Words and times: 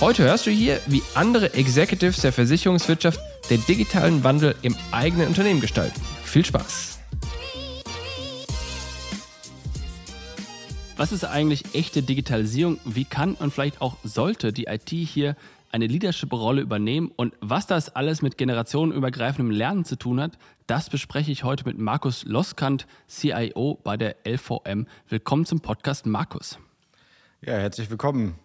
Heute 0.00 0.24
hörst 0.24 0.46
du 0.46 0.50
hier, 0.50 0.80
wie 0.86 1.02
andere 1.14 1.54
Executives 1.54 2.20
der 2.20 2.32
Versicherungswirtschaft 2.32 3.20
den 3.48 3.64
digitalen 3.66 4.24
Wandel 4.24 4.56
im 4.62 4.74
eigenen 4.90 5.28
Unternehmen 5.28 5.60
gestalten. 5.60 6.00
Viel 6.24 6.44
Spaß! 6.44 6.98
Was 10.96 11.12
ist 11.12 11.24
eigentlich 11.24 11.74
echte 11.74 12.02
Digitalisierung? 12.02 12.80
Wie 12.84 13.04
kann 13.04 13.34
und 13.34 13.52
vielleicht 13.52 13.80
auch 13.80 13.96
sollte 14.02 14.52
die 14.52 14.64
IT 14.64 14.90
hier 14.90 15.36
eine 15.70 15.86
Leadership-Rolle 15.86 16.60
übernehmen? 16.60 17.12
Und 17.14 17.34
was 17.40 17.68
das 17.68 17.94
alles 17.94 18.20
mit 18.20 18.36
generationenübergreifendem 18.36 19.52
Lernen 19.52 19.84
zu 19.84 19.96
tun 19.96 20.20
hat, 20.20 20.32
das 20.66 20.90
bespreche 20.90 21.30
ich 21.30 21.44
heute 21.44 21.64
mit 21.66 21.78
Markus 21.78 22.24
Loskant, 22.24 22.88
CIO 23.08 23.78
bei 23.84 23.96
der 23.96 24.16
LVM. 24.26 24.88
Willkommen 25.08 25.46
zum 25.46 25.60
Podcast, 25.60 26.04
Markus. 26.04 26.58
Ja, 27.42 27.54
herzlich 27.54 27.90
willkommen 27.90 28.38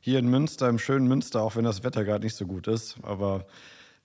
hier 0.00 0.18
in 0.18 0.28
Münster, 0.28 0.68
im 0.68 0.78
schönen 0.78 1.06
Münster, 1.06 1.42
auch 1.42 1.56
wenn 1.56 1.64
das 1.64 1.84
Wetter 1.84 2.04
gerade 2.04 2.24
nicht 2.24 2.34
so 2.34 2.46
gut 2.46 2.66
ist. 2.66 2.96
Aber 3.02 3.46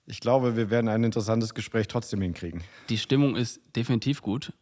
ich 0.06 0.20
glaube, 0.20 0.56
wir 0.56 0.70
werden 0.70 0.88
ein 0.88 1.02
interessantes 1.02 1.54
Gespräch 1.54 1.88
trotzdem 1.88 2.20
hinkriegen. 2.20 2.62
Die 2.88 2.98
Stimmung 2.98 3.34
ist 3.34 3.60
definitiv 3.74 4.22
gut. 4.22 4.52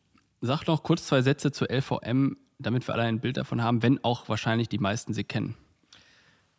Sag 0.41 0.67
noch 0.67 0.83
kurz 0.83 1.07
zwei 1.07 1.23
Sätze 1.23 1.53
zur 1.53 1.71
LVM, 1.71 2.37
damit 2.59 2.87
wir 2.87 2.95
alle 2.95 3.05
ein 3.05 3.21
Bild 3.21 3.37
davon 3.37 3.63
haben, 3.63 3.83
wenn 3.83 4.03
auch 4.03 4.29
wahrscheinlich 4.29 4.69
die 4.69 4.79
meisten 4.79 5.13
sie 5.13 5.25
kennen. 5.25 5.57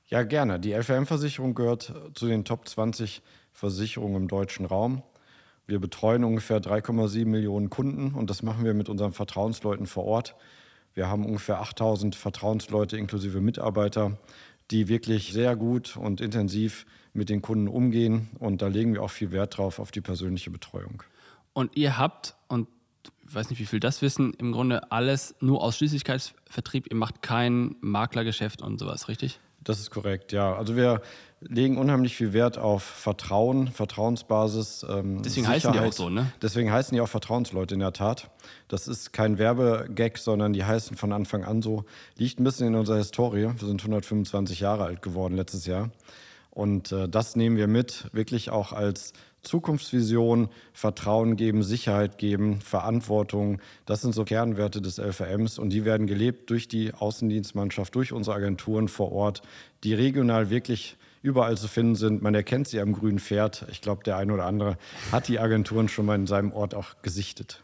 Ja, 0.08 0.24
gerne. 0.24 0.60
Die 0.60 0.74
LVM-Versicherung 0.74 1.56
gehört 1.56 1.94
zu 2.14 2.28
den 2.28 2.46
Top 2.46 2.68
20 2.68 3.24
Versicherungen 3.54 4.24
im 4.24 4.28
deutschen 4.28 4.66
Raum. 4.66 5.02
Wir 5.66 5.80
betreuen 5.80 6.24
ungefähr 6.24 6.60
3,7 6.62 7.26
Millionen 7.26 7.72
Kunden 7.72 8.14
und 8.14 8.30
das 8.30 8.44
machen 8.44 8.66
wir 8.66 8.76
mit 8.76 8.88
unseren 8.88 9.14
Vertrauensleuten 9.14 9.88
vor 9.88 10.06
Ort. 10.06 10.36
Wir 10.94 11.08
haben 11.08 11.26
ungefähr 11.26 11.60
8000 11.60 12.16
Vertrauensleute 12.16 12.98
inklusive 12.98 13.42
Mitarbeiter 13.42 14.18
die 14.72 14.88
wirklich 14.88 15.32
sehr 15.32 15.56
gut 15.56 15.98
und 15.98 16.22
intensiv 16.22 16.86
mit 17.14 17.30
den 17.30 17.42
Kunden 17.42 17.68
umgehen. 17.68 18.30
Und 18.40 18.62
da 18.62 18.68
legen 18.68 18.94
wir 18.94 19.04
auch 19.04 19.12
viel 19.12 19.32
Wert 19.32 19.58
drauf 19.58 19.80
auf 19.80 19.92
die 19.92 20.02
persönliche 20.02 20.52
Betreuung. 20.52 21.04
Und 21.54 21.76
ihr 21.78 21.98
habt, 21.98 22.36
und 22.48 22.68
ich 23.28 23.34
weiß 23.34 23.50
nicht, 23.50 23.60
wie 23.60 23.66
viel 23.66 23.80
das 23.80 24.02
wissen, 24.02 24.34
im 24.34 24.52
Grunde 24.52 24.92
alles 24.92 25.36
nur 25.40 25.64
Ausschließlichkeitsvertrieb. 25.64 26.88
Ihr 26.90 26.98
macht 26.98 27.22
kein 27.22 27.76
Maklergeschäft 27.82 28.62
und 28.62 28.80
sowas, 28.80 29.08
richtig? 29.08 29.40
Das 29.64 29.80
ist 29.80 29.90
korrekt, 29.90 30.32
ja. 30.32 30.56
Also 30.56 30.76
wir 30.76 31.02
legen 31.48 31.78
unheimlich 31.78 32.16
viel 32.16 32.34
Wert 32.34 32.58
auf 32.58 32.84
Vertrauen, 32.84 33.68
Vertrauensbasis. 33.68 34.86
Ähm, 34.90 35.22
Deswegen 35.24 35.46
Sicherheit. 35.46 35.56
heißen 35.56 35.74
die 35.74 35.80
auch 35.80 35.94
so, 35.94 36.10
ne? 36.10 36.32
Deswegen 36.42 36.72
heißen 36.72 36.96
die 36.96 37.02
auch 37.02 37.08
Vertrauensleute 37.08 37.74
in 37.74 37.80
der 37.80 37.94
Tat. 37.94 38.30
Das 38.68 38.88
ist 38.88 39.14
kein 39.14 39.38
Werbegag, 39.38 40.18
sondern 40.18 40.54
die 40.54 40.64
heißen 40.64 40.98
von 40.98 41.12
Anfang 41.12 41.44
an 41.44 41.62
so. 41.62 41.86
Liegt 42.18 42.40
ein 42.40 42.44
bisschen 42.44 42.68
in 42.68 42.76
unserer 42.76 42.98
Historie. 42.98 43.50
Wir 43.58 43.68
sind 43.68 43.82
125 43.82 44.60
Jahre 44.60 44.86
alt 44.86 45.02
geworden 45.02 45.36
letztes 45.36 45.66
Jahr. 45.66 45.92
Und 46.52 46.92
äh, 46.92 47.08
das 47.10 47.36
nehmen 47.36 47.58
wir 47.58 47.68
mit, 47.68 48.10
wirklich 48.14 48.50
auch 48.50 48.72
als 48.72 49.14
Zukunftsvision, 49.42 50.50
Vertrauen 50.74 51.36
geben, 51.36 51.64
Sicherheit 51.64 52.18
geben, 52.18 52.62
Verantwortung. 52.62 53.62
Das 53.86 54.02
sind 54.02 54.14
so 54.14 54.24
Kernwerte 54.24 54.82
des 54.82 54.98
LVMs 54.98 55.60
und 55.60 55.70
die 55.70 55.86
werden 55.86 56.08
gelebt 56.08 56.50
durch 56.50 56.68
die 56.68 56.94
Außendienstmannschaft, 56.94 57.94
durch 57.94 58.12
unsere 58.12 58.36
Agenturen 58.36 58.88
vor 58.88 59.12
Ort, 59.12 59.42
die 59.84 59.94
regional 59.94 60.50
wirklich 60.50 60.98
überall 61.26 61.58
zu 61.58 61.68
finden 61.68 61.96
sind. 61.96 62.22
Man 62.22 62.36
erkennt 62.36 62.68
sie 62.68 62.80
am 62.80 62.94
grünen 62.94 63.20
Pferd. 63.20 63.66
Ich 63.72 63.82
glaube, 63.82 64.04
der 64.04 64.18
eine 64.18 64.32
oder 64.32 64.46
andere 64.46 64.78
hat 65.12 65.28
die 65.28 65.40
Agenturen 65.40 65.90
schon 65.90 66.06
mal 66.06 66.16
in 66.16 66.28
seinem 66.28 66.52
Ort 66.54 66.76
auch 66.76 67.02
gesichtet. 67.02 67.62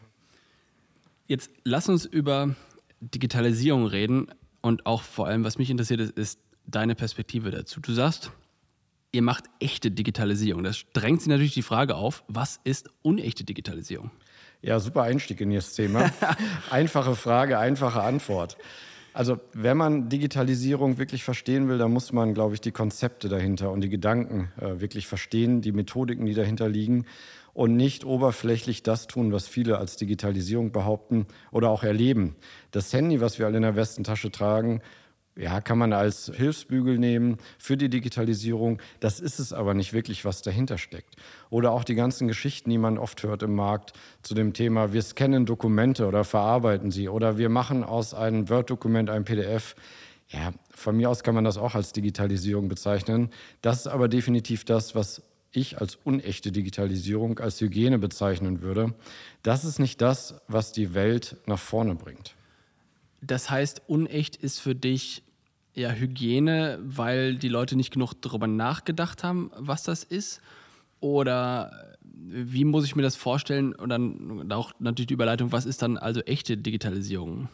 Jetzt 1.28 1.50
lass 1.64 1.88
uns 1.88 2.04
über 2.04 2.54
Digitalisierung 3.00 3.86
reden 3.86 4.26
und 4.60 4.84
auch 4.84 5.02
vor 5.02 5.28
allem, 5.28 5.44
was 5.44 5.58
mich 5.58 5.70
interessiert, 5.70 6.00
ist, 6.00 6.18
ist 6.18 6.40
deine 6.66 6.94
Perspektive 6.94 7.50
dazu. 7.50 7.80
Du 7.80 7.92
sagst, 7.92 8.32
ihr 9.12 9.22
macht 9.22 9.44
echte 9.60 9.90
Digitalisierung. 9.90 10.64
Das 10.64 10.84
drängt 10.92 11.20
sich 11.20 11.28
natürlich 11.28 11.54
die 11.54 11.62
Frage 11.62 11.94
auf, 11.94 12.24
was 12.26 12.60
ist 12.64 12.90
unechte 13.02 13.44
Digitalisierung? 13.44 14.10
Ja, 14.60 14.80
super 14.80 15.02
Einstieg 15.02 15.40
in 15.40 15.52
das 15.52 15.74
Thema. 15.74 16.12
einfache 16.70 17.14
Frage, 17.14 17.58
einfache 17.58 18.02
Antwort. 18.02 18.56
Also, 19.14 19.38
wenn 19.52 19.76
man 19.76 20.08
Digitalisierung 20.08 20.96
wirklich 20.96 21.22
verstehen 21.22 21.68
will, 21.68 21.78
dann 21.78 21.92
muss 21.92 22.12
man, 22.12 22.32
glaube 22.32 22.54
ich, 22.54 22.60
die 22.60 22.72
Konzepte 22.72 23.28
dahinter 23.28 23.70
und 23.70 23.82
die 23.82 23.90
Gedanken 23.90 24.50
äh, 24.58 24.80
wirklich 24.80 25.06
verstehen, 25.06 25.60
die 25.60 25.72
Methodiken, 25.72 26.24
die 26.24 26.34
dahinter 26.34 26.68
liegen 26.68 27.04
und 27.54 27.76
nicht 27.76 28.04
oberflächlich 28.04 28.82
das 28.82 29.06
tun, 29.06 29.32
was 29.32 29.46
viele 29.46 29.78
als 29.78 29.96
Digitalisierung 29.96 30.72
behaupten 30.72 31.26
oder 31.50 31.68
auch 31.68 31.82
erleben. 31.82 32.36
Das 32.70 32.92
Handy, 32.92 33.20
was 33.20 33.38
wir 33.38 33.46
alle 33.46 33.58
in 33.58 33.62
der 33.62 33.76
Westentasche 33.76 34.30
tragen, 34.30 34.80
ja, 35.36 35.60
kann 35.60 35.78
man 35.78 35.92
als 35.92 36.30
Hilfsbügel 36.34 36.98
nehmen 36.98 37.38
für 37.58 37.76
die 37.76 37.88
Digitalisierung. 37.88 38.80
Das 39.00 39.18
ist 39.18 39.38
es 39.38 39.52
aber 39.52 39.72
nicht 39.72 39.92
wirklich, 39.92 40.24
was 40.24 40.42
dahinter 40.42 40.76
steckt. 40.76 41.16
Oder 41.48 41.72
auch 41.72 41.84
die 41.84 41.94
ganzen 41.94 42.28
Geschichten, 42.28 42.68
die 42.68 42.78
man 42.78 42.98
oft 42.98 43.22
hört 43.22 43.42
im 43.42 43.54
Markt 43.54 43.94
zu 44.22 44.34
dem 44.34 44.52
Thema, 44.52 44.92
wir 44.92 45.02
scannen 45.02 45.46
Dokumente 45.46 46.06
oder 46.06 46.24
verarbeiten 46.24 46.90
sie 46.90 47.08
oder 47.08 47.38
wir 47.38 47.48
machen 47.48 47.82
aus 47.82 48.12
einem 48.12 48.48
Word-Dokument 48.50 49.08
ein 49.08 49.24
PDF. 49.24 49.74
Ja, 50.28 50.52
von 50.74 50.96
mir 50.96 51.08
aus 51.08 51.22
kann 51.22 51.34
man 51.34 51.44
das 51.44 51.56
auch 51.56 51.74
als 51.74 51.92
Digitalisierung 51.92 52.68
bezeichnen. 52.68 53.30
Das 53.62 53.80
ist 53.80 53.86
aber 53.86 54.08
definitiv 54.08 54.64
das, 54.64 54.94
was 54.94 55.22
ich 55.50 55.80
als 55.80 55.96
unechte 55.96 56.52
Digitalisierung, 56.52 57.38
als 57.38 57.60
Hygiene 57.60 57.98
bezeichnen 57.98 58.62
würde. 58.62 58.94
Das 59.42 59.64
ist 59.64 59.78
nicht 59.78 60.00
das, 60.00 60.40
was 60.48 60.72
die 60.72 60.94
Welt 60.94 61.36
nach 61.46 61.58
vorne 61.58 61.94
bringt. 61.94 62.34
Das 63.22 63.50
heißt, 63.50 63.82
unecht 63.86 64.36
ist 64.36 64.58
für 64.58 64.74
dich 64.74 65.22
ja 65.74 65.90
Hygiene, 65.90 66.78
weil 66.82 67.36
die 67.36 67.48
Leute 67.48 67.76
nicht 67.76 67.92
genug 67.92 68.14
darüber 68.20 68.46
nachgedacht 68.46 69.24
haben, 69.24 69.50
was 69.56 69.84
das 69.84 70.04
ist? 70.04 70.42
Oder 71.00 71.96
wie 72.02 72.64
muss 72.64 72.84
ich 72.84 72.96
mir 72.96 73.02
das 73.02 73.16
vorstellen? 73.16 73.74
Und 73.74 73.88
dann 73.88 74.52
auch 74.52 74.72
natürlich 74.80 75.06
die 75.06 75.14
Überleitung, 75.14 75.52
was 75.52 75.64
ist 75.64 75.82
dann 75.82 75.96
also 75.96 76.20
echte 76.20 76.56
Digitalisierung? 76.56 77.48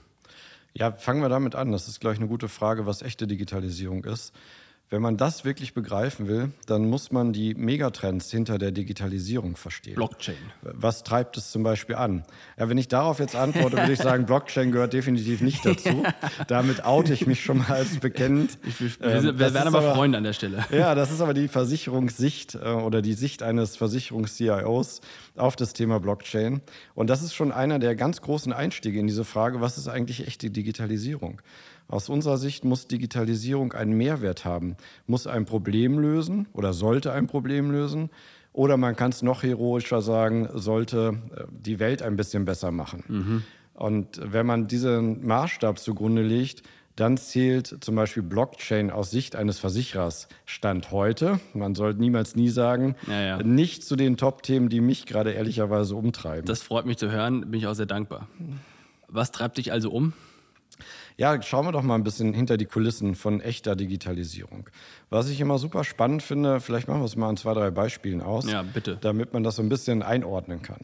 Ja, 0.75 0.93
fangen 0.93 1.23
wir 1.23 1.29
damit 1.29 1.55
an. 1.55 1.73
Das 1.73 1.89
ist, 1.89 2.01
glaube 2.01 2.15
ich, 2.15 2.21
eine 2.21 2.29
gute 2.29 2.49
Frage, 2.49 2.87
was 2.87 3.03
echte 3.03 3.27
Digitalisierung 3.27 4.05
ist. 4.05 4.33
Wenn 4.91 5.03
man 5.03 5.19
das 5.19 5.45
wirklich 5.45 5.75
begreifen 5.75 6.29
will, 6.29 6.53
dann 6.65 6.89
muss 6.89 7.13
man 7.13 7.35
die 7.35 7.55
Megatrends 7.55 8.31
hinter 8.31 8.57
der 8.57 8.73
Digitalisierung 8.73 9.57
verstehen. 9.57 9.97
Blockchain. 9.97 10.37
Was 10.63 11.05
treibt 11.05 11.37
es 11.37 11.51
zum 11.51 11.63
Beispiel 11.63 11.97
an? 11.97 12.25
Ja, 12.59 12.71
wenn 12.71 12.79
ich 12.79 12.89
darauf 12.89 13.19
jetzt 13.19 13.37
antworte, 13.37 13.77
würde 13.77 13.93
ich 13.93 13.99
sagen, 13.99 14.25
Blockchain 14.27 14.73
gehört 14.73 14.95
definitiv 14.95 15.43
nicht 15.43 15.67
dazu. 15.67 16.05
Damit 16.49 16.87
oute 16.87 17.13
ich 17.13 17.27
mich 17.27 17.43
schon 17.43 17.59
mal 17.59 17.73
als 17.73 17.99
bekennend. 17.99 18.59
Ich, 18.67 18.81
wir, 18.81 19.23
wir 19.23 19.31
ähm, 19.31 19.39
werden 19.39 19.57
aber, 19.57 19.79
aber 19.79 19.95
Freunde 19.95 20.17
an 20.17 20.25
der 20.25 20.33
Stelle. 20.33 20.65
Ja, 20.71 20.95
das 20.95 21.11
ist 21.11 21.21
aber 21.21 21.35
die 21.35 21.49
Versicherungssicht 21.49 22.55
äh, 22.55 22.69
oder 22.69 23.03
die 23.03 23.13
Sicht 23.13 23.43
eines 23.43 23.77
Versicherungs-CIOs 23.77 25.03
auf 25.37 25.55
das 25.55 25.75
Thema 25.75 26.01
Blockchain. 26.01 26.63
Und 26.95 27.11
das 27.11 27.23
ist 27.23 27.35
schon 27.35 27.53
einer 27.53 27.79
der 27.79 27.95
ganz 27.95 28.23
großen 28.23 28.55
Einstiege 28.55 28.99
in 28.99 29.07
diese 29.07 29.25
Frage, 29.25 29.61
was 29.61 29.77
ist 29.77 29.89
eigentlich 29.89 30.27
echte 30.27 30.51
Digitalisierung? 30.51 31.43
Aus 31.89 32.09
unserer 32.11 32.37
Sicht 32.37 32.65
muss 32.65 32.87
Digitalisierung 32.87 33.73
einen 33.73 33.97
Mehrwert 33.97 34.45
haben, 34.45 34.77
muss 35.07 35.27
ein 35.27 35.47
Problem 35.47 35.99
lösen 35.99 36.47
oder 36.53 36.75
sollte 36.75 37.13
ein 37.13 37.27
Problem 37.27 37.71
lösen. 37.71 38.11
Oder 38.53 38.77
man 38.77 38.97
kann 38.97 39.11
es 39.11 39.23
noch 39.23 39.43
heroischer 39.43 40.03
sagen, 40.03 40.49
sollte 40.55 41.19
äh, 41.37 41.45
die 41.51 41.79
Welt 41.79 42.03
ein 42.03 42.17
bisschen 42.17 42.45
besser 42.45 42.71
machen. 42.73 43.05
Mhm. 43.09 43.43
Und 43.75 44.21
wenn 44.23 44.47
man 44.47 44.67
diesen 44.67 45.25
Maßstab 45.25 45.79
zugrunde 45.79 46.23
legt, 46.23 46.63
dann 46.97 47.17
zählt 47.17 47.77
zum 47.85 47.95
Beispiel 47.95 48.25
Blockchain 48.25 48.91
aus 48.91 49.13
Sicht 49.13 49.37
eines 49.37 49.61
Versicherers 49.61 50.27
Stand 50.47 50.91
heute, 50.91 51.39
man 51.55 51.77
sollte 51.77 52.01
niemals 52.01 52.35
nie 52.35 52.49
sagen, 52.49 52.97
Ja, 53.07 53.21
ja. 53.23 53.43
nicht 53.45 53.85
zu 53.85 53.95
den 53.95 54.17
Top-Themen, 54.17 54.69
die 54.69 54.81
mich 54.81 55.07
gerade 55.07 55.31
ehrlicherweise 55.31 55.95
umtreiben. 55.95 56.45
Das 56.47 56.61
freut 56.61 56.87
mich 56.87 56.97
zu 56.97 57.13
hören, 57.13 57.53
bin 57.53 57.61
ich 57.61 57.69
auch 57.69 57.75
sehr 57.75 57.87
dankbar. 57.87 58.27
Was 59.07 59.31
treibt 59.31 59.59
dich 59.59 59.71
also 59.71 59.93
um? 59.93 60.13
Ja, 61.19 61.43
schauen 61.43 61.67
wir 61.67 61.73
doch 61.73 61.83
mal 61.83 61.97
ein 61.97 62.05
bisschen 62.05 62.33
hinter 62.33 62.57
die 62.57 62.67
Kulissen 62.67 63.17
von 63.17 63.41
echter 63.41 63.75
Digitalisierung. 63.75 64.71
Was 65.11 65.29
ich 65.29 65.41
immer 65.41 65.59
super 65.59 65.83
spannend 65.83 66.23
finde, 66.23 66.61
vielleicht 66.61 66.87
machen 66.87 67.01
wir 67.01 67.07
es 67.07 67.17
mal 67.17 67.29
an 67.29 67.37
zwei, 67.37 67.55
drei 67.55 67.73
Beispielen 67.73 68.23
aus, 68.23 68.49
Ja, 68.49 68.63
bitte. 68.63 68.99
damit 69.01 69.33
man 69.33 69.43
das 69.43 69.57
so 69.57 69.63
ein 69.63 69.69
bisschen 69.69 70.05
einordnen 70.05 70.63
kann. 70.63 70.83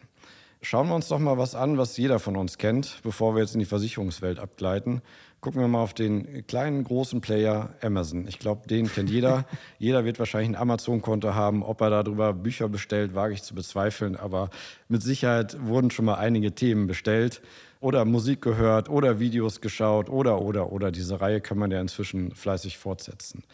Schauen 0.60 0.88
wir 0.88 0.96
uns 0.96 1.06
doch 1.06 1.20
mal 1.20 1.38
was 1.38 1.54
an, 1.54 1.78
was 1.78 1.96
jeder 1.96 2.18
von 2.18 2.36
uns 2.36 2.58
kennt, 2.58 2.98
bevor 3.04 3.36
wir 3.36 3.42
jetzt 3.42 3.54
in 3.54 3.60
die 3.60 3.66
Versicherungswelt 3.66 4.40
abgleiten. 4.40 5.02
Gucken 5.40 5.60
wir 5.60 5.68
mal 5.68 5.82
auf 5.82 5.92
den 5.94 6.46
kleinen, 6.46 6.82
großen 6.82 7.20
Player 7.20 7.74
Amazon. 7.82 8.26
Ich 8.26 8.38
glaube, 8.38 8.66
den 8.66 8.90
kennt 8.90 9.10
jeder. 9.10 9.44
jeder 9.78 10.04
wird 10.06 10.18
wahrscheinlich 10.18 10.48
ein 10.48 10.56
Amazon-Konto 10.60 11.34
haben. 11.34 11.62
Ob 11.62 11.82
er 11.82 11.90
darüber 11.90 12.32
Bücher 12.32 12.68
bestellt, 12.70 13.14
wage 13.14 13.34
ich 13.34 13.42
zu 13.42 13.54
bezweifeln. 13.54 14.16
Aber 14.16 14.48
mit 14.88 15.02
Sicherheit 15.02 15.58
wurden 15.64 15.90
schon 15.90 16.06
mal 16.06 16.14
einige 16.14 16.54
Themen 16.54 16.86
bestellt 16.86 17.42
oder 17.84 18.06
Musik 18.06 18.40
gehört 18.40 18.88
oder 18.88 19.20
Videos 19.20 19.60
geschaut 19.60 20.08
oder, 20.08 20.40
oder, 20.40 20.72
oder. 20.72 20.90
Diese 20.90 21.20
Reihe 21.20 21.40
kann 21.42 21.58
man 21.58 21.70
ja 21.70 21.80
inzwischen 21.80 22.34
fleißig 22.34 22.78
fortsetzen. 22.78 23.44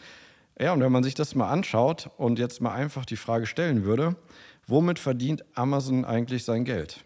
Ja, 0.57 0.71
und 0.73 0.79
wenn 0.79 0.91
man 0.91 1.03
sich 1.03 1.15
das 1.15 1.35
mal 1.35 1.49
anschaut 1.49 2.09
und 2.17 2.39
jetzt 2.39 2.61
mal 2.61 2.71
einfach 2.71 3.05
die 3.05 3.17
Frage 3.17 3.45
stellen 3.45 3.83
würde, 3.83 4.15
womit 4.67 4.99
verdient 4.99 5.43
Amazon 5.53 6.05
eigentlich 6.05 6.45
sein 6.45 6.63
Geld? 6.63 7.03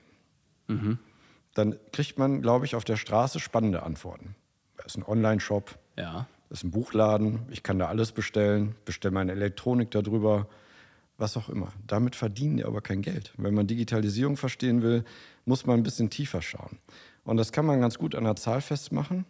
Dann 1.56 1.75
kriegt 1.92 2.18
man, 2.19 2.42
glaube 2.42 2.66
ich, 2.66 2.75
auf 2.75 2.83
der 2.83 2.98
Straße 2.98 3.39
spannende 3.39 3.83
Antworten. 3.83 4.36
Das 4.78 4.88
ist 4.88 4.98
ein 4.98 5.04
Online-Shop, 5.04 5.78
Ja. 5.98 6.28
das 6.50 6.60
ist 6.60 6.63
ein 6.66 6.71
Buchladen, 6.71 7.39
ich 7.50 7.63
kann 7.63 7.80
da 7.80 7.88
alles 7.88 8.12
bestellen, 8.12 8.75
bestelle 8.86 9.13
meine 9.13 9.31
Elektronik 9.31 9.89
darüber, 9.92 10.48
was 11.18 11.38
auch 11.38 11.50
immer. 11.50 11.71
Damit 11.88 12.16
verdienen 12.16 12.57
die 12.57 12.66
aber 12.66 12.81
kein 12.81 13.01
Geld. 13.01 13.33
Wenn 13.38 13.54
man 13.54 13.68
Digitalisierung 13.68 14.38
verstehen 14.38 14.81
will, 14.81 15.06
muss 15.45 15.66
man 15.66 15.80
ein 15.80 15.83
bisschen 15.83 16.10
tiefer 16.10 16.42
schauen. 16.42 16.78
Und 17.25 17.38
das 17.38 17.51
kann 17.51 17.66
man 17.66 17.81
ganz 17.81 17.98
gut 17.98 18.16
an 18.16 18.24
der 18.24 18.36
Zahl 18.38 18.62
festmachen. 18.62 19.25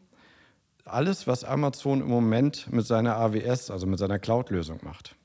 Alles, 0.83 1.25
was 1.25 1.43
Amazon 1.43 2.01
im 2.01 2.07
Moment 2.07 2.71
mit 2.71 2.85
seiner 2.85 3.15
AWS, 3.15 3.71
also 3.71 3.87
mit 3.87 3.97
seiner 3.97 4.19
Cloud-Lösung 4.19 4.79
macht, 4.83 5.15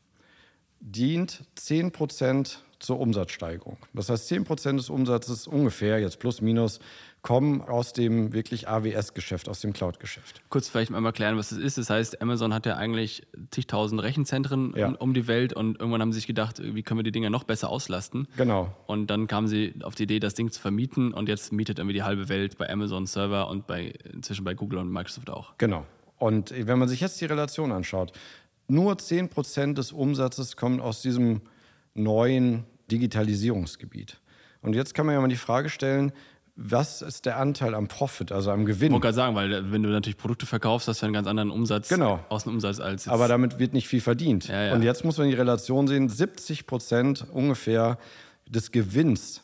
dient 0.80 1.44
10% 1.58 2.56
zur 2.78 2.98
Umsatzsteigerung. 2.98 3.76
Das 3.92 4.08
heißt, 4.08 4.30
10% 4.30 4.76
des 4.76 4.88
Umsatzes 4.88 5.46
ungefähr, 5.46 6.00
jetzt 6.00 6.18
plus 6.18 6.40
minus, 6.40 6.80
kommen 7.22 7.60
aus 7.60 7.92
dem 7.92 8.32
wirklich 8.32 8.66
AWS-Geschäft, 8.68 9.48
aus 9.48 9.60
dem 9.60 9.72
Cloud-Geschäft. 9.74 10.40
Kurz 10.48 10.68
vielleicht 10.68 10.90
mal 10.90 11.04
erklären, 11.04 11.36
was 11.36 11.50
das 11.50 11.58
ist. 11.58 11.76
Das 11.76 11.90
heißt, 11.90 12.22
Amazon 12.22 12.54
hat 12.54 12.64
ja 12.64 12.76
eigentlich 12.76 13.26
zigtausend 13.50 14.02
Rechenzentren 14.02 14.72
Ja. 14.76 14.88
um, 14.98 15.12
die 15.12 15.26
Welt 15.26 15.52
und 15.52 15.78
irgendwann 15.78 16.00
haben 16.00 16.12
sie 16.12 16.18
sich 16.20 16.26
gedacht, 16.26 16.62
wie 16.62 16.82
können 16.82 16.98
wir 16.98 17.02
die 17.04 17.12
Dinger 17.12 17.28
noch 17.28 17.44
besser 17.44 17.68
auslasten? 17.68 18.26
Genau. 18.36 18.74
Und 18.86 19.08
dann 19.08 19.26
kamen 19.26 19.48
sie 19.48 19.74
auf 19.82 19.94
die 19.94 20.04
Idee, 20.04 20.18
das 20.18 20.32
Ding 20.34 20.50
zu 20.50 20.60
vermieten 20.60 21.12
und 21.12 21.28
jetzt 21.28 21.52
mietet 21.52 21.78
irgendwie 21.78 21.94
die 21.94 22.02
halbe 22.02 22.28
Welt 22.30 22.56
bei 22.56 22.70
Amazon 22.70 23.06
Server 23.06 23.48
und 23.48 23.66
bei, 23.66 23.92
inzwischen 24.12 24.44
bei 24.44 24.54
Google 24.54 24.78
und 24.78 24.90
Microsoft 24.90 25.28
auch. 25.28 25.52
Genau. 25.58 25.84
Und 26.18 26.54
wenn 26.56 26.78
man 26.78 26.88
sich 26.88 27.00
jetzt 27.00 27.20
die 27.20 27.26
Relation 27.26 27.70
anschaut, 27.72 28.12
nur 28.66 28.94
10% 28.94 29.74
des 29.74 29.92
Umsatzes 29.92 30.56
kommt 30.56 30.80
aus 30.80 31.02
diesem 31.02 31.42
neuen 31.92 32.64
Digitalisierungsgebiet. 32.90 34.20
Und 34.62 34.74
jetzt 34.74 34.94
kann 34.94 35.06
man 35.06 35.14
ja 35.14 35.20
mal 35.20 35.28
die 35.28 35.36
Frage 35.36 35.68
stellen, 35.68 36.12
was 36.62 37.00
ist 37.00 37.24
der 37.24 37.38
Anteil 37.38 37.74
am 37.74 37.88
Profit, 37.88 38.32
also 38.32 38.50
am 38.50 38.60
Ich 38.60 38.66
Gewinn? 38.66 38.92
wollte 38.92 39.04
gerade 39.04 39.14
sagen, 39.14 39.34
weil 39.34 39.52
äh, 39.52 39.72
wenn 39.72 39.82
du 39.82 39.88
natürlich 39.88 40.18
Produkte 40.18 40.44
verkaufst, 40.44 40.88
hast 40.88 41.00
du 41.00 41.06
einen 41.06 41.14
ganz 41.14 41.26
anderen 41.26 41.50
Umsatz, 41.50 41.88
Genau. 41.88 42.20
Außenumsatz 42.28 42.80
als 42.80 43.06
jetzt. 43.06 43.12
Aber 43.12 43.28
damit 43.28 43.58
wird 43.58 43.72
nicht 43.72 43.88
viel 43.88 44.02
verdient. 44.02 44.48
Ja, 44.48 44.64
ja. 44.64 44.74
Und 44.74 44.82
jetzt 44.82 45.04
muss 45.04 45.16
man 45.16 45.28
die 45.28 45.34
Relation 45.34 45.88
sehen, 45.88 46.08
70 46.10 46.66
Prozent 46.66 47.24
ungefähr 47.32 47.98
des 48.46 48.72
Gewinns 48.72 49.40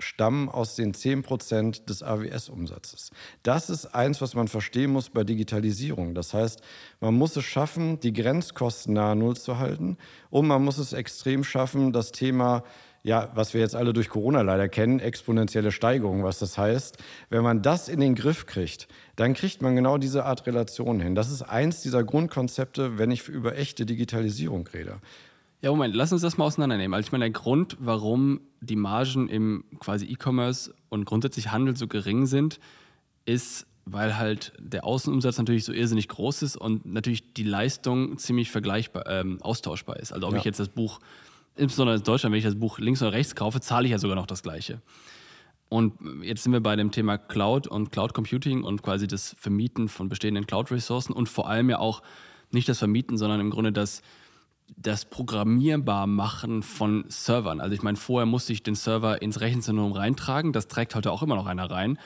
stammen 0.00 0.48
aus 0.48 0.74
den 0.76 0.94
10 0.94 1.22
Prozent 1.22 1.88
des 1.88 2.02
AWS-Umsatzes. 2.04 3.10
Das 3.42 3.68
ist 3.70 3.86
eins, 3.94 4.20
was 4.20 4.34
man 4.34 4.46
verstehen 4.48 4.92
muss 4.92 5.10
bei 5.10 5.24
Digitalisierung. 5.24 6.14
Das 6.14 6.34
heißt, 6.34 6.60
man 7.00 7.14
muss 7.14 7.36
es 7.36 7.44
schaffen, 7.44 7.98
die 8.00 8.12
Grenzkosten 8.12 8.94
nahe 8.94 9.16
Null 9.16 9.36
zu 9.36 9.58
halten 9.58 9.96
und 10.30 10.46
man 10.46 10.64
muss 10.64 10.78
es 10.78 10.92
extrem 10.92 11.42
schaffen, 11.44 11.92
das 11.92 12.12
Thema 12.12 12.62
ja, 13.02 13.30
was 13.34 13.54
wir 13.54 13.60
jetzt 13.60 13.74
alle 13.76 13.92
durch 13.92 14.08
Corona 14.08 14.42
leider 14.42 14.68
kennen, 14.68 15.00
exponentielle 15.00 15.72
Steigerung, 15.72 16.24
was 16.24 16.38
das 16.38 16.58
heißt. 16.58 16.98
Wenn 17.30 17.42
man 17.42 17.62
das 17.62 17.88
in 17.88 18.00
den 18.00 18.14
Griff 18.14 18.46
kriegt, 18.46 18.88
dann 19.16 19.34
kriegt 19.34 19.62
man 19.62 19.76
genau 19.76 19.98
diese 19.98 20.24
Art 20.24 20.46
Relation 20.46 21.00
hin. 21.00 21.14
Das 21.14 21.30
ist 21.30 21.42
eins 21.42 21.80
dieser 21.82 22.04
Grundkonzepte, 22.04 22.98
wenn 22.98 23.10
ich 23.10 23.28
über 23.28 23.56
echte 23.56 23.86
Digitalisierung 23.86 24.66
rede. 24.68 24.98
Ja, 25.60 25.70
Moment, 25.70 25.94
lass 25.94 26.12
uns 26.12 26.22
das 26.22 26.38
mal 26.38 26.44
auseinandernehmen. 26.44 26.94
Also 26.94 27.06
ich 27.08 27.12
meine, 27.12 27.24
der 27.24 27.32
Grund, 27.32 27.76
warum 27.80 28.40
die 28.60 28.76
Margen 28.76 29.28
im 29.28 29.64
quasi 29.80 30.06
E-Commerce 30.06 30.72
und 30.88 31.04
grundsätzlich 31.04 31.50
Handel 31.50 31.76
so 31.76 31.88
gering 31.88 32.26
sind, 32.26 32.60
ist, 33.24 33.66
weil 33.84 34.16
halt 34.18 34.52
der 34.60 34.84
Außenumsatz 34.84 35.38
natürlich 35.38 35.64
so 35.64 35.72
irrsinnig 35.72 36.08
groß 36.08 36.42
ist 36.42 36.56
und 36.56 36.86
natürlich 36.86 37.32
die 37.34 37.42
Leistung 37.42 38.18
ziemlich 38.18 38.50
vergleichbar, 38.50 39.06
ähm, 39.08 39.38
austauschbar 39.42 39.96
ist. 39.98 40.12
Also 40.12 40.26
ob 40.26 40.34
Ja. 40.34 40.38
ich 40.38 40.44
jetzt 40.44 40.60
das 40.60 40.68
Buch, 40.68 41.00
insbesondere 41.58 41.96
in 41.96 42.02
Deutschland, 42.02 42.32
wenn 42.32 42.38
ich 42.38 42.44
das 42.44 42.58
Buch 42.58 42.78
links 42.78 43.02
oder 43.02 43.12
rechts 43.12 43.34
kaufe, 43.34 43.60
zahle 43.60 43.86
ich 43.86 43.92
ja 43.92 43.98
sogar 43.98 44.16
noch 44.16 44.26
das 44.26 44.42
Gleiche. 44.42 44.80
Und 45.68 45.94
jetzt 46.22 46.44
sind 46.44 46.52
wir 46.52 46.62
bei 46.62 46.76
dem 46.76 46.90
Thema 46.90 47.18
Cloud 47.18 47.66
und 47.66 47.92
Cloud 47.92 48.14
Computing 48.14 48.62
und 48.64 48.82
quasi 48.82 49.06
das 49.06 49.36
Vermieten 49.38 49.88
von 49.88 50.08
bestehenden 50.08 50.46
Cloud-Ressourcen 50.46 51.12
und 51.12 51.28
vor 51.28 51.48
allem 51.48 51.68
ja 51.68 51.78
auch 51.78 52.02
nicht 52.50 52.68
das 52.68 52.78
Vermieten, 52.78 53.18
sondern 53.18 53.40
im 53.40 53.50
Grunde 53.50 53.70
das, 53.70 54.00
das 54.76 55.04
Programmierbar 55.04 56.06
machen 56.06 56.62
von 56.62 57.04
Servern. 57.08 57.60
Also 57.60 57.74
ich 57.74 57.82
meine, 57.82 57.98
vorher 57.98 58.24
musste 58.24 58.54
ich 58.54 58.62
den 58.62 58.74
Server 58.74 59.20
ins 59.20 59.40
Rechenzentrum 59.40 59.92
reintragen, 59.92 60.54
das 60.54 60.68
trägt 60.68 60.94
heute 60.94 61.12
auch 61.12 61.22
immer 61.22 61.36
noch 61.36 61.46
einer 61.46 61.70
rein. 61.70 61.98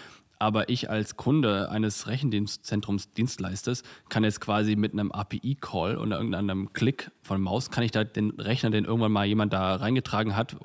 Aber 0.42 0.68
ich 0.68 0.90
als 0.90 1.16
Kunde 1.16 1.70
eines 1.70 2.08
Rechenzentrums 2.08 3.12
Dienstleisters 3.12 3.84
kann 4.08 4.24
jetzt 4.24 4.40
quasi 4.40 4.74
mit 4.74 4.92
einem 4.92 5.12
API-Call 5.12 5.96
oder 5.96 6.16
irgendeinem 6.16 6.72
Klick 6.72 7.12
von 7.22 7.40
Maus, 7.40 7.70
kann 7.70 7.84
ich 7.84 7.92
da 7.92 8.02
den 8.02 8.30
Rechner, 8.32 8.70
den 8.70 8.84
irgendwann 8.84 9.12
mal 9.12 9.24
jemand 9.24 9.52
da 9.52 9.76
reingetragen 9.76 10.34
hat, 10.34 10.56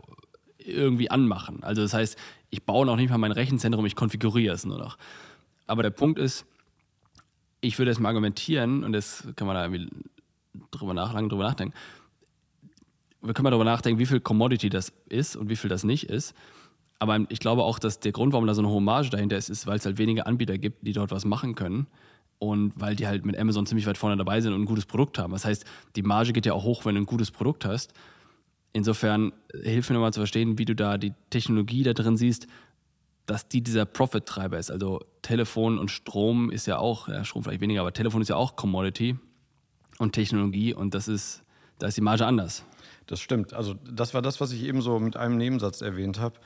irgendwie 0.58 1.12
anmachen. 1.12 1.62
Also 1.62 1.84
das 1.84 1.94
heißt, 1.94 2.18
ich 2.50 2.64
baue 2.64 2.88
noch 2.88 2.96
nicht 2.96 3.12
mal 3.12 3.20
mein 3.20 3.32
Rechenzentrum, 3.32 3.86
ich 3.86 3.96
konfiguriere 3.96 4.56
es 4.56 4.66
nur 4.66 4.80
noch. 4.80 4.98
Aber 5.68 5.84
der 5.84 5.92
Punkt 5.92 6.18
ist, 6.18 6.48
ich 7.62 7.78
würde 7.78 7.92
jetzt 7.92 8.00
mal 8.00 8.10
argumentieren, 8.10 8.84
und 8.84 8.94
das 8.94 9.28
kann 9.36 9.46
man 9.46 9.58
da 9.58 9.66
irgendwie 9.66 9.92
drüber 10.72 10.96
nach, 10.96 11.14
lang 11.14 11.30
drüber 11.30 11.44
nachdenken. 11.44 11.76
Wir 13.22 13.36
können 13.36 13.44
mal 13.44 13.52
darüber 13.52 13.64
nachdenken, 13.64 14.00
wie 14.00 14.08
viel 14.08 14.22
Commodity 14.22 14.72
das 14.72 14.92
ist 15.08 15.36
und 15.36 15.50
wie 15.50 15.56
viel 15.56 15.70
das 15.70 15.84
nicht 15.84 16.10
ist. 16.10 16.34
Aber 17.00 17.20
ich 17.30 17.40
glaube 17.40 17.64
auch, 17.64 17.80
dass 17.80 18.00
der 18.00 18.12
Grund, 18.12 18.34
warum 18.34 18.48
da 18.48 18.54
so 18.54 18.62
eine 18.62 18.70
hohe 18.70 18.82
Marge 18.82 19.10
dahinter 19.10 19.38
ist, 19.38 19.50
ist, 19.50 19.68
weil 19.68 19.78
es 19.78 19.86
halt 19.86 19.98
weniger 19.98 20.26
Anbieter 20.26 20.58
gibt, 20.58 20.86
die 20.86 20.94
dort 20.94 21.12
was 21.12 21.26
machen 21.26 21.56
können. 21.56 21.88
Und 22.40 22.74
weil 22.76 22.96
die 22.96 23.08
halt 23.08 23.26
mit 23.26 23.38
Amazon 23.38 23.66
ziemlich 23.66 23.88
weit 23.88 23.98
vorne 23.98 24.18
dabei 24.18 24.42
sind 24.42 24.54
und 24.54 24.62
ein 24.62 24.66
gutes 24.66 24.86
Produkt 24.86 25.18
haben. 25.18 25.34
Das 25.34 25.46
heißt, 25.46 25.66
die 25.96 26.04
Marge 26.04 26.34
geht 26.34 26.46
ja 26.46 26.54
auch 26.54 26.64
hoch, 26.64 26.86
wenn 26.86 26.96
du 26.96 27.02
ein 27.02 27.06
gutes 27.08 27.32
Produkt 27.32 27.66
hast. 27.66 27.94
Insofern 28.74 29.34
hilft 29.64 29.90
mir 29.90 29.96
nochmal 29.96 30.14
zu 30.14 30.20
verstehen, 30.20 30.60
wie 30.60 30.66
du 30.66 30.76
da 30.76 30.98
die 30.98 31.14
Technologie 31.32 31.84
da 31.84 31.94
drin 31.94 32.16
siehst, 32.16 32.48
dass 33.26 33.48
die 33.48 33.62
dieser 33.62 33.86
Profit-Treiber 33.86 34.58
ist. 34.58 34.72
Also 34.72 35.02
Telefon 35.22 35.80
und 35.80 35.90
Strom 35.90 36.52
ist 36.52 36.66
ja 36.68 36.78
auch, 36.78 37.08
ja, 37.08 37.24
Strom 37.24 37.44
vielleicht 37.44 37.62
weniger, 37.62 37.82
aber 37.82 37.94
Telefon 37.94 38.22
ist 38.22 38.30
ja 38.30 38.36
auch 38.36 38.56
Commodity 38.56 39.18
und 39.98 40.14
Technologie 40.14 40.74
und 40.74 40.94
das 40.94 41.08
ist, 41.08 41.44
da 41.80 41.88
ist 41.88 41.98
die 41.98 42.02
Marge 42.02 42.26
anders. 42.26 42.64
Das 43.08 43.20
stimmt. 43.20 43.54
Also 43.54 43.74
das 43.74 44.14
war 44.14 44.22
das, 44.22 44.40
was 44.42 44.52
ich 44.52 44.64
eben 44.64 44.82
so 44.82 45.00
mit 45.00 45.18
einem 45.18 45.38
Nebensatz 45.38 45.82
erwähnt 45.82 46.20
habe. 46.20 46.40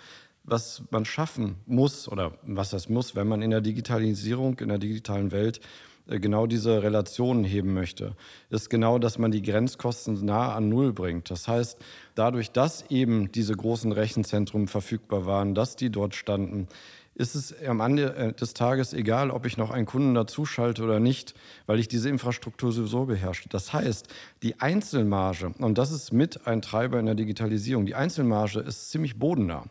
Was 0.44 0.84
man 0.90 1.06
schaffen 1.06 1.58
muss 1.66 2.08
oder 2.08 2.34
was 2.44 2.72
das 2.72 2.90
muss, 2.90 3.16
wenn 3.16 3.28
man 3.28 3.42
in 3.42 3.52
der 3.52 3.62
Digitalisierung, 3.62 4.60
in 4.60 4.70
der 4.70 4.80
digitalen 4.80 5.32
Welt 5.32 5.62
äh, 6.08 6.20
genau 6.20 6.48
diese 6.48 6.82
Relationen 6.84 7.44
heben 7.44 7.74
möchte, 7.74 8.16
ist 8.50 8.70
genau, 8.70 9.00
dass 9.00 9.18
man 9.18 9.32
die 9.32 9.42
Grenzkosten 9.42 10.26
nahe 10.26 10.54
an 10.54 10.70
Null 10.70 10.94
bringt. 10.94 11.30
Das 11.30 11.48
heißt, 11.48 11.78
dadurch, 12.16 12.52
dass 12.52 12.86
eben 12.90 13.32
diese 13.32 13.56
großen 13.56 13.92
Rechenzentren 13.92 14.68
verfügbar 14.68 15.26
waren, 15.26 15.54
dass 15.54 15.76
die 15.76 15.90
dort 15.90 16.16
standen, 16.16 16.68
ist 17.14 17.36
es 17.36 17.54
am 17.64 17.82
Ende 17.82 18.16
äh, 18.16 18.34
des 18.34 18.54
Tages 18.54 18.94
egal, 18.94 19.32
ob 19.32 19.46
ich 19.46 19.58
noch 19.58 19.70
einen 19.70 19.86
Kunden 19.86 20.14
dazuschalte 20.14 20.84
oder 20.84 21.00
nicht, 21.00 21.36
weil 21.66 21.80
ich 21.80 21.88
diese 21.88 22.10
Infrastruktur 22.10 22.72
sowieso 22.72 23.06
beherrsche. 23.06 23.50
Das 23.50 23.74
heißt, 23.74 24.08
die 24.44 24.60
Einzelmarge, 24.60 25.54
und 25.60 25.78
das 25.78 25.92
ist 25.92 26.14
mit 26.14 26.48
ein 26.48 26.62
Treiber 26.62 27.00
in 27.00 27.06
der 27.06 27.16
Digitalisierung, 27.16 27.86
die 27.86 27.96
Einzelmarge 27.96 28.62
ist 28.62 28.92
ziemlich 28.92 29.20
bodennah. 29.20 29.66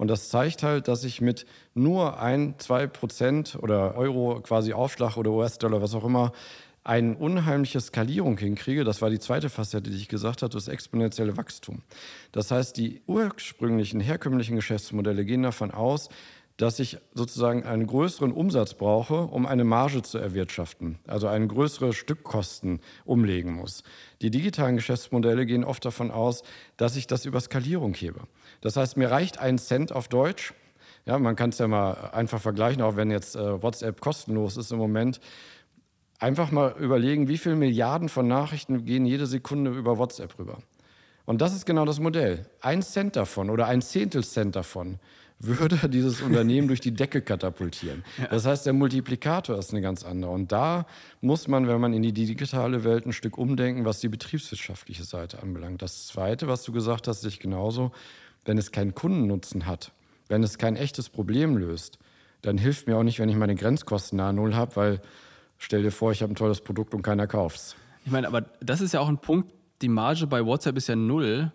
Und 0.00 0.08
das 0.08 0.30
zeigt 0.30 0.62
halt, 0.62 0.88
dass 0.88 1.04
ich 1.04 1.20
mit 1.20 1.44
nur 1.74 2.18
ein, 2.18 2.54
zwei 2.56 2.86
Prozent 2.86 3.58
oder 3.60 3.96
Euro 3.96 4.40
quasi 4.40 4.72
Aufschlag 4.72 5.18
oder 5.18 5.30
US-Dollar, 5.30 5.82
was 5.82 5.94
auch 5.94 6.04
immer, 6.04 6.32
eine 6.84 7.18
unheimliche 7.18 7.82
Skalierung 7.82 8.38
hinkriege. 8.38 8.84
Das 8.84 9.02
war 9.02 9.10
die 9.10 9.18
zweite 9.18 9.50
Facette, 9.50 9.90
die 9.90 9.96
ich 9.98 10.08
gesagt 10.08 10.40
habe, 10.40 10.54
das 10.54 10.68
exponentielle 10.68 11.36
Wachstum. 11.36 11.82
Das 12.32 12.50
heißt, 12.50 12.78
die 12.78 13.02
ursprünglichen, 13.06 14.00
herkömmlichen 14.00 14.56
Geschäftsmodelle 14.56 15.26
gehen 15.26 15.42
davon 15.42 15.70
aus, 15.70 16.08
dass 16.60 16.78
ich 16.78 16.98
sozusagen 17.14 17.64
einen 17.64 17.86
größeren 17.86 18.32
Umsatz 18.32 18.74
brauche, 18.74 19.22
um 19.22 19.46
eine 19.46 19.64
Marge 19.64 20.02
zu 20.02 20.18
erwirtschaften, 20.18 20.98
also 21.06 21.26
eine 21.26 21.46
größere 21.46 21.94
Stückkosten 21.94 22.80
umlegen 23.06 23.54
muss. 23.54 23.82
Die 24.20 24.30
digitalen 24.30 24.76
Geschäftsmodelle 24.76 25.46
gehen 25.46 25.64
oft 25.64 25.82
davon 25.86 26.10
aus, 26.10 26.42
dass 26.76 26.96
ich 26.96 27.06
das 27.06 27.24
über 27.24 27.40
Skalierung 27.40 27.94
hebe. 27.94 28.20
Das 28.60 28.76
heißt, 28.76 28.98
mir 28.98 29.10
reicht 29.10 29.38
ein 29.38 29.56
Cent 29.56 29.90
auf 29.90 30.08
Deutsch. 30.08 30.52
Ja, 31.06 31.18
man 31.18 31.34
kann 31.34 31.48
es 31.48 31.56
ja 31.56 31.66
mal 31.66 32.10
einfach 32.12 32.42
vergleichen, 32.42 32.82
auch 32.82 32.94
wenn 32.94 33.10
jetzt 33.10 33.36
äh, 33.36 33.62
WhatsApp 33.62 34.02
kostenlos 34.02 34.58
ist 34.58 34.70
im 34.70 34.76
Moment. 34.76 35.18
Einfach 36.18 36.50
mal 36.50 36.74
überlegen, 36.78 37.26
wie 37.28 37.38
viele 37.38 37.56
Milliarden 37.56 38.10
von 38.10 38.28
Nachrichten 38.28 38.84
gehen 38.84 39.06
jede 39.06 39.24
Sekunde 39.24 39.70
über 39.70 39.96
WhatsApp 39.96 40.38
rüber. 40.38 40.58
Und 41.24 41.40
das 41.40 41.54
ist 41.54 41.64
genau 41.64 41.86
das 41.86 42.00
Modell. 42.00 42.44
Ein 42.60 42.82
Cent 42.82 43.16
davon 43.16 43.48
oder 43.48 43.66
ein 43.66 43.80
Zehntel 43.80 44.24
Cent 44.24 44.56
davon 44.56 44.98
würde 45.40 45.76
dieses 45.88 46.20
Unternehmen 46.20 46.68
durch 46.68 46.80
die 46.80 46.92
Decke 46.92 47.22
katapultieren. 47.22 48.04
Ja. 48.18 48.28
Das 48.28 48.46
heißt, 48.46 48.66
der 48.66 48.72
Multiplikator 48.72 49.58
ist 49.58 49.72
eine 49.72 49.80
ganz 49.80 50.04
andere. 50.04 50.30
Und 50.30 50.52
da 50.52 50.86
muss 51.20 51.48
man, 51.48 51.66
wenn 51.66 51.80
man 51.80 51.92
in 51.92 52.02
die 52.02 52.12
digitale 52.12 52.84
Welt 52.84 53.06
ein 53.06 53.12
Stück 53.12 53.38
umdenken, 53.38 53.84
was 53.84 54.00
die 54.00 54.08
betriebswirtschaftliche 54.08 55.04
Seite 55.04 55.42
anbelangt. 55.42 55.82
Das 55.82 56.06
Zweite, 56.06 56.46
was 56.46 56.62
du 56.62 56.72
gesagt 56.72 57.08
hast, 57.08 57.22
sich 57.22 57.40
genauso, 57.40 57.90
wenn 58.44 58.58
es 58.58 58.70
keinen 58.70 58.94
Kundennutzen 58.94 59.66
hat, 59.66 59.92
wenn 60.28 60.42
es 60.42 60.58
kein 60.58 60.76
echtes 60.76 61.08
Problem 61.08 61.56
löst, 61.56 61.98
dann 62.42 62.56
hilft 62.56 62.86
mir 62.86 62.96
auch 62.96 63.02
nicht, 63.02 63.18
wenn 63.18 63.28
ich 63.28 63.36
meine 63.36 63.54
Grenzkosten 63.54 64.16
nahe 64.16 64.32
Null 64.32 64.54
habe, 64.54 64.76
weil 64.76 65.00
stell 65.58 65.82
dir 65.82 65.90
vor, 65.90 66.12
ich 66.12 66.22
habe 66.22 66.32
ein 66.32 66.36
tolles 66.36 66.60
Produkt 66.60 66.94
und 66.94 67.02
keiner 67.02 67.26
kauft 67.26 67.56
es. 67.56 67.76
Ich 68.04 68.12
meine, 68.12 68.26
aber 68.26 68.42
das 68.60 68.80
ist 68.80 68.94
ja 68.94 69.00
auch 69.00 69.08
ein 69.08 69.18
Punkt, 69.18 69.52
die 69.82 69.88
Marge 69.88 70.26
bei 70.26 70.44
WhatsApp 70.44 70.76
ist 70.76 70.88
ja 70.88 70.96
null 70.96 71.52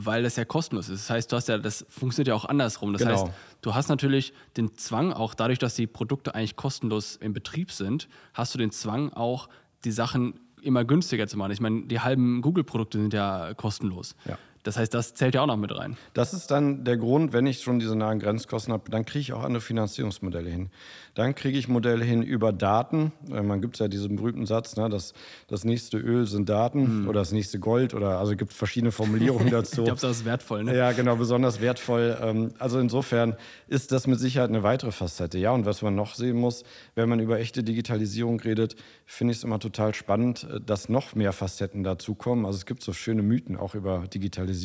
weil 0.00 0.22
das 0.22 0.36
ja 0.36 0.44
kostenlos 0.44 0.88
ist. 0.88 1.04
Das 1.04 1.10
heißt, 1.10 1.32
du 1.32 1.36
hast 1.36 1.48
ja, 1.48 1.58
das 1.58 1.84
funktioniert 1.88 2.28
ja 2.28 2.34
auch 2.34 2.44
andersrum. 2.44 2.92
Das 2.92 3.02
genau. 3.02 3.24
heißt, 3.24 3.26
du 3.62 3.74
hast 3.74 3.88
natürlich 3.88 4.32
den 4.56 4.76
Zwang, 4.76 5.12
auch 5.12 5.34
dadurch, 5.34 5.58
dass 5.58 5.74
die 5.74 5.88
Produkte 5.88 6.36
eigentlich 6.36 6.54
kostenlos 6.54 7.16
im 7.16 7.32
Betrieb 7.32 7.72
sind, 7.72 8.08
hast 8.32 8.54
du 8.54 8.58
den 8.58 8.70
Zwang 8.70 9.12
auch, 9.12 9.48
die 9.84 9.90
Sachen 9.90 10.38
immer 10.62 10.84
günstiger 10.84 11.26
zu 11.26 11.36
machen. 11.36 11.50
Ich 11.50 11.60
meine, 11.60 11.82
die 11.86 11.98
halben 11.98 12.42
Google-Produkte 12.42 12.98
sind 12.98 13.12
ja 13.12 13.54
kostenlos. 13.54 14.14
Ja. 14.24 14.38
Das 14.68 14.76
heißt, 14.76 14.92
das 14.92 15.14
zählt 15.14 15.34
ja 15.34 15.40
auch 15.40 15.46
noch 15.46 15.56
mit 15.56 15.74
rein. 15.74 15.96
Das 16.12 16.34
ist 16.34 16.50
dann 16.50 16.84
der 16.84 16.98
Grund, 16.98 17.32
wenn 17.32 17.46
ich 17.46 17.62
schon 17.62 17.78
diese 17.78 17.96
nahen 17.96 18.18
Grenzkosten 18.18 18.70
habe, 18.74 18.90
dann 18.90 19.06
kriege 19.06 19.20
ich 19.20 19.32
auch 19.32 19.42
andere 19.42 19.62
Finanzierungsmodelle 19.62 20.50
hin. 20.50 20.68
Dann 21.14 21.34
kriege 21.34 21.58
ich 21.58 21.68
Modelle 21.68 22.04
hin 22.04 22.22
über 22.22 22.52
Daten. 22.52 23.12
Äh, 23.32 23.40
man 23.40 23.62
gibt 23.62 23.78
ja 23.78 23.88
diesen 23.88 24.16
berühmten 24.16 24.44
Satz, 24.44 24.76
ne, 24.76 24.90
dass 24.90 25.14
das 25.46 25.64
nächste 25.64 25.96
Öl 25.96 26.26
sind 26.26 26.50
Daten 26.50 27.00
mhm. 27.04 27.08
oder 27.08 27.20
das 27.20 27.32
nächste 27.32 27.58
Gold 27.58 27.94
oder 27.94 28.18
also 28.18 28.36
gibt 28.36 28.52
verschiedene 28.52 28.92
Formulierungen 28.92 29.50
dazu. 29.50 29.80
ich 29.80 29.86
glaube, 29.86 30.02
das 30.02 30.18
ist 30.18 30.24
wertvoll. 30.26 30.64
Ne? 30.64 30.76
Ja, 30.76 30.92
genau, 30.92 31.16
besonders 31.16 31.62
wertvoll. 31.62 32.18
Ähm, 32.20 32.52
also 32.58 32.78
insofern 32.78 33.36
ist 33.68 33.90
das 33.90 34.06
mit 34.06 34.20
Sicherheit 34.20 34.50
eine 34.50 34.62
weitere 34.62 34.92
Facette. 34.92 35.38
Ja, 35.38 35.52
und 35.52 35.64
was 35.64 35.80
man 35.80 35.94
noch 35.94 36.14
sehen 36.14 36.36
muss, 36.36 36.62
wenn 36.94 37.08
man 37.08 37.20
über 37.20 37.40
echte 37.40 37.62
Digitalisierung 37.62 38.38
redet, 38.40 38.76
finde 39.06 39.32
ich 39.32 39.38
es 39.38 39.44
immer 39.44 39.60
total 39.60 39.94
spannend, 39.94 40.46
äh, 40.52 40.60
dass 40.60 40.90
noch 40.90 41.14
mehr 41.14 41.32
Facetten 41.32 41.84
dazukommen. 41.84 42.44
Also 42.44 42.58
es 42.58 42.66
gibt 42.66 42.82
so 42.82 42.92
schöne 42.92 43.22
Mythen 43.22 43.56
auch 43.56 43.74
über 43.74 44.04
Digitalisierung. 44.12 44.57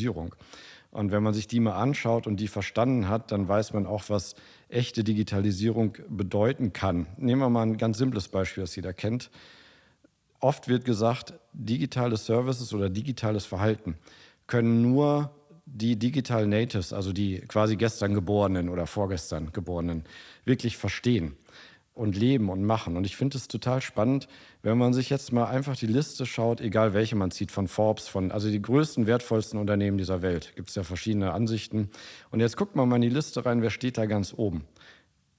Und 0.92 1.12
wenn 1.12 1.24
man 1.24 1.34
sich 1.34 1.48
die 1.48 1.60
mal 1.60 1.74
anschaut 1.74 2.28
und 2.28 2.40
die 2.40 2.48
verstanden 2.48 3.10
hat, 3.10 3.32
dann 3.32 3.48
weiß 3.48 3.74
man 3.74 3.88
auch, 3.88 4.10
was 4.10 4.36
echte 4.70 5.04
Digitalisierung 5.04 5.98
bedeuten 6.08 6.72
kann. 6.72 7.08
Nehmen 7.18 7.42
wir 7.42 7.50
mal 7.50 7.64
ein 7.64 7.78
ganz 7.78 7.98
simples 7.98 8.28
Beispiel, 8.28 8.64
das 8.64 8.76
jeder 8.76 8.94
kennt. 8.94 9.32
Oft 10.40 10.68
wird 10.68 10.86
gesagt, 10.86 11.34
digitale 11.54 12.18
Services 12.18 12.74
oder 12.74 12.90
digitales 12.90 13.46
Verhalten 13.46 13.98
können 14.46 14.82
nur 14.82 15.32
die 15.66 15.98
Digital 15.98 16.46
Natives, 16.46 16.94
also 16.94 17.14
die 17.14 17.40
quasi 17.48 17.76
gestern 17.76 18.14
Geborenen 18.14 18.70
oder 18.70 18.86
vorgestern 18.86 19.52
Geborenen, 19.52 20.04
wirklich 20.46 20.78
verstehen 20.78 21.38
und 21.96 22.18
leben 22.18 22.50
und 22.50 22.64
machen. 22.64 22.98
Und 22.98 23.06
ich 23.06 23.16
finde 23.16 23.38
es 23.38 23.48
total 23.48 23.82
spannend, 23.82 24.28
wenn 24.64 24.78
man 24.78 24.94
sich 24.94 25.10
jetzt 25.10 25.32
mal 25.32 25.46
einfach 25.46 25.76
die 25.76 25.88
Liste 25.88 26.26
schaut, 26.26 26.60
egal 26.60 26.94
welche 26.94 27.16
man 27.16 27.32
zieht, 27.32 27.52
von 27.52 27.68
Forbes, 27.68 28.08
von 28.08 28.32
also 28.32 28.50
die 28.50 28.62
größten, 28.62 29.06
wertvollsten 29.06 29.60
Unternehmen 29.60 29.98
dieser 29.98 30.22
Welt. 30.22 30.54
Gibt 30.56 30.70
es 30.70 30.76
ja 30.76 30.84
verschiedene 30.84 31.34
Ansichten. 31.34 31.90
Und 32.32 32.40
jetzt 32.40 32.58
guckt 32.58 32.76
man 32.76 32.90
mal 32.90 32.96
in 32.96 33.04
die 33.04 33.10
Liste 33.10 33.46
rein, 33.46 33.62
wer 33.62 33.70
steht 33.70 33.98
da 33.98 34.06
ganz 34.06 34.34
oben. 34.36 34.64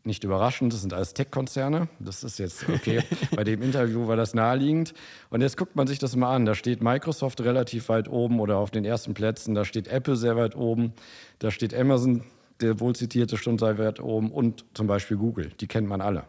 Nicht 0.07 0.23
überraschend, 0.23 0.73
das 0.73 0.83
sind 0.83 0.93
alles 0.93 1.15
Tech-Konzerne. 1.15 1.89
Das 1.99 2.25
ist 2.25 2.39
jetzt 2.39 2.69
okay. 2.69 3.03
Bei 3.35 3.43
dem 3.43 3.63
Interview 3.63 4.07
war 4.07 4.17
das 4.17 4.35
naheliegend. 4.35 4.93
Und 5.31 5.41
jetzt 5.41 5.57
guckt 5.57 5.77
man 5.77 5.87
sich 5.87 5.99
das 5.99 6.15
mal 6.15 6.35
an. 6.35 6.45
Da 6.45 6.55
steht 6.55 6.83
Microsoft 6.83 7.41
relativ 7.41 7.89
weit 7.89 8.09
oben 8.09 8.39
oder 8.39 8.59
auf 8.59 8.71
den 8.71 8.85
ersten 8.85 9.15
Plätzen. 9.15 9.55
Da 9.55 9.65
steht 9.65 9.89
Apple 9.89 10.17
sehr 10.17 10.37
weit 10.37 10.57
oben. 10.57 10.93
Da 11.39 11.51
steht 11.51 11.75
Amazon, 11.75 12.23
der 12.61 12.81
wohl 12.81 12.95
zitierte, 12.95 13.39
schon 13.39 13.59
sehr 13.59 13.79
weit 13.79 13.99
oben. 13.99 14.31
Und 14.31 14.67
zum 14.75 14.87
Beispiel 14.87 15.17
Google. 15.17 15.53
Die 15.59 15.67
kennt 15.67 15.89
man 15.89 16.03
alle. 16.03 16.27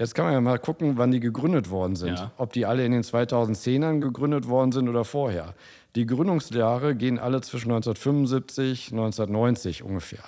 Jetzt 0.00 0.14
kann 0.14 0.24
man 0.24 0.32
ja 0.32 0.40
mal 0.40 0.58
gucken, 0.58 0.96
wann 0.96 1.10
die 1.10 1.20
gegründet 1.20 1.68
worden 1.68 1.94
sind. 1.94 2.18
Ja. 2.18 2.32
Ob 2.38 2.54
die 2.54 2.64
alle 2.64 2.86
in 2.86 2.92
den 2.92 3.02
2010ern 3.02 4.00
gegründet 4.00 4.48
worden 4.48 4.72
sind 4.72 4.88
oder 4.88 5.04
vorher. 5.04 5.52
Die 5.94 6.06
Gründungsjahre 6.06 6.94
gehen 6.94 7.18
alle 7.18 7.42
zwischen 7.42 7.70
1975 7.70 8.92
und 8.92 9.00
1990 9.00 9.82
ungefähr. 9.82 10.24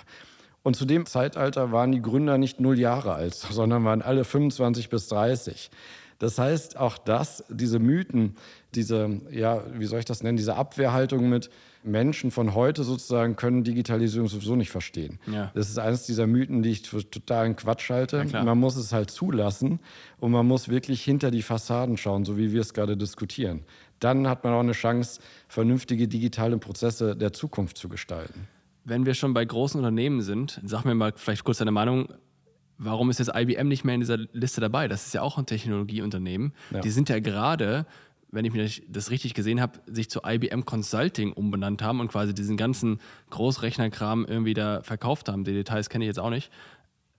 Und 0.61 0.75
zu 0.75 0.85
dem 0.85 1.07
Zeitalter 1.07 1.71
waren 1.71 1.91
die 1.91 2.03
Gründer 2.03 2.37
nicht 2.37 2.59
null 2.59 2.77
Jahre 2.77 3.13
alt, 3.13 3.33
sondern 3.49 3.83
waren 3.83 4.03
alle 4.03 4.25
25 4.25 4.89
bis 4.89 5.07
30. 5.07 5.71
Das 6.19 6.37
heißt, 6.37 6.77
auch 6.77 6.99
das, 6.99 7.43
diese 7.49 7.79
Mythen, 7.79 8.35
diese, 8.75 9.21
ja, 9.31 9.63
wie 9.73 9.85
soll 9.85 9.99
ich 9.99 10.05
das 10.05 10.23
nennen, 10.23 10.37
diese 10.37 10.55
Abwehrhaltung 10.55 11.29
mit, 11.29 11.49
Menschen 11.83 12.31
von 12.31 12.55
heute 12.55 12.83
sozusagen 12.83 13.35
können 13.35 13.63
Digitalisierung 13.63 14.27
sowieso 14.27 14.55
nicht 14.55 14.71
verstehen. 14.71 15.19
Ja. 15.27 15.51
Das 15.53 15.69
ist 15.69 15.77
eines 15.77 16.05
dieser 16.05 16.27
Mythen, 16.27 16.63
die 16.63 16.71
ich 16.71 16.87
für 16.87 17.09
totalen 17.09 17.55
Quatsch 17.55 17.89
halte. 17.89 18.25
Ja, 18.31 18.43
man 18.43 18.57
muss 18.57 18.75
es 18.75 18.93
halt 18.93 19.11
zulassen 19.11 19.79
und 20.19 20.31
man 20.31 20.47
muss 20.47 20.69
wirklich 20.69 21.03
hinter 21.03 21.29
die 21.29 21.41
Fassaden 21.41 21.97
schauen, 21.97 22.25
so 22.25 22.37
wie 22.37 22.51
wir 22.53 22.61
es 22.61 22.73
gerade 22.73 22.97
diskutieren. 22.97 23.63
Dann 23.99 24.27
hat 24.27 24.43
man 24.43 24.53
auch 24.53 24.61
eine 24.61 24.73
Chance, 24.73 25.21
vernünftige 25.47 26.07
digitale 26.07 26.57
Prozesse 26.57 27.15
der 27.15 27.33
Zukunft 27.33 27.77
zu 27.77 27.89
gestalten. 27.89 28.47
Wenn 28.85 29.05
wir 29.05 29.13
schon 29.13 29.33
bei 29.33 29.45
großen 29.45 29.79
Unternehmen 29.79 30.21
sind, 30.21 30.59
sag 30.65 30.83
mir 30.83 30.95
mal 30.95 31.13
vielleicht 31.15 31.43
kurz 31.43 31.59
deine 31.59 31.71
Meinung. 31.71 32.09
Warum 32.79 33.09
ist 33.11 33.19
jetzt 33.19 33.31
IBM 33.33 33.67
nicht 33.67 33.85
mehr 33.85 33.95
in 33.95 34.01
dieser 34.01 34.17
Liste 34.17 34.59
dabei? 34.59 34.87
Das 34.87 35.05
ist 35.05 35.13
ja 35.13 35.21
auch 35.21 35.37
ein 35.37 35.45
Technologieunternehmen. 35.45 36.53
Ja. 36.71 36.81
Die 36.81 36.89
sind 36.89 37.07
ja 37.07 37.19
gerade 37.19 37.85
wenn 38.33 38.45
ich 38.45 38.53
mir 38.53 38.67
das 38.87 39.11
richtig 39.11 39.35
gesehen 39.35 39.61
habe, 39.61 39.79
sich 39.85 40.09
zu 40.09 40.21
IBM 40.25 40.65
Consulting 40.65 41.33
umbenannt 41.33 41.83
haben 41.83 41.99
und 41.99 42.07
quasi 42.07 42.33
diesen 42.33 42.57
ganzen 42.57 42.99
Großrechnerkram 43.29 44.25
irgendwie 44.25 44.55
da 44.55 44.81
verkauft 44.81 45.29
haben. 45.29 45.43
Die 45.43 45.53
Details 45.53 45.89
kenne 45.89 46.05
ich 46.05 46.07
jetzt 46.07 46.19
auch 46.19 46.31
nicht. 46.31 46.51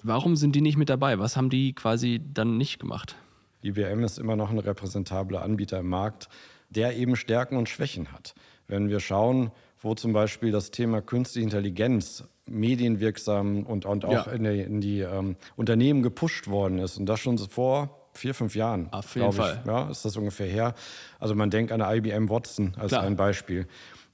Warum 0.02 0.36
sind 0.36 0.56
die 0.56 0.60
nicht 0.60 0.76
mit 0.76 0.90
dabei? 0.90 1.18
Was 1.18 1.36
haben 1.36 1.50
die 1.50 1.72
quasi 1.72 2.20
dann 2.32 2.58
nicht 2.58 2.80
gemacht? 2.80 3.14
IBM 3.62 4.02
ist 4.02 4.18
immer 4.18 4.36
noch 4.36 4.50
ein 4.50 4.58
repräsentabler 4.58 5.42
Anbieter 5.42 5.78
im 5.78 5.88
Markt, 5.88 6.28
der 6.68 6.96
eben 6.96 7.14
Stärken 7.16 7.56
und 7.56 7.68
Schwächen 7.68 8.12
hat. 8.12 8.34
Wenn 8.66 8.88
wir 8.88 8.98
schauen, 8.98 9.52
wo 9.80 9.94
zum 9.94 10.12
Beispiel 10.12 10.50
das 10.50 10.72
Thema 10.72 11.00
künstliche 11.00 11.44
Intelligenz 11.44 12.24
medienwirksam 12.46 13.62
und, 13.62 13.86
und 13.86 14.04
auch 14.04 14.26
ja. 14.26 14.32
in 14.32 14.44
die, 14.44 14.60
in 14.60 14.80
die 14.80 15.00
ähm, 15.00 15.36
Unternehmen 15.56 16.02
gepusht 16.02 16.48
worden 16.48 16.80
ist 16.80 16.98
und 16.98 17.06
das 17.06 17.20
schon 17.20 17.38
vor 17.38 18.03
vier, 18.14 18.34
fünf 18.34 18.54
Jahren. 18.54 18.88
Auf 18.92 19.14
jeden 19.14 19.32
Fall. 19.32 19.60
Ich, 19.60 19.66
ja, 19.66 19.90
ist 19.90 20.04
das 20.04 20.16
ungefähr 20.16 20.46
her. 20.46 20.74
Also 21.18 21.34
man 21.34 21.50
denkt 21.50 21.72
an 21.72 21.80
IBM 21.80 22.28
Watson 22.28 22.74
als 22.78 22.88
Klar. 22.88 23.02
ein 23.02 23.16
Beispiel. 23.16 23.66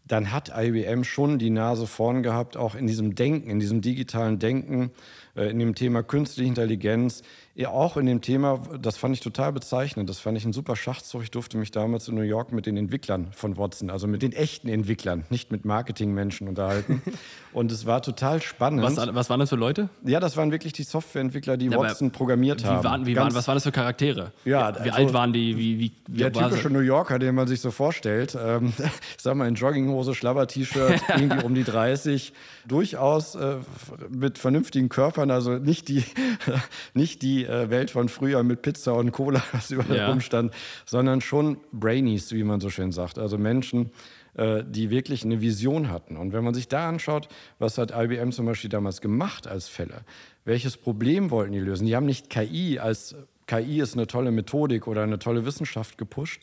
Dann 0.07 0.33
hat 0.33 0.50
IBM 0.57 1.04
schon 1.04 1.38
die 1.38 1.50
Nase 1.50 1.87
vorn 1.87 2.23
gehabt, 2.23 2.57
auch 2.57 2.75
in 2.75 2.87
diesem 2.87 3.14
Denken, 3.14 3.49
in 3.49 3.61
diesem 3.61 3.80
digitalen 3.80 4.38
Denken, 4.40 4.90
äh, 5.37 5.50
in 5.50 5.59
dem 5.59 5.75
Thema 5.75 6.02
künstliche 6.02 6.49
Intelligenz, 6.49 7.23
ja, 7.57 7.71
auch 7.71 7.97
in 7.97 8.07
dem 8.07 8.21
Thema, 8.21 8.61
das 8.80 8.97
fand 8.97 9.14
ich 9.14 9.21
total 9.21 9.52
bezeichnend, 9.52 10.09
das 10.09 10.21
fand 10.21 10.38
ich 10.38 10.45
ein 10.45 10.52
super 10.52 10.76
Schachzug. 10.76 11.25
Ich 11.25 11.33
durfte 11.33 11.59
mich 11.59 11.73
damals 11.73 12.07
in 12.07 12.14
New 12.14 12.23
York 12.23 12.52
mit 12.52 12.64
den 12.64 12.76
Entwicklern 12.76 13.28
von 13.33 13.57
Watson, 13.59 13.90
also 13.90 14.07
mit 14.07 14.23
den 14.23 14.33
echten 14.33 14.69
Entwicklern, 14.69 15.25
nicht 15.30 15.50
mit 15.50 15.64
Marketingmenschen 15.64 16.47
unterhalten. 16.47 17.02
Und 17.52 17.73
es 17.73 17.85
war 17.85 18.02
total 18.02 18.40
spannend. 18.40 18.83
Was, 18.83 18.97
was 18.97 19.28
waren 19.28 19.40
das 19.40 19.49
für 19.49 19.57
Leute? 19.57 19.88
Ja, 20.04 20.21
das 20.21 20.37
waren 20.37 20.52
wirklich 20.52 20.73
die 20.73 20.85
Softwareentwickler, 20.85 21.57
die 21.57 21.66
ja, 21.66 21.76
Watson 21.76 22.12
programmiert 22.12 22.62
wie 22.62 22.66
haben. 22.69 22.85
Waren, 22.85 23.07
wie 23.07 23.16
waren, 23.16 23.35
was 23.35 23.49
waren 23.49 23.57
das 23.57 23.64
für 23.64 23.73
Charaktere? 23.73 24.30
Ja, 24.45 24.73
wie, 24.76 24.90
also, 24.90 24.92
alt 24.92 25.12
waren 25.12 25.33
die? 25.33 25.57
Wie, 25.57 25.80
wie, 25.80 25.92
wie 26.07 26.19
der 26.19 26.33
typische 26.33 26.71
New 26.71 26.78
Yorker, 26.78 27.19
den 27.19 27.35
man 27.35 27.49
sich 27.49 27.61
so 27.61 27.73
vorstellt. 27.73 28.38
Ähm, 28.40 28.73
ich 28.78 29.23
sag 29.23 29.35
mal 29.35 29.49
in 29.49 29.57
Jogginghose, 29.57 30.14
Schlabber-T-Shirt, 30.14 31.02
irgendwie 31.09 31.45
um 31.45 31.54
die 31.57 31.64
30. 31.64 32.33
Durchaus 32.69 33.35
äh, 33.35 33.57
mit 34.09 34.38
vernünftigen 34.38 34.88
Körpern, 34.88 35.33
also 35.33 35.59
nicht 35.59 35.88
die, 35.88 36.04
nicht 36.95 37.23
die 37.23 37.39
äh, 37.44 37.70
Welt 37.70 37.90
von 37.90 38.09
früher 38.09 38.42
mit 38.42 38.62
Pizza 38.62 38.94
und 38.94 39.12
Cola, 39.12 39.42
was 39.52 39.70
überall 39.70 39.97
ja. 39.97 40.09
rumstand, 40.11 40.52
sondern 40.87 41.20
schon 41.20 41.59
Brainies, 41.73 42.32
wie 42.32 42.44
man 42.44 42.61
so 42.61 42.70
schön 42.70 42.92
sagt. 42.92 43.18
Also 43.18 43.38
Menschen, 43.38 43.90
äh, 44.35 44.62
die 44.66 44.90
wirklich 44.90 45.25
eine 45.25 45.40
Vision 45.40 45.90
hatten. 45.90 46.16
Und 46.16 46.32
wenn 46.32 46.44
man 46.44 46.54
sich 46.54 46.68
da 46.68 46.88
anschaut, 46.88 47.28
was 47.59 47.78
hat 47.78 47.92
IBM 47.97 48.30
zum 48.30 48.47
Beispiel 48.47 48.70
damals 48.70 49.00
gemacht 49.00 49.47
als 49.47 49.68
Fälle? 49.68 50.02
Welches 50.44 50.76
Problem 50.76 51.30
wollten 51.30 51.52
die 51.52 51.61
lösen? 51.61 51.87
Die 51.87 51.97
haben 51.97 52.06
nicht 52.06 52.30
KI 52.30 52.78
als 52.78 53.16
KI 53.50 53.80
ist 53.80 53.94
eine 53.94 54.06
tolle 54.06 54.30
Methodik 54.30 54.87
oder 54.87 55.02
eine 55.02 55.18
tolle 55.18 55.44
Wissenschaft 55.44 55.99
gepusht. 55.99 56.42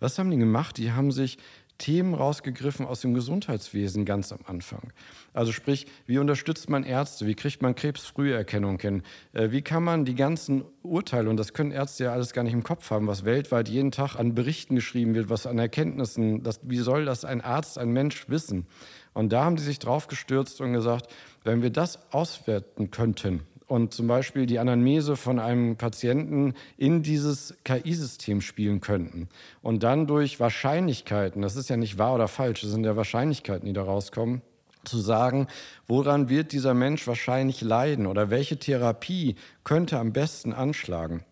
Was 0.00 0.18
haben 0.18 0.30
die 0.32 0.38
gemacht? 0.38 0.76
Die 0.76 0.90
haben 0.90 1.12
sich 1.12 1.38
Themen 1.78 2.14
rausgegriffen 2.14 2.84
aus 2.86 3.00
dem 3.00 3.14
Gesundheitswesen 3.14 4.04
ganz 4.04 4.32
am 4.32 4.40
Anfang. 4.44 4.92
Also 5.32 5.52
sprich, 5.52 5.86
wie 6.06 6.18
unterstützt 6.18 6.68
man 6.68 6.82
Ärzte? 6.82 7.26
Wie 7.26 7.34
kriegt 7.34 7.62
man 7.62 7.74
Krebsfrüherkennung 7.74 8.78
hin? 8.80 9.02
Äh, 9.32 9.52
wie 9.52 9.62
kann 9.62 9.84
man 9.84 10.04
die 10.04 10.16
ganzen 10.16 10.64
Urteile, 10.82 11.30
und 11.30 11.36
das 11.36 11.52
können 11.52 11.70
Ärzte 11.70 12.04
ja 12.04 12.12
alles 12.12 12.32
gar 12.32 12.42
nicht 12.42 12.52
im 12.52 12.64
Kopf 12.64 12.90
haben, 12.90 13.06
was 13.06 13.24
weltweit 13.24 13.68
jeden 13.68 13.92
Tag 13.92 14.16
an 14.16 14.34
Berichten 14.34 14.74
geschrieben 14.74 15.14
wird, 15.14 15.30
was 15.30 15.46
an 15.46 15.58
Erkenntnissen, 15.58 16.42
das, 16.42 16.60
wie 16.64 16.78
soll 16.78 17.04
das 17.04 17.24
ein 17.24 17.40
Arzt, 17.40 17.78
ein 17.78 17.90
Mensch 17.90 18.28
wissen? 18.28 18.66
Und 19.14 19.32
da 19.32 19.44
haben 19.44 19.58
sie 19.58 19.64
sich 19.64 19.78
drauf 19.78 20.08
gestürzt 20.08 20.60
und 20.60 20.72
gesagt, 20.72 21.06
wenn 21.44 21.62
wir 21.62 21.70
das 21.70 22.12
auswerten 22.12 22.90
könnten, 22.90 23.42
und 23.68 23.92
zum 23.92 24.06
Beispiel 24.06 24.46
die 24.46 24.58
Anamnese 24.58 25.14
von 25.14 25.38
einem 25.38 25.76
Patienten 25.76 26.54
in 26.76 27.02
dieses 27.02 27.54
KI-System 27.64 28.40
spielen 28.40 28.80
könnten. 28.80 29.28
Und 29.62 29.82
dann 29.82 30.06
durch 30.06 30.40
Wahrscheinlichkeiten, 30.40 31.42
das 31.42 31.54
ist 31.54 31.68
ja 31.68 31.76
nicht 31.76 31.98
wahr 31.98 32.14
oder 32.14 32.28
falsch, 32.28 32.62
das 32.62 32.70
sind 32.70 32.84
ja 32.84 32.96
Wahrscheinlichkeiten, 32.96 33.66
die 33.66 33.74
da 33.74 33.82
rauskommen, 33.82 34.42
zu 34.84 34.98
sagen, 34.98 35.48
woran 35.86 36.30
wird 36.30 36.52
dieser 36.52 36.72
Mensch 36.72 37.06
wahrscheinlich 37.06 37.60
leiden 37.60 38.06
oder 38.06 38.30
welche 38.30 38.58
Therapie 38.58 39.36
könnte 39.64 39.98
am 39.98 40.12
besten 40.12 40.54
anschlagen, 40.54 41.24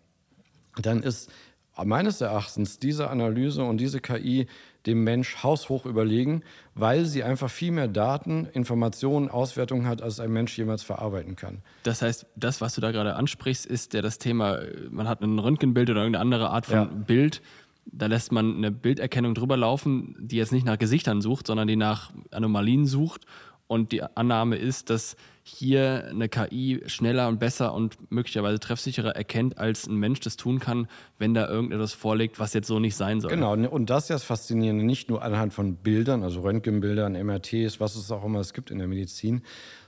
dann 0.77 1.03
ist 1.03 1.31
meines 1.85 2.21
Erachtens 2.21 2.79
diese 2.79 3.09
Analyse 3.09 3.63
und 3.65 3.79
diese 3.79 4.01
KI 4.01 4.47
dem 4.87 5.05
Mensch 5.05 5.43
haushoch 5.43 5.85
überlegen, 5.85 6.43
weil 6.75 7.05
sie 7.05 7.23
einfach 7.23 7.51
viel 7.51 7.73
mehr 7.73 7.89
Daten, 7.89 8.47
Informationen, 8.53 9.29
Auswertungen 9.29 9.87
hat, 9.87 10.01
als 10.03 10.21
ein 10.21 10.33
Mensch 10.33 10.57
jemals 10.57 10.83
verarbeiten 10.83 11.37
kann. 11.37 11.63
Das 11.83 12.03
heißt, 12.03 12.27
das, 12.37 12.61
was 12.61 12.75
du 12.75 12.81
da 12.81 12.93
gerade 12.93 13.17
ansprichst, 13.17 13.67
ist 13.67 13.95
ja 13.95 14.03
das 14.03 14.19
Thema, 14.19 14.61
man 14.91 15.09
hat 15.09 15.21
ein 15.23 15.39
Röntgenbild 15.39 15.91
oder 15.91 16.01
irgendeine 16.01 16.23
andere 16.23 16.51
Art 16.51 16.67
von 16.67 16.75
ja. 16.77 16.85
Bild. 16.85 17.43
Da 17.87 18.07
lässt 18.07 18.33
man 18.33 18.57
eine 18.57 18.73
Bilderkennung 18.73 19.35
drüber 19.35 19.57
laufen, 19.57 20.17
die 20.19 20.37
jetzt 20.37 20.53
nicht 20.53 20.67
nach 20.67 20.79
Gesichtern 20.79 21.21
sucht, 21.21 21.47
sondern 21.47 21.69
die 21.69 21.77
nach 21.77 22.13
Anomalien 22.31 22.87
sucht. 22.87 23.27
Und 23.69 23.93
die 23.93 24.03
Annahme 24.03 24.57
ist, 24.57 24.91
dass 24.91 25.17
hier 25.49 26.09
eine 26.11 26.29
KI 26.29 26.83
schneller 26.87 27.29
und 27.29 27.39
besser 27.39 27.73
und 27.73 28.11
möglicherweise 28.11 28.59
treffsicherer 28.59 29.15
erkennt, 29.15 29.59
als 29.59 29.87
ein 29.87 29.95
Mensch 29.95 30.19
das 30.19 30.37
tun 30.37 30.59
kann, 30.59 30.89
wenn 31.19 31.35
da 31.35 31.49
irgendetwas 31.49 31.93
vorliegt, 31.93 32.41
was 32.41 32.53
jetzt 32.53 32.67
so 32.67 32.81
nicht 32.81 32.97
sein 32.97 33.21
soll. 33.21 33.31
Genau, 33.31 33.53
und 33.53 33.89
das 33.89 34.05
ist 34.05 34.11
das 34.11 34.25
Faszinierende, 34.25 34.85
nicht 34.85 35.09
nur 35.09 35.23
anhand 35.23 35.55
von 35.55 35.77
Bildern, 35.77 36.25
also 36.25 36.41
Röntgenbildern, 36.41 37.13
MRTs, 37.13 37.79
was 37.79 37.95
es 37.95 38.11
auch 38.11 38.25
immer 38.25 38.41
es 38.41 38.55
gibt 38.55 38.73
in 38.73 38.79
der 38.79 38.89
Medizin, 38.89 39.43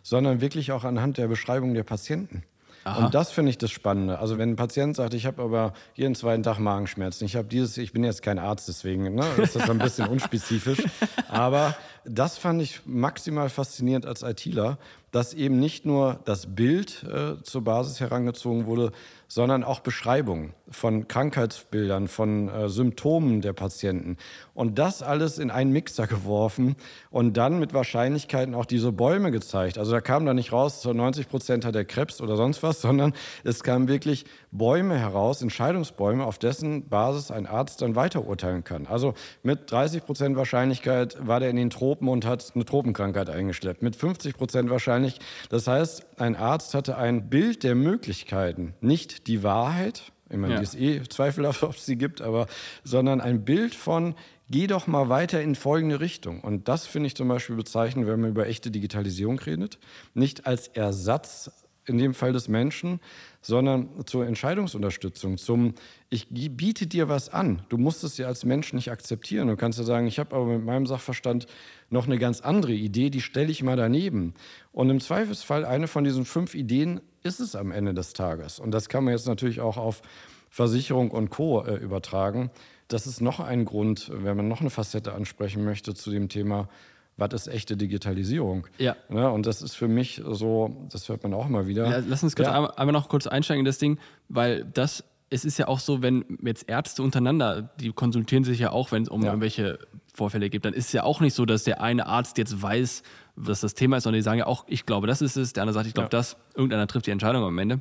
sondern 0.05 0.41
wirklich 0.41 0.71
auch 0.71 0.85
anhand 0.85 1.19
der 1.19 1.27
Beschreibung 1.27 1.75
der 1.75 1.83
Patienten. 1.83 2.45
Aha. 2.85 3.05
Und 3.05 3.15
das 3.15 3.31
finde 3.31 3.51
ich 3.51 3.59
das 3.59 3.71
Spannende. 3.71 4.19
Also 4.19 4.39
wenn 4.39 4.51
ein 4.51 4.57
Patient 4.57 4.97
sagt, 4.97 5.13
ich 5.13 5.27
habe 5.27 5.43
aber 5.43 5.73
jeden 5.95 6.15
zweiten 6.15 6.43
Tag 6.43 6.59
Magenschmerzen, 6.59 7.25
ich 7.25 7.37
habe 7.37 7.49
dieses, 7.49 7.77
ich 7.77 7.93
bin 7.93 8.05
jetzt 8.05 8.23
kein 8.23 8.39
Arzt, 8.39 8.69
deswegen 8.69 9.15
ne, 9.15 9.27
ist 9.43 9.57
das 9.57 9.69
ein 9.69 9.79
bisschen 9.79 10.09
unspezifisch. 10.09 10.83
Aber 11.29 11.77
das 12.05 12.39
fand 12.39 12.63
ich 12.63 12.81
maximal 12.87 13.51
faszinierend 13.51 14.07
als 14.07 14.23
ITler, 14.23 14.79
dass 15.11 15.35
eben 15.35 15.59
nicht 15.59 15.87
nur 15.87 16.21
das 16.25 16.55
Bild 16.55 17.05
äh, 17.05 17.43
zur 17.43 17.63
Basis 17.63 18.01
herangezogen 18.01 18.67
wurde, 18.67 18.93
sondern 19.29 19.63
auch 19.63 19.81
Beschreibungen 19.81 20.55
von 20.71 21.07
Krankheitsbildern, 21.07 22.09
von 22.09 22.49
äh, 22.49 22.69
Symptomen 22.69 23.43
der 23.43 23.53
Patienten. 23.53 24.17
Und 24.55 24.79
das 24.79 25.03
alles 25.03 25.39
in 25.39 25.51
einen 25.51 25.71
Mixer 25.71 26.07
geworfen 26.07 26.77
und 27.11 27.37
dann 27.37 27.59
mit 27.59 27.75
Wahrscheinlichkeiten 27.75 28.55
auch 28.55 28.65
diese 28.65 28.91
Bäume 28.91 29.31
gezeigt. 29.31 29.79
Also 29.79 29.93
da 29.93 30.01
kam 30.01 30.25
da 30.25 30.33
nicht 30.33 30.53
raus, 30.53 30.81
zu 30.81 30.93
90 30.93 31.29
Prozent 31.29 31.65
hat 31.67 31.77
er 31.77 31.85
Krebs 31.85 32.21
oder 32.21 32.37
sonst 32.37 32.63
was, 32.63 32.81
sondern 32.89 33.13
es 33.45 33.63
kamen 33.63 33.87
wirklich 33.87 34.25
Bäume 34.51 34.99
heraus, 34.99 35.43
Entscheidungsbäume, 35.43 36.25
auf 36.25 36.39
dessen 36.39 36.89
Basis 36.89 37.31
ein 37.31 37.47
Arzt 37.47 37.83
dann 37.83 37.97
weiter 37.97 38.27
urteilen 38.27 38.65
kann. 38.65 38.87
Also 38.87 39.13
mit 39.43 39.71
30 39.71 40.07
Prozent 40.07 40.37
Wahrscheinlichkeit 40.37 41.19
war 41.21 41.39
der 41.39 41.51
in 41.51 41.57
den 41.57 41.71
Tropen 41.71 42.09
und 42.09 42.25
hat 42.25 42.53
eine 42.55 42.65
Tropenkrankheit 42.65 43.29
eingeschleppt. 43.29 43.83
Mit 43.83 43.95
50 43.95 44.37
Prozent 44.37 44.71
wahrscheinlich. 44.71 45.19
Das 45.51 45.67
heißt, 45.67 46.07
ein 46.17 46.35
Arzt 46.35 46.75
hatte 46.75 46.97
ein 46.97 47.29
Bild 47.29 47.63
der 47.63 47.75
Möglichkeiten, 47.75 48.75
nicht 48.81 49.18
die 49.27 49.43
Wahrheit, 49.43 50.13
ich 50.31 50.37
meine, 50.37 50.55
ja. 50.55 50.61
die 50.61 50.65
ist 50.65 50.75
eh 50.75 51.03
zweifelhaft, 51.09 51.63
ob 51.65 51.75
es 51.75 51.87
sie 51.87 51.97
gibt, 51.97 52.21
aber 52.21 52.47
sondern 52.85 53.21
ein 53.21 53.45
Bild 53.45 53.75
von, 53.75 54.15
geh 54.51 54.67
doch 54.67 54.87
mal 54.87 55.09
weiter 55.09 55.41
in 55.43 55.55
folgende 55.55 56.01
Richtung. 56.01 56.41
Und 56.41 56.69
das 56.69 56.87
finde 56.87 57.09
ich 57.09 57.15
zum 57.15 57.29
Beispiel 57.29 57.57
bezeichnend, 57.57 58.07
wenn 58.07 58.21
man 58.21 58.31
über 58.31 58.47
echte 58.47 58.71
Digitalisierung 58.71 59.39
redet. 59.39 59.79
Nicht 60.15 60.47
als 60.47 60.69
Ersatz 60.69 61.51
in 61.89 61.99
dem 61.99 62.13
Fall 62.13 62.33
des 62.33 62.49
Menschen, 62.49 63.01
sondern 63.41 63.89
zur 64.05 64.27
Entscheidungsunterstützung, 64.27 65.39
zum 65.39 65.75
ich 66.11 66.29
biete 66.31 66.87
dir 66.87 67.09
was 67.09 67.31
an. 67.31 67.63
Du 67.71 67.79
musst 67.79 68.05
es 68.05 68.19
ja 68.19 68.27
als 68.27 68.45
Mensch 68.45 68.73
nicht 68.73 68.91
akzeptieren. 68.91 69.49
Du 69.49 69.57
kannst 69.57 69.79
ja 69.79 69.85
sagen, 69.85 70.07
ich 70.07 70.19
habe 70.19 70.37
aber 70.37 70.47
mit 70.47 70.65
meinem 70.65 70.87
Sachverstand 70.87 71.47
noch 71.91 72.07
eine 72.07 72.19
ganz 72.19 72.41
andere 72.41 72.73
Idee, 72.73 73.11
die 73.11 73.23
stelle 73.23 73.51
ich 73.51 73.63
mal 73.63 73.77
daneben. 73.77 74.35
Und 74.73 74.91
im 74.91 75.01
Zweifelsfall 75.01 75.65
eine 75.65 75.89
von 75.89 76.05
diesen 76.05 76.25
fünf 76.25 76.55
Ideen 76.55 77.01
ist 77.23 77.41
es 77.41 77.55
am 77.57 77.71
Ende 77.71 77.95
des 77.95 78.13
Tages. 78.13 78.59
Und 78.59 78.71
das 78.71 78.89
kann 78.89 79.05
man 79.05 79.13
jetzt 79.13 79.27
natürlich 79.27 79.61
auch 79.61 79.77
auf 79.77 80.03
Versicherung 80.51 81.11
und 81.11 81.31
Co. 81.31 81.65
Äh, 81.65 81.77
übertragen. 81.77 82.51
Das 82.89 83.07
ist 83.07 83.21
noch 83.21 83.41
ein 83.41 83.65
Grund, 83.65 84.11
wenn 84.13 84.37
man 84.37 84.49
noch 84.49 84.61
eine 84.61 84.71
Facette 84.71 85.13
ansprechen 85.13 85.65
möchte 85.65 85.95
zu 85.95 86.11
dem 86.11 86.29
Thema, 86.29 86.69
was 87.19 87.35
ist 87.35 87.49
echte 87.49 87.77
Digitalisierung? 87.77 88.67
Ja. 88.79 88.97
Ne? 89.09 89.31
Und 89.31 89.45
das 89.45 89.61
ist 89.61 89.75
für 89.75 89.89
mich 89.89 90.23
so, 90.25 90.87
das 90.91 91.09
hört 91.09 91.23
man 91.25 91.35
auch 91.35 91.47
immer 91.47 91.67
wieder. 91.67 91.91
Ja, 91.91 92.03
lass 92.07 92.23
uns 92.23 92.37
kurz 92.37 92.49
ja. 92.49 92.55
einmal, 92.55 92.73
einmal 92.77 92.93
noch 92.93 93.09
kurz 93.09 93.27
einsteigen 93.27 93.61
in 93.61 93.65
das 93.65 93.79
Ding, 93.79 93.99
weil 94.29 94.65
das 94.65 95.05
es 95.31 95.45
ist 95.45 95.59
ja 95.59 95.69
auch 95.69 95.79
so, 95.79 96.01
wenn 96.01 96.25
jetzt 96.43 96.69
Ärzte 96.71 97.03
untereinander, 97.03 97.71
die 97.79 97.93
konsultieren 97.93 98.45
sich 98.45 98.61
ja 98.61 98.71
auch, 98.71 98.93
wenn 98.93 99.03
es 99.03 99.09
um 99.09 99.23
ja. 99.23 99.29
irgendwelche 99.29 99.79
Vorfälle 100.19 100.51
geht, 100.51 100.65
dann 100.65 100.75
ist 100.75 100.87
es 100.87 100.93
ja 100.93 101.05
auch 101.05 101.21
nicht 101.21 101.35
so, 101.35 101.47
dass 101.47 101.65
der 101.65 101.81
eine 101.81 102.07
Arzt 102.07 102.37
jetzt 102.39 102.61
weiß, 102.61 103.03
was 103.37 103.61
das 103.61 103.75
Thema 103.75 103.97
ist, 103.97 104.05
sondern 104.05 104.19
die 104.19 104.25
sagen 104.25 104.39
ja 104.39 104.47
auch, 104.47 104.65
ich 104.69 104.85
glaube, 104.85 105.07
das 105.07 105.23
ist 105.23 105.37
es, 105.37 105.53
der 105.55 105.63
andere 105.63 105.75
sagt, 105.75 105.87
ich 105.87 105.95
glaube, 105.95 106.07
ja. 106.07 106.19
das. 106.19 106.37
Irgendeiner 106.55 106.87
trifft 106.87 107.07
die 107.07 107.11
Entscheidung 107.11 107.45
am 107.45 107.59
Ende. 107.59 107.81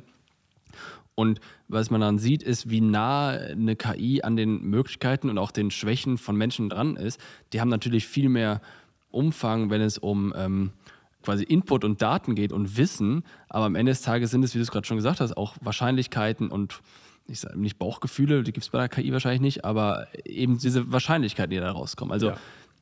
Und 1.14 1.40
was 1.66 1.90
man 1.90 2.00
dann 2.00 2.18
sieht, 2.18 2.44
ist, 2.44 2.70
wie 2.70 2.80
nah 2.80 3.30
eine 3.30 3.74
KI 3.74 4.22
an 4.22 4.36
den 4.36 4.62
Möglichkeiten 4.62 5.28
und 5.28 5.36
auch 5.36 5.50
den 5.50 5.72
Schwächen 5.72 6.16
von 6.16 6.36
Menschen 6.36 6.68
dran 6.68 6.94
ist. 6.94 7.20
Die 7.52 7.60
haben 7.60 7.68
natürlich 7.68 8.06
viel 8.06 8.28
mehr 8.28 8.60
Umfang, 9.10 9.68
wenn 9.68 9.80
es 9.80 9.98
um 9.98 10.32
ähm, 10.36 10.70
quasi 11.22 11.42
Input 11.42 11.84
und 11.84 12.00
Daten 12.00 12.36
geht 12.36 12.52
und 12.52 12.76
Wissen, 12.76 13.24
aber 13.48 13.64
am 13.64 13.74
Ende 13.74 13.90
des 13.90 14.02
Tages 14.02 14.30
sind 14.30 14.44
es, 14.44 14.54
wie 14.54 14.58
du 14.58 14.62
es 14.62 14.70
gerade 14.70 14.86
schon 14.86 14.96
gesagt 14.96 15.20
hast, 15.20 15.36
auch 15.36 15.56
Wahrscheinlichkeiten 15.60 16.50
und 16.50 16.80
ich 17.28 17.40
sage 17.40 17.58
nicht 17.58 17.78
Bauchgefühle, 17.78 18.42
die 18.42 18.52
gibt 18.52 18.64
es 18.64 18.70
bei 18.70 18.78
der 18.78 18.88
KI 18.88 19.12
wahrscheinlich 19.12 19.40
nicht, 19.40 19.64
aber 19.64 20.08
eben 20.24 20.58
diese 20.58 20.90
Wahrscheinlichkeiten, 20.90 21.50
die 21.50 21.58
da 21.58 21.70
rauskommen. 21.70 22.12
Also 22.12 22.30
ja. 22.30 22.36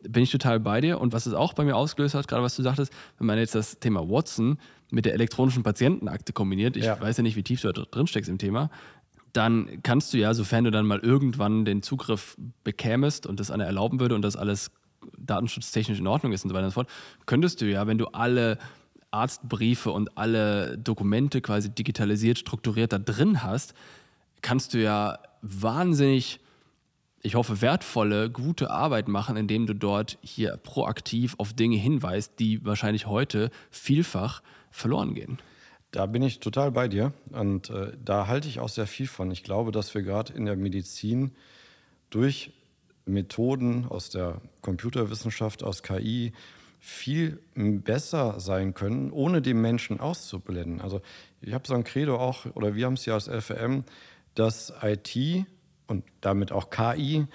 bin 0.09 0.23
ich 0.23 0.31
total 0.31 0.61
bei 0.61 0.81
dir. 0.81 1.01
Und 1.01 1.13
was 1.13 1.27
es 1.27 1.35
auch 1.35 1.53
bei 1.53 1.65
mir 1.65 1.77
ausgelöst 1.77 2.15
hat, 2.15 2.29
gerade 2.29 2.43
was 2.43 2.57
du 2.57 2.63
sagtest, 2.63 2.93
wenn 3.19 3.27
man 3.27 3.39
jetzt 3.39 3.55
das 3.55 3.79
Thema 3.79 4.09
Watson 4.09 4.59
mit 4.91 5.05
der 5.05 5.15
elektronischen 5.15 5.63
Patientenakte 5.63 6.33
kombiniert, 6.33 6.77
ich 6.77 6.85
ja. 6.85 7.01
weiß 7.01 7.17
ja 7.17 7.23
nicht, 7.23 7.37
wie 7.37 7.43
tief 7.43 7.61
du 7.61 7.73
da 7.73 7.83
drin 7.83 8.07
steckst 8.07 8.31
im 8.31 8.39
Thema, 8.39 8.71
dann 9.33 9.83
kannst 9.83 10.15
du 10.15 10.19
ja, 10.19 10.33
sofern 10.33 10.65
du 10.65 10.71
dann 10.71 10.87
mal 10.87 11.01
irgendwann 11.01 11.65
den 11.65 11.83
Zugriff 11.83 12.37
bekämest 12.65 13.27
und 13.27 13.41
das 13.41 13.51
einer 13.51 13.67
erlauben 13.67 14.01
würde 14.01 14.15
und 14.15 14.23
das 14.23 14.37
alles 14.37 14.71
datenschutztechnisch 15.19 15.99
in 15.99 16.07
Ordnung 16.07 16.33
ist 16.33 16.45
und 16.45 16.51
so 16.51 16.55
weiter 16.55 16.65
und 16.65 16.71
so 16.71 16.75
fort, 16.75 16.89
könntest 17.27 17.61
du 17.61 17.67
ja, 17.67 17.87
wenn 17.87 17.99
du 17.99 18.07
alle 18.07 18.59
Arztbriefe 19.11 19.91
und 19.91 20.17
alle 20.17 20.79
Dokumente 20.79 21.41
quasi 21.41 21.71
digitalisiert, 21.71 22.39
strukturiert 22.39 22.93
da 22.93 22.99
drin 22.99 23.43
hast, 23.43 23.75
kannst 24.42 24.75
du 24.75 24.79
ja 24.79 25.18
wahnsinnig, 25.42 26.40
ich 27.22 27.35
hoffe, 27.35 27.61
wertvolle, 27.61 28.31
gute 28.31 28.70
Arbeit 28.70 29.09
machen, 29.09 29.37
indem 29.37 29.66
du 29.66 29.75
dort 29.75 30.18
hier 30.22 30.57
proaktiv 30.57 31.35
auf 31.38 31.53
Dinge 31.53 31.77
hinweist, 31.77 32.38
die 32.38 32.64
wahrscheinlich 32.64 33.07
heute 33.07 33.51
vielfach 33.70 34.42
verloren 34.70 35.14
gehen. 35.14 35.38
Da 35.90 36.07
bin 36.07 36.22
ich 36.22 36.40
total 36.40 36.72
bei 36.72 36.88
dir 36.88 37.12
und 37.31 37.70
äh, 37.70 37.92
da 38.05 38.27
halte 38.27 38.49
ich 38.49 38.61
auch 38.61 38.68
sehr 38.68 38.87
viel 38.87 39.07
von. 39.07 39.31
Ich 39.31 39.44
glaube, 39.44 39.72
dass 39.72 39.94
wir 39.94 40.03
gerade 40.03 40.33
in 40.33 40.44
der 40.44 40.57
Medizin 40.57 41.33
durch 42.11 42.53
Methoden 43.07 43.87
aus 43.88 44.11
der 44.11 44.40
Computerwissenschaft, 44.62 45.62
aus 45.62 45.83
KI, 45.83 46.33
viel 46.81 47.40
besser 47.55 48.38
sein 48.38 48.75
können, 48.75 49.11
ohne 49.11 49.42
den 49.42 49.61
Menschen 49.61 49.99
auszublenden. 49.99 50.81
Also 50.81 51.01
ich 51.40 51.53
habe 51.53 51.66
so 51.66 51.75
ein 51.75 51.85
Credo 51.85 52.16
auch, 52.16 52.46
oder 52.55 52.75
wir 52.75 52.87
haben 52.87 52.94
es 52.94 53.07
ja 53.07 53.14
als 53.14 53.29
LVM, 53.29 53.85
dass 54.37 54.72
IT 54.83 55.46
und 55.88 56.05
damit 56.20 56.53
auch 56.53 56.70
KI 56.70 57.27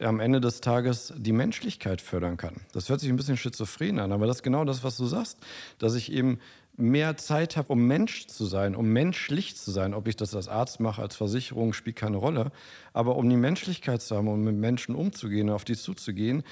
am 0.00 0.20
Ende 0.20 0.40
des 0.40 0.60
Tages 0.60 1.12
die 1.16 1.32
Menschlichkeit 1.32 2.00
fördern 2.00 2.36
kann. 2.36 2.56
Das 2.72 2.88
hört 2.88 3.00
sich 3.00 3.08
ein 3.08 3.16
bisschen 3.16 3.36
schizophren 3.36 3.98
an, 3.98 4.12
aber 4.12 4.26
das 4.26 4.38
ist 4.38 4.42
genau 4.42 4.64
das, 4.64 4.84
was 4.84 4.96
du 4.96 5.06
sagst, 5.06 5.38
dass 5.78 5.94
ich 5.94 6.12
eben 6.12 6.38
mehr 6.76 7.16
Zeit 7.16 7.56
habe, 7.56 7.72
um 7.72 7.86
Mensch 7.86 8.26
zu 8.26 8.44
sein, 8.44 8.74
um 8.74 8.88
menschlich 8.88 9.56
zu 9.56 9.70
sein. 9.70 9.94
Ob 9.94 10.08
ich 10.08 10.16
das 10.16 10.34
als 10.34 10.48
Arzt 10.48 10.80
mache, 10.80 11.00
als 11.00 11.16
Versicherung, 11.16 11.72
spielt 11.72 11.96
keine 11.96 12.18
Rolle. 12.18 12.52
Aber 12.92 13.16
um 13.16 13.28
die 13.28 13.36
Menschlichkeit 13.36 14.02
zu 14.02 14.16
haben, 14.16 14.28
um 14.28 14.44
mit 14.44 14.56
Menschen 14.56 14.94
umzugehen, 14.94 15.48
auf 15.48 15.64
die 15.64 15.76
zuzugehen, 15.76 16.42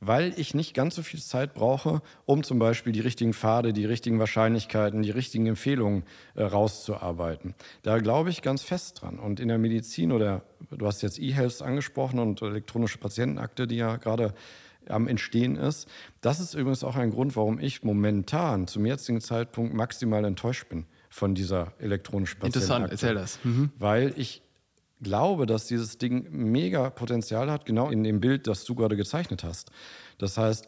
weil 0.00 0.32
ich 0.36 0.54
nicht 0.54 0.74
ganz 0.74 0.94
so 0.94 1.02
viel 1.02 1.20
Zeit 1.20 1.54
brauche, 1.54 2.02
um 2.24 2.42
zum 2.42 2.58
Beispiel 2.58 2.92
die 2.92 3.00
richtigen 3.00 3.34
Pfade, 3.34 3.72
die 3.72 3.84
richtigen 3.84 4.18
Wahrscheinlichkeiten, 4.18 5.02
die 5.02 5.10
richtigen 5.10 5.46
Empfehlungen 5.46 6.04
äh, 6.34 6.44
rauszuarbeiten. 6.44 7.54
Da 7.82 7.98
glaube 7.98 8.30
ich 8.30 8.42
ganz 8.42 8.62
fest 8.62 9.02
dran. 9.02 9.18
Und 9.18 9.40
in 9.40 9.48
der 9.48 9.58
Medizin 9.58 10.12
oder 10.12 10.42
du 10.70 10.86
hast 10.86 11.02
jetzt 11.02 11.18
E-Health 11.18 11.62
angesprochen 11.62 12.18
und 12.18 12.42
elektronische 12.42 12.98
Patientenakte, 12.98 13.66
die 13.66 13.76
ja 13.76 13.96
gerade 13.96 14.34
am 14.88 15.08
Entstehen 15.08 15.56
ist. 15.56 15.88
Das 16.20 16.40
ist 16.40 16.54
übrigens 16.54 16.82
auch 16.84 16.96
ein 16.96 17.10
Grund, 17.10 17.36
warum 17.36 17.58
ich 17.58 17.82
momentan 17.82 18.66
zum 18.66 18.86
jetzigen 18.86 19.20
Zeitpunkt 19.20 19.74
maximal 19.74 20.24
enttäuscht 20.24 20.68
bin 20.68 20.86
von 21.10 21.34
dieser 21.34 21.72
elektronischen 21.78 22.40
Interessant, 22.42 22.90
erzähl 22.90 23.14
das. 23.14 23.38
Mhm. 23.44 23.70
Weil 23.78 24.14
ich 24.16 24.42
glaube, 25.02 25.46
dass 25.46 25.66
dieses 25.66 25.98
Ding 25.98 26.26
mega 26.30 26.90
Potenzial 26.90 27.50
hat, 27.50 27.66
genau 27.66 27.90
in 27.90 28.04
dem 28.04 28.20
Bild, 28.20 28.46
das 28.46 28.64
du 28.64 28.74
gerade 28.74 28.96
gezeichnet 28.96 29.44
hast. 29.44 29.70
Das 30.18 30.38
heißt, 30.38 30.66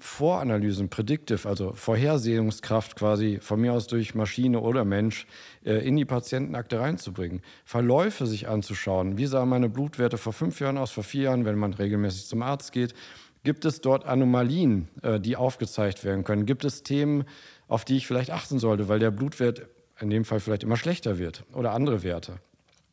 Voranalysen, 0.00 0.90
Predictive, 0.90 1.48
also 1.48 1.72
Vorhersehungskraft 1.72 2.94
quasi 2.94 3.38
von 3.40 3.60
mir 3.60 3.72
aus 3.72 3.88
durch 3.88 4.14
Maschine 4.14 4.60
oder 4.60 4.84
Mensch 4.84 5.26
äh, 5.64 5.86
in 5.86 5.96
die 5.96 6.04
Patientenakte 6.04 6.78
reinzubringen, 6.78 7.42
Verläufe 7.64 8.26
sich 8.26 8.48
anzuschauen. 8.48 9.18
Wie 9.18 9.26
sahen 9.26 9.48
meine 9.48 9.68
Blutwerte 9.68 10.16
vor 10.16 10.32
fünf 10.32 10.60
Jahren 10.60 10.78
aus, 10.78 10.92
vor 10.92 11.02
vier 11.02 11.22
Jahren, 11.24 11.44
wenn 11.44 11.58
man 11.58 11.74
regelmäßig 11.74 12.26
zum 12.26 12.42
Arzt 12.42 12.70
geht? 12.70 12.94
Gibt 13.42 13.64
es 13.64 13.80
dort 13.80 14.06
Anomalien, 14.06 14.88
äh, 15.02 15.18
die 15.18 15.34
aufgezeigt 15.34 16.04
werden 16.04 16.22
können? 16.22 16.46
Gibt 16.46 16.64
es 16.64 16.84
Themen, 16.84 17.24
auf 17.66 17.84
die 17.84 17.96
ich 17.96 18.06
vielleicht 18.06 18.30
achten 18.30 18.60
sollte, 18.60 18.86
weil 18.88 19.00
der 19.00 19.10
Blutwert 19.10 19.66
in 20.00 20.10
dem 20.10 20.24
Fall 20.24 20.38
vielleicht 20.38 20.62
immer 20.62 20.76
schlechter 20.76 21.18
wird 21.18 21.42
oder 21.52 21.72
andere 21.72 22.04
Werte? 22.04 22.36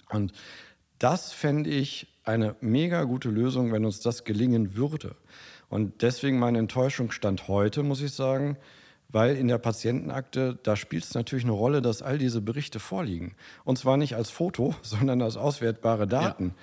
Und 0.10 0.34
das 1.00 1.32
fände 1.32 1.70
ich 1.70 2.08
eine 2.24 2.56
mega 2.62 3.04
gute 3.04 3.30
Lösung, 3.30 3.72
wenn 3.72 3.86
uns 3.86 4.00
das 4.00 4.24
gelingen 4.24 4.76
würde. 4.76 5.16
Und 5.70 6.02
deswegen 6.02 6.40
meine 6.40 6.60
Enttäuschung 6.60 7.12
stand 7.12 7.48
heute, 7.48 7.84
muss 7.84 8.02
ich 8.02 8.14
sagen, 8.14 8.58
weil 9.10 9.36
in 9.36 9.48
der 9.48 9.58
Patientenakte, 9.58 10.58
da 10.64 10.76
spielt 10.76 11.04
es 11.04 11.14
natürlich 11.14 11.46
eine 11.46 11.54
Rolle, 11.54 11.82
dass 11.82 12.02
all 12.02 12.18
diese 12.18 12.42
Berichte 12.42 12.80
vorliegen. 12.80 13.36
Und 13.64 13.78
zwar 13.78 13.98
nicht 13.98 14.16
als 14.16 14.30
Foto, 14.30 14.76
sondern 14.82 15.22
als 15.22 15.38
auswertbare 15.38 16.08
Daten. 16.08 16.48
Ja. 16.48 16.54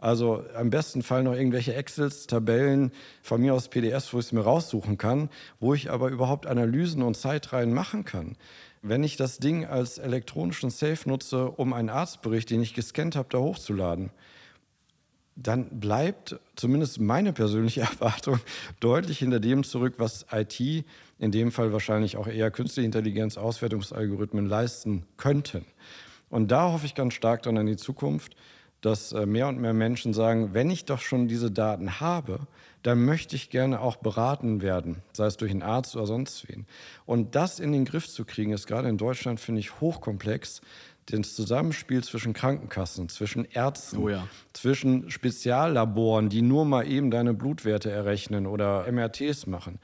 Also 0.00 0.42
am 0.56 0.70
besten 0.70 1.02
Fall 1.02 1.22
noch 1.22 1.34
irgendwelche 1.34 1.74
Excels, 1.74 2.26
Tabellen, 2.26 2.90
von 3.22 3.40
mir 3.42 3.52
aus 3.52 3.68
PDFs, 3.68 4.14
wo 4.14 4.18
ich 4.18 4.26
es 4.26 4.32
mir 4.32 4.40
raussuchen 4.40 4.96
kann, 4.96 5.28
wo 5.60 5.74
ich 5.74 5.90
aber 5.90 6.08
überhaupt 6.08 6.46
Analysen 6.46 7.02
und 7.02 7.18
Zeitreihen 7.18 7.74
machen 7.74 8.06
kann. 8.06 8.36
Wenn 8.82 9.04
ich 9.04 9.16
das 9.16 9.38
Ding 9.38 9.66
als 9.66 9.98
elektronischen 9.98 10.70
Safe 10.70 11.08
nutze, 11.08 11.50
um 11.50 11.72
einen 11.72 11.90
Arztbericht, 11.90 12.50
den 12.50 12.62
ich 12.62 12.74
gescannt 12.74 13.14
habe, 13.14 13.28
da 13.30 13.38
hochzuladen, 13.38 14.10
dann 15.36 15.80
bleibt 15.80 16.38
zumindest 16.56 17.00
meine 17.00 17.32
persönliche 17.32 17.80
Erwartung 17.82 18.40
deutlich 18.80 19.18
hinter 19.18 19.40
dem 19.40 19.64
zurück, 19.64 19.94
was 19.98 20.26
IT, 20.32 20.60
in 21.18 21.30
dem 21.30 21.52
Fall 21.52 21.72
wahrscheinlich 21.72 22.16
auch 22.16 22.26
eher 22.26 22.50
künstliche 22.50 22.86
Intelligenz, 22.86 23.36
Auswertungsalgorithmen 23.36 24.46
leisten 24.46 25.06
könnten. 25.16 25.64
Und 26.30 26.50
da 26.50 26.72
hoffe 26.72 26.86
ich 26.86 26.94
ganz 26.94 27.14
stark 27.14 27.42
dann 27.42 27.58
an 27.58 27.66
die 27.66 27.76
Zukunft, 27.76 28.36
dass 28.80 29.12
äh, 29.12 29.26
mehr 29.26 29.48
und 29.48 29.60
mehr 29.60 29.74
Menschen 29.74 30.12
sagen, 30.12 30.54
wenn 30.54 30.70
ich 30.70 30.84
doch 30.84 31.00
schon 31.00 31.28
diese 31.28 31.50
Daten 31.50 32.00
habe, 32.00 32.40
dann 32.82 33.04
möchte 33.04 33.36
ich 33.36 33.50
gerne 33.50 33.80
auch 33.80 33.96
beraten 33.96 34.62
werden, 34.62 35.02
sei 35.12 35.26
es 35.26 35.36
durch 35.36 35.50
einen 35.50 35.62
Arzt 35.62 35.96
oder 35.96 36.06
sonst 36.06 36.48
wen. 36.48 36.66
Und 37.04 37.34
das 37.34 37.60
in 37.60 37.72
den 37.72 37.84
Griff 37.84 38.08
zu 38.08 38.24
kriegen, 38.24 38.52
ist 38.52 38.66
gerade 38.66 38.88
in 38.88 38.96
Deutschland, 38.96 39.38
finde 39.38 39.60
ich, 39.60 39.80
hochkomplex 39.80 40.62
das 41.06 41.34
Zusammenspiel 41.34 42.04
zwischen 42.04 42.32
Krankenkassen, 42.32 43.08
zwischen 43.08 43.44
Ärzten, 43.44 43.98
oh 43.98 44.08
ja. 44.08 44.26
zwischen 44.52 45.10
Speziallaboren, 45.10 46.28
die 46.28 46.42
nur 46.42 46.64
mal 46.64 46.86
eben 46.86 47.10
deine 47.10 47.34
Blutwerte 47.34 47.90
errechnen 47.90 48.46
oder 48.46 48.90
MRTs 48.90 49.46
machen, 49.46 49.80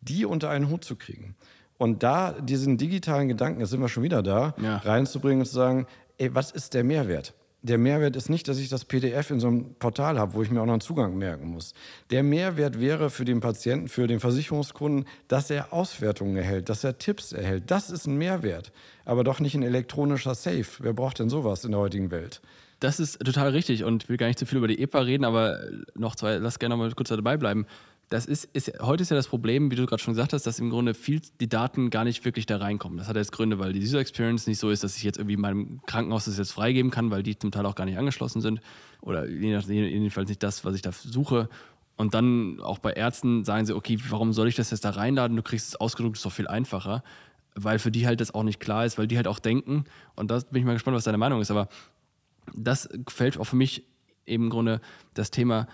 die 0.00 0.24
unter 0.24 0.48
einen 0.48 0.70
Hut 0.70 0.84
zu 0.84 0.96
kriegen. 0.96 1.36
Und 1.76 2.02
da 2.02 2.32
diesen 2.32 2.78
digitalen 2.78 3.28
Gedanken, 3.28 3.60
jetzt 3.60 3.70
sind 3.70 3.80
wir 3.80 3.88
schon 3.88 4.02
wieder 4.02 4.22
da, 4.22 4.54
ja. 4.60 4.78
reinzubringen 4.78 5.40
und 5.40 5.46
zu 5.46 5.54
sagen, 5.54 5.86
ey, 6.18 6.34
was 6.34 6.50
ist 6.50 6.74
der 6.74 6.84
Mehrwert? 6.84 7.34
Der 7.62 7.76
Mehrwert 7.76 8.16
ist 8.16 8.30
nicht, 8.30 8.48
dass 8.48 8.58
ich 8.58 8.70
das 8.70 8.86
PDF 8.86 9.30
in 9.30 9.38
so 9.38 9.48
einem 9.48 9.74
Portal 9.74 10.18
habe, 10.18 10.32
wo 10.32 10.42
ich 10.42 10.50
mir 10.50 10.62
auch 10.62 10.66
noch 10.66 10.72
einen 10.72 10.80
Zugang 10.80 11.18
merken 11.18 11.48
muss. 11.48 11.74
Der 12.10 12.22
Mehrwert 12.22 12.80
wäre 12.80 13.10
für 13.10 13.26
den 13.26 13.40
Patienten, 13.40 13.88
für 13.88 14.06
den 14.06 14.18
Versicherungskunden, 14.18 15.06
dass 15.28 15.50
er 15.50 15.72
Auswertungen 15.72 16.36
erhält, 16.36 16.70
dass 16.70 16.84
er 16.84 16.96
Tipps 16.96 17.32
erhält. 17.32 17.70
Das 17.70 17.90
ist 17.90 18.06
ein 18.06 18.16
Mehrwert, 18.16 18.72
aber 19.04 19.24
doch 19.24 19.40
nicht 19.40 19.54
ein 19.54 19.62
elektronischer 19.62 20.34
Safe. 20.34 20.66
Wer 20.78 20.94
braucht 20.94 21.18
denn 21.18 21.28
sowas 21.28 21.64
in 21.64 21.72
der 21.72 21.80
heutigen 21.80 22.10
Welt? 22.10 22.40
Das 22.80 22.98
ist 22.98 23.20
total 23.20 23.50
richtig 23.50 23.84
und 23.84 24.04
ich 24.04 24.08
will 24.08 24.16
gar 24.16 24.28
nicht 24.28 24.38
zu 24.38 24.46
viel 24.46 24.56
über 24.56 24.68
die 24.68 24.80
EPA 24.80 25.00
reden, 25.00 25.24
aber 25.26 25.60
noch 25.94 26.16
zwei, 26.16 26.36
lass 26.36 26.58
gerne 26.58 26.78
mal 26.78 26.90
kurz 26.92 27.10
dabei 27.10 27.36
bleiben 27.36 27.66
das 28.10 28.26
ist, 28.26 28.44
ist, 28.44 28.72
heute 28.80 29.02
ist 29.02 29.10
ja 29.10 29.16
das 29.16 29.28
Problem, 29.28 29.70
wie 29.70 29.76
du 29.76 29.86
gerade 29.86 30.02
schon 30.02 30.14
gesagt 30.14 30.32
hast, 30.32 30.44
dass 30.44 30.58
im 30.58 30.68
Grunde 30.68 30.94
viel 30.94 31.22
die 31.40 31.48
Daten 31.48 31.90
gar 31.90 32.02
nicht 32.02 32.24
wirklich 32.24 32.44
da 32.44 32.56
reinkommen. 32.56 32.98
Das 32.98 33.06
hat 33.06 33.14
jetzt 33.14 33.30
Gründe, 33.30 33.60
weil 33.60 33.72
die 33.72 33.80
User 33.80 34.00
Experience 34.00 34.48
nicht 34.48 34.58
so 34.58 34.68
ist, 34.68 34.82
dass 34.82 34.96
ich 34.96 35.04
jetzt 35.04 35.16
irgendwie 35.16 35.36
meinem 35.36 35.80
Krankenhaus 35.86 36.24
das 36.24 36.36
jetzt 36.36 36.50
freigeben 36.50 36.90
kann, 36.90 37.12
weil 37.12 37.22
die 37.22 37.38
zum 37.38 37.52
Teil 37.52 37.64
auch 37.66 37.76
gar 37.76 37.84
nicht 37.84 37.98
angeschlossen 37.98 38.40
sind. 38.40 38.60
Oder 39.00 39.28
jedenfalls 39.28 40.28
nicht 40.28 40.42
das, 40.42 40.64
was 40.64 40.74
ich 40.74 40.82
da 40.82 40.90
suche. 40.90 41.48
Und 41.94 42.14
dann 42.14 42.60
auch 42.60 42.80
bei 42.80 42.94
Ärzten 42.94 43.44
sagen 43.44 43.64
sie, 43.64 43.76
okay, 43.76 43.96
warum 44.08 44.32
soll 44.32 44.48
ich 44.48 44.56
das 44.56 44.72
jetzt 44.72 44.84
da 44.84 44.90
reinladen? 44.90 45.36
Du 45.36 45.42
kriegst 45.44 45.68
es 45.68 45.76
ausgedruckt, 45.76 46.16
ist 46.16 46.24
doch 46.24 46.32
viel 46.32 46.48
einfacher. 46.48 47.04
Weil 47.54 47.78
für 47.78 47.92
die 47.92 48.08
halt 48.08 48.20
das 48.20 48.34
auch 48.34 48.42
nicht 48.42 48.58
klar 48.58 48.84
ist, 48.86 48.98
weil 48.98 49.06
die 49.06 49.18
halt 49.18 49.28
auch 49.28 49.38
denken, 49.38 49.84
und 50.16 50.32
da 50.32 50.40
bin 50.50 50.60
ich 50.60 50.66
mal 50.66 50.72
gespannt, 50.72 50.96
was 50.96 51.04
deine 51.04 51.18
Meinung 51.18 51.40
ist, 51.40 51.52
aber 51.52 51.68
das 52.56 52.88
fällt 53.08 53.38
auch 53.38 53.44
für 53.44 53.56
mich 53.56 53.84
eben 54.26 54.44
im 54.44 54.50
Grunde 54.50 54.80
das 55.14 55.30
Thema 55.30 55.68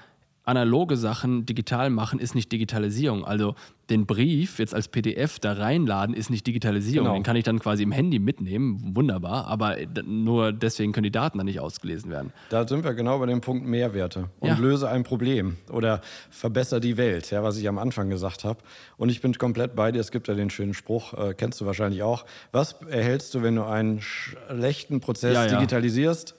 analoge 0.47 0.97
Sachen 0.97 1.45
digital 1.45 1.91
machen, 1.91 2.21
ist 2.21 2.35
nicht 2.35 2.51
Digitalisierung. 2.53 3.25
Also 3.25 3.57
den 3.91 4.07
Brief 4.07 4.59
jetzt 4.61 4.75
als 4.75 4.89
PDF 4.89 5.39
da 5.41 5.53
reinladen, 5.53 6.15
ist 6.15 6.31
nicht 6.31 6.47
Digitalisierung. 6.47 7.07
Genau. 7.07 7.17
Den 7.17 7.25
kann 7.25 7.37
ich 7.37 7.45
dann 7.45 7.59
quasi 7.59 7.83
im 7.83 7.93
Handy 7.93 8.21
mitnehmen, 8.21 8.95
wunderbar, 8.95 9.49
aber 9.49 9.77
nur 10.05 10.53
deswegen 10.53 10.93
können 10.93 11.05
die 11.05 11.11
Daten 11.11 11.39
dann 11.39 11.47
nicht 11.47 11.61
ausgelesen 11.61 12.11
werden. 12.11 12.33
Da 12.49 12.67
sind 12.67 12.85
wir 12.85 12.95
genau 12.95 13.19
bei 13.19 13.27
dem 13.27 13.41
Punkt 13.41 13.67
Mehrwerte 13.67 14.31
und 14.39 14.49
ja. 14.49 14.57
löse 14.57 14.89
ein 14.89 15.03
Problem 15.03 15.57
oder 15.71 16.01
verbessere 16.31 16.81
die 16.81 16.97
Welt, 16.97 17.31
ja, 17.33 17.43
was 17.43 17.59
ich 17.59 17.69
am 17.69 17.79
Anfang 17.79 18.09
gesagt 18.09 18.45
habe. 18.45 18.61
Und 18.97 19.09
ich 19.09 19.21
bin 19.21 19.35
komplett 19.35 19.75
bei 19.75 19.91
dir, 19.91 20.01
es 20.01 20.13
gibt 20.13 20.29
ja 20.29 20.35
den 20.35 20.51
schönen 20.51 20.75
Spruch, 20.75 21.13
äh, 21.15 21.35
kennst 21.35 21.61
du 21.61 21.67
wahrscheinlich 21.67 22.03
auch. 22.03 22.25
Was 22.53 22.77
erhältst 22.89 23.35
du, 23.35 23.43
wenn 23.43 23.57
du 23.57 23.65
einen 23.65 24.01
schlechten 24.01 25.01
Prozess 25.01 25.35
ja, 25.35 25.47
ja. 25.47 25.57
digitalisierst? 25.57 26.37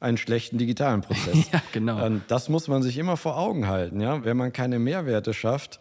Einen 0.00 0.16
schlechten 0.16 0.58
digitalen 0.58 1.00
Prozess. 1.00 1.50
ja, 1.52 1.62
genau. 1.72 2.04
Und 2.04 2.22
das 2.28 2.48
muss 2.48 2.68
man 2.68 2.82
sich 2.82 2.98
immer 2.98 3.16
vor 3.16 3.36
Augen 3.36 3.66
halten. 3.66 4.00
Ja? 4.00 4.24
Wenn 4.24 4.36
man 4.36 4.52
keine 4.52 4.78
Mehrwerte 4.78 5.34
schafft, 5.34 5.80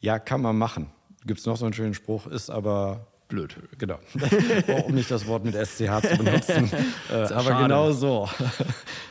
ja, 0.00 0.18
kann 0.18 0.42
man 0.42 0.56
machen. 0.56 0.90
Gibt 1.26 1.40
es 1.40 1.46
noch 1.46 1.56
so 1.56 1.64
einen 1.64 1.74
schönen 1.74 1.94
Spruch, 1.94 2.26
ist 2.26 2.50
aber 2.50 3.06
blöd. 3.28 3.56
Genau. 3.78 3.98
um 4.86 4.94
nicht 4.94 5.10
das 5.10 5.26
Wort 5.26 5.44
mit 5.44 5.54
SCH 5.54 6.02
zu 6.02 6.16
benutzen. 6.18 6.70
äh, 7.10 7.14
aber 7.14 7.42
schade. 7.42 7.62
genau 7.62 7.92
so. 7.92 8.28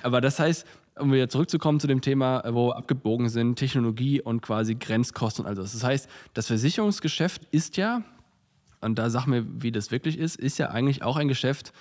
aber 0.04 0.22
das 0.22 0.40
heißt, 0.40 0.68
um 1.00 1.12
wieder 1.12 1.30
zurückzukommen 1.30 1.80
zu 1.80 1.88
dem 1.88 2.02
Thema, 2.02 2.44
wo 2.54 2.72
abgebogen 2.72 3.30
sind, 3.30 3.56
Technologie 3.56 4.22
und 4.22 4.42
quasi 4.42 4.76
Grenzkosten 4.76 5.46
und 5.46 5.50
all 5.50 5.56
das. 5.56 5.74
Das 5.74 5.84
heißt, 5.84 6.10
das 6.34 6.48
Versicherungsgeschäft 6.48 7.44
ist 7.52 7.78
ja, 7.78 8.04
und 8.82 9.00
da 9.00 9.10
sag 9.10 9.26
mir, 9.26 9.46
wie 9.48 9.72
das 9.72 9.92
wirklich 9.92 10.20
ist, 10.20 10.36
ist 10.36 10.60
ja 10.60 10.70
eigentlich 10.70 11.02
auch 11.02 11.18
ein 11.18 11.28
Geschäft, 11.28 11.74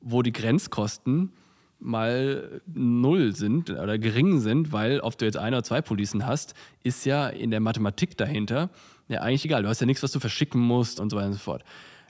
wo 0.00 0.22
die 0.22 0.32
Grenzkosten 0.32 1.32
mal 1.78 2.60
null 2.66 3.34
sind 3.36 3.70
oder 3.70 3.98
gering 3.98 4.40
sind, 4.40 4.72
weil 4.72 5.00
ob 5.00 5.18
du 5.18 5.24
jetzt 5.24 5.36
ein 5.36 5.52
oder 5.52 5.62
zwei 5.62 5.82
Policen 5.82 6.26
hast, 6.26 6.54
ist 6.82 7.04
ja 7.04 7.28
in 7.28 7.50
der 7.50 7.60
Mathematik 7.60 8.16
dahinter 8.16 8.70
ja 9.08 9.20
eigentlich 9.20 9.44
egal. 9.44 9.62
Du 9.62 9.68
hast 9.68 9.80
ja 9.80 9.86
nichts, 9.86 10.02
was 10.02 10.12
du 10.12 10.20
verschicken 10.20 10.60
musst 10.60 11.00
und 11.00 11.10
so 11.10 11.16
weiter 11.16 11.28
und 11.28 11.34
so 11.34 11.38
fort. 11.38 11.64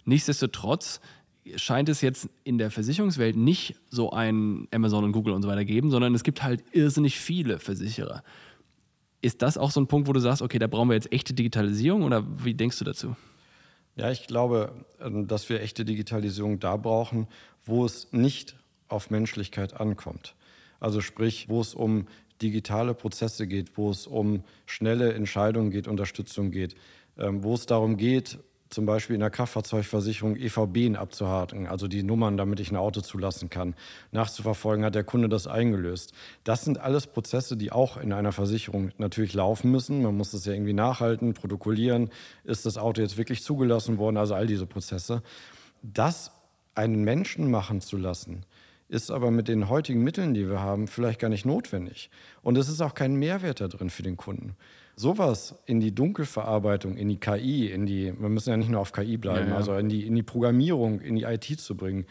Nichtsdestotrotz 0.04 1.00
scheint 1.56 1.88
es 1.88 2.00
jetzt 2.00 2.28
in 2.44 2.58
der 2.58 2.70
Versicherungswelt 2.70 3.36
nicht 3.36 3.76
so 3.90 4.10
ein 4.10 4.66
Amazon 4.72 5.04
und 5.04 5.12
Google 5.12 5.34
und 5.34 5.42
so 5.42 5.48
weiter 5.48 5.64
geben, 5.64 5.90
sondern 5.90 6.14
es 6.14 6.24
gibt 6.24 6.42
halt 6.42 6.64
irrsinnig 6.72 7.18
viele 7.18 7.58
Versicherer. 7.58 8.22
Ist 9.22 9.42
das 9.42 9.58
auch 9.58 9.70
so 9.70 9.80
ein 9.80 9.86
Punkt, 9.86 10.08
wo 10.08 10.12
du 10.12 10.20
sagst, 10.20 10.42
okay, 10.42 10.58
da 10.58 10.66
brauchen 10.66 10.88
wir 10.88 10.94
jetzt 10.94 11.12
echte 11.12 11.34
Digitalisierung 11.34 12.02
oder 12.02 12.24
wie 12.44 12.54
denkst 12.54 12.78
du 12.78 12.84
dazu? 12.84 13.16
Ja, 13.96 14.10
ich 14.10 14.26
glaube, 14.26 14.72
ähm, 15.00 15.26
dass 15.26 15.48
wir 15.48 15.60
echte 15.60 15.84
Digitalisierung 15.84 16.60
da 16.60 16.76
brauchen, 16.76 17.28
wo 17.64 17.84
es 17.84 18.12
nicht 18.12 18.56
auf 18.88 19.10
Menschlichkeit 19.10 19.78
ankommt. 19.80 20.34
Also 20.80 21.00
sprich, 21.00 21.48
wo 21.48 21.60
es 21.60 21.74
um 21.74 22.06
digitale 22.42 22.94
Prozesse 22.94 23.46
geht, 23.46 23.76
wo 23.76 23.90
es 23.90 24.06
um 24.06 24.44
schnelle 24.66 25.14
Entscheidungen 25.14 25.70
geht, 25.70 25.88
Unterstützung 25.88 26.50
geht, 26.50 26.74
ähm, 27.18 27.42
wo 27.42 27.54
es 27.54 27.66
darum 27.66 27.96
geht, 27.96 28.38
zum 28.68 28.84
Beispiel 28.84 29.14
in 29.14 29.20
der 29.20 29.30
Kraftfahrzeugversicherung 29.30 30.36
EVBen 30.36 30.96
abzuhaken, 30.96 31.66
also 31.66 31.86
die 31.86 32.02
Nummern, 32.02 32.36
damit 32.36 32.58
ich 32.58 32.70
ein 32.70 32.76
Auto 32.76 33.00
zulassen 33.00 33.48
kann. 33.48 33.74
Nachzuverfolgen, 34.10 34.84
hat 34.84 34.94
der 34.94 35.04
Kunde 35.04 35.28
das 35.28 35.46
eingelöst. 35.46 36.12
Das 36.42 36.64
sind 36.64 36.78
alles 36.78 37.06
Prozesse, 37.06 37.56
die 37.56 37.70
auch 37.70 37.96
in 37.96 38.12
einer 38.12 38.32
Versicherung 38.32 38.90
natürlich 38.98 39.34
laufen 39.34 39.70
müssen. 39.70 40.02
Man 40.02 40.16
muss 40.16 40.32
das 40.32 40.44
ja 40.46 40.52
irgendwie 40.52 40.72
nachhalten, 40.72 41.32
protokollieren. 41.32 42.10
Ist 42.44 42.66
das 42.66 42.76
Auto 42.76 43.00
jetzt 43.00 43.16
wirklich 43.16 43.42
zugelassen 43.42 43.98
worden? 43.98 44.16
Also 44.16 44.34
all 44.34 44.46
diese 44.46 44.66
Prozesse. 44.66 45.22
Das 45.82 46.32
einen 46.74 47.04
Menschen 47.04 47.50
machen 47.50 47.80
zu 47.80 47.96
lassen, 47.96 48.44
ist 48.88 49.10
aber 49.10 49.30
mit 49.30 49.48
den 49.48 49.68
heutigen 49.68 50.02
Mitteln, 50.02 50.34
die 50.34 50.48
wir 50.48 50.60
haben, 50.60 50.86
vielleicht 50.86 51.20
gar 51.20 51.28
nicht 51.28 51.44
notwendig. 51.44 52.10
Und 52.42 52.56
es 52.56 52.68
ist 52.68 52.80
auch 52.80 52.94
kein 52.94 53.16
Mehrwert 53.16 53.60
da 53.60 53.68
drin 53.68 53.90
für 53.90 54.02
den 54.02 54.16
Kunden. 54.16 54.54
Sowas 54.94 55.54
in 55.66 55.80
die 55.80 55.94
Dunkelverarbeitung, 55.94 56.96
in 56.96 57.08
die 57.08 57.18
KI, 57.18 57.70
in 57.70 57.84
die, 57.84 58.14
wir 58.18 58.28
müssen 58.28 58.50
ja 58.50 58.56
nicht 58.56 58.70
nur 58.70 58.80
auf 58.80 58.92
KI 58.92 59.16
bleiben, 59.16 59.48
ja, 59.48 59.52
ja. 59.52 59.56
also 59.56 59.74
in 59.76 59.88
die, 59.88 60.06
in 60.06 60.14
die 60.14 60.22
Programmierung, 60.22 61.00
in 61.00 61.16
die 61.16 61.24
IT 61.24 61.44
zu 61.60 61.76
bringen, 61.76 62.06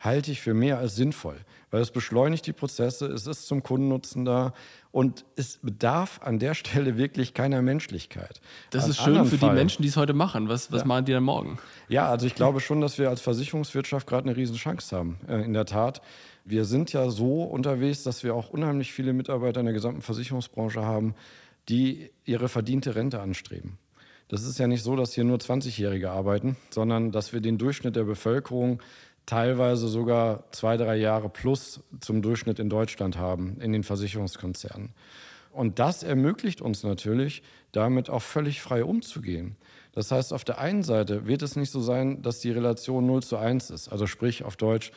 halte 0.00 0.30
ich 0.30 0.40
für 0.40 0.54
mehr 0.54 0.78
als 0.78 0.96
sinnvoll, 0.96 1.36
weil 1.70 1.80
es 1.80 1.90
beschleunigt 1.90 2.46
die 2.46 2.52
Prozesse, 2.52 3.06
es 3.06 3.26
ist 3.26 3.46
zum 3.46 3.62
Kundennutzen 3.62 4.24
da 4.24 4.52
und 4.92 5.24
es 5.36 5.58
bedarf 5.62 6.20
an 6.22 6.38
der 6.38 6.54
Stelle 6.54 6.96
wirklich 6.96 7.34
keiner 7.34 7.62
Menschlichkeit. 7.62 8.40
Das 8.70 8.84
An 8.84 8.90
ist 8.90 9.02
schön 9.02 9.24
für 9.26 9.38
Fall, 9.38 9.50
die 9.50 9.54
Menschen, 9.54 9.82
die 9.82 9.88
es 9.88 9.96
heute 9.96 10.12
machen. 10.12 10.48
Was, 10.48 10.70
was 10.72 10.84
machen 10.84 11.04
die 11.04 11.12
dann 11.12 11.24
morgen? 11.24 11.58
ja, 11.88 12.08
also 12.08 12.26
ich 12.26 12.34
glaube 12.34 12.60
schon, 12.60 12.80
dass 12.80 12.98
wir 12.98 13.08
als 13.08 13.20
Versicherungswirtschaft 13.20 14.06
gerade 14.06 14.28
eine 14.28 14.36
Riesenchance 14.36 14.94
haben. 14.96 15.18
Äh, 15.28 15.42
in 15.42 15.52
der 15.52 15.66
Tat. 15.66 16.02
Wir 16.44 16.64
sind 16.64 16.92
ja 16.92 17.10
so 17.10 17.42
unterwegs, 17.42 18.04
dass 18.04 18.22
wir 18.22 18.34
auch 18.34 18.50
unheimlich 18.50 18.92
viele 18.92 19.12
Mitarbeiter 19.12 19.60
in 19.60 19.66
der 19.66 19.74
gesamten 19.74 20.02
Versicherungsbranche 20.02 20.82
haben, 20.82 21.14
die 21.68 22.10
ihre 22.24 22.48
verdiente 22.48 22.94
Rente 22.94 23.20
anstreben. 23.20 23.78
Das 24.28 24.42
ist 24.42 24.58
ja 24.58 24.66
nicht 24.66 24.82
so, 24.82 24.96
dass 24.96 25.14
hier 25.14 25.24
nur 25.24 25.38
20-Jährige 25.38 26.10
arbeiten, 26.10 26.56
sondern 26.70 27.12
dass 27.12 27.32
wir 27.32 27.40
den 27.40 27.58
Durchschnitt 27.58 27.94
der 27.94 28.04
Bevölkerung 28.04 28.82
teilweise 29.26 29.88
sogar 29.88 30.44
zwei, 30.52 30.76
drei 30.76 30.96
Jahre 30.96 31.28
plus 31.28 31.80
zum 32.00 32.22
Durchschnitt 32.22 32.58
in 32.58 32.70
Deutschland 32.70 33.18
haben, 33.18 33.60
in 33.60 33.72
den 33.72 33.82
Versicherungskonzernen. 33.82 34.94
Und 35.52 35.78
das 35.78 36.02
ermöglicht 36.02 36.60
uns 36.60 36.82
natürlich, 36.82 37.42
damit 37.72 38.10
auch 38.10 38.22
völlig 38.22 38.60
frei 38.60 38.84
umzugehen. 38.84 39.56
Das 39.92 40.12
heißt, 40.12 40.32
auf 40.32 40.44
der 40.44 40.58
einen 40.58 40.82
Seite 40.82 41.26
wird 41.26 41.42
es 41.42 41.56
nicht 41.56 41.70
so 41.70 41.80
sein, 41.80 42.20
dass 42.22 42.40
die 42.40 42.50
Relation 42.50 43.06
0 43.06 43.22
zu 43.22 43.38
1 43.38 43.70
ist, 43.70 43.88
also 43.88 44.06
sprich 44.06 44.44
auf 44.44 44.56
Deutsch, 44.56 44.92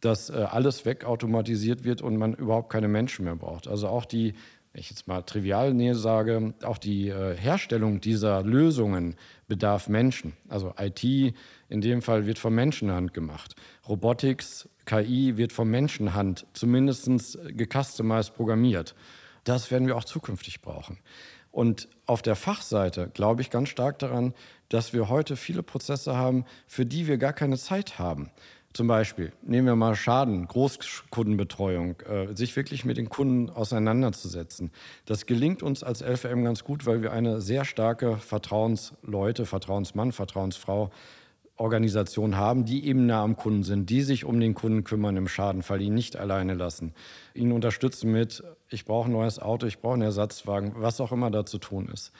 dass 0.00 0.30
äh, 0.30 0.34
alles 0.34 0.84
wegautomatisiert 0.84 1.84
wird 1.84 2.02
und 2.02 2.16
man 2.16 2.34
überhaupt 2.34 2.70
keine 2.70 2.88
Menschen 2.88 3.24
mehr 3.24 3.36
braucht. 3.36 3.68
Also 3.68 3.88
auch 3.88 4.04
die, 4.04 4.34
wenn 4.72 4.80
ich 4.80 4.90
jetzt 4.90 5.08
mal 5.08 5.22
trivial 5.22 5.74
nähe 5.74 5.96
sage, 5.96 6.54
auch 6.62 6.78
die 6.78 7.08
äh, 7.08 7.36
Herstellung 7.36 8.00
dieser 8.00 8.42
Lösungen 8.42 9.16
bedarf 9.48 9.88
Menschen. 9.88 10.34
Also 10.48 10.74
IT 10.78 11.02
in 11.04 11.80
dem 11.80 12.02
Fall 12.02 12.26
wird 12.26 12.38
von 12.38 12.54
Menschenhand 12.54 13.12
gemacht. 13.12 13.56
Robotics, 13.88 14.68
KI 14.86 15.36
wird 15.36 15.52
von 15.52 15.68
Menschenhand 15.68 16.46
zumindest 16.52 17.38
gecustomized 17.48 18.34
programmiert. 18.34 18.94
Das 19.44 19.70
werden 19.70 19.88
wir 19.88 19.96
auch 19.96 20.04
zukünftig 20.04 20.60
brauchen. 20.60 20.98
Und 21.50 21.88
auf 22.06 22.22
der 22.22 22.36
Fachseite 22.36 23.10
glaube 23.12 23.42
ich 23.42 23.50
ganz 23.50 23.70
stark 23.70 23.98
daran, 23.98 24.34
dass 24.68 24.92
wir 24.92 25.08
heute 25.08 25.34
viele 25.34 25.64
Prozesse 25.64 26.16
haben, 26.16 26.44
für 26.68 26.86
die 26.86 27.08
wir 27.08 27.18
gar 27.18 27.32
keine 27.32 27.58
Zeit 27.58 27.98
haben. 27.98 28.30
Zum 28.72 28.86
Beispiel, 28.86 29.32
nehmen 29.42 29.66
wir 29.66 29.74
mal 29.74 29.96
Schaden, 29.96 30.46
Großkundenbetreuung, 30.46 32.00
äh, 32.02 32.36
sich 32.36 32.54
wirklich 32.54 32.84
mit 32.84 32.98
den 32.98 33.08
Kunden 33.08 33.50
auseinanderzusetzen. 33.50 34.70
Das 35.06 35.26
gelingt 35.26 35.64
uns 35.64 35.82
als 35.82 36.02
LVM 36.02 36.44
ganz 36.44 36.62
gut, 36.62 36.86
weil 36.86 37.02
wir 37.02 37.12
eine 37.12 37.40
sehr 37.40 37.64
starke 37.64 38.18
Vertrauensleute, 38.18 39.44
Vertrauensmann, 39.44 40.12
Vertrauensfrau 40.12 40.92
Organisation 41.60 42.36
haben, 42.36 42.64
die 42.64 42.86
eben 42.86 43.06
nah 43.06 43.22
am 43.22 43.36
Kunden 43.36 43.62
sind, 43.62 43.90
die 43.90 44.02
sich 44.02 44.24
um 44.24 44.40
den 44.40 44.54
Kunden 44.54 44.82
kümmern 44.82 45.16
im 45.16 45.28
Schadenfall, 45.28 45.80
ihn 45.82 45.94
nicht 45.94 46.16
alleine 46.16 46.54
lassen, 46.54 46.94
ihn 47.34 47.52
unterstützen 47.52 48.10
mit, 48.10 48.42
ich 48.70 48.84
brauche 48.84 49.08
ein 49.08 49.12
neues 49.12 49.38
Auto, 49.38 49.66
ich 49.66 49.80
brauche 49.80 49.94
einen 49.94 50.02
Ersatzwagen, 50.02 50.72
was 50.76 51.00
auch 51.00 51.12
immer 51.12 51.30
da 51.30 51.44
zu 51.44 51.58
tun 51.58 51.88
ist. 51.92 52.12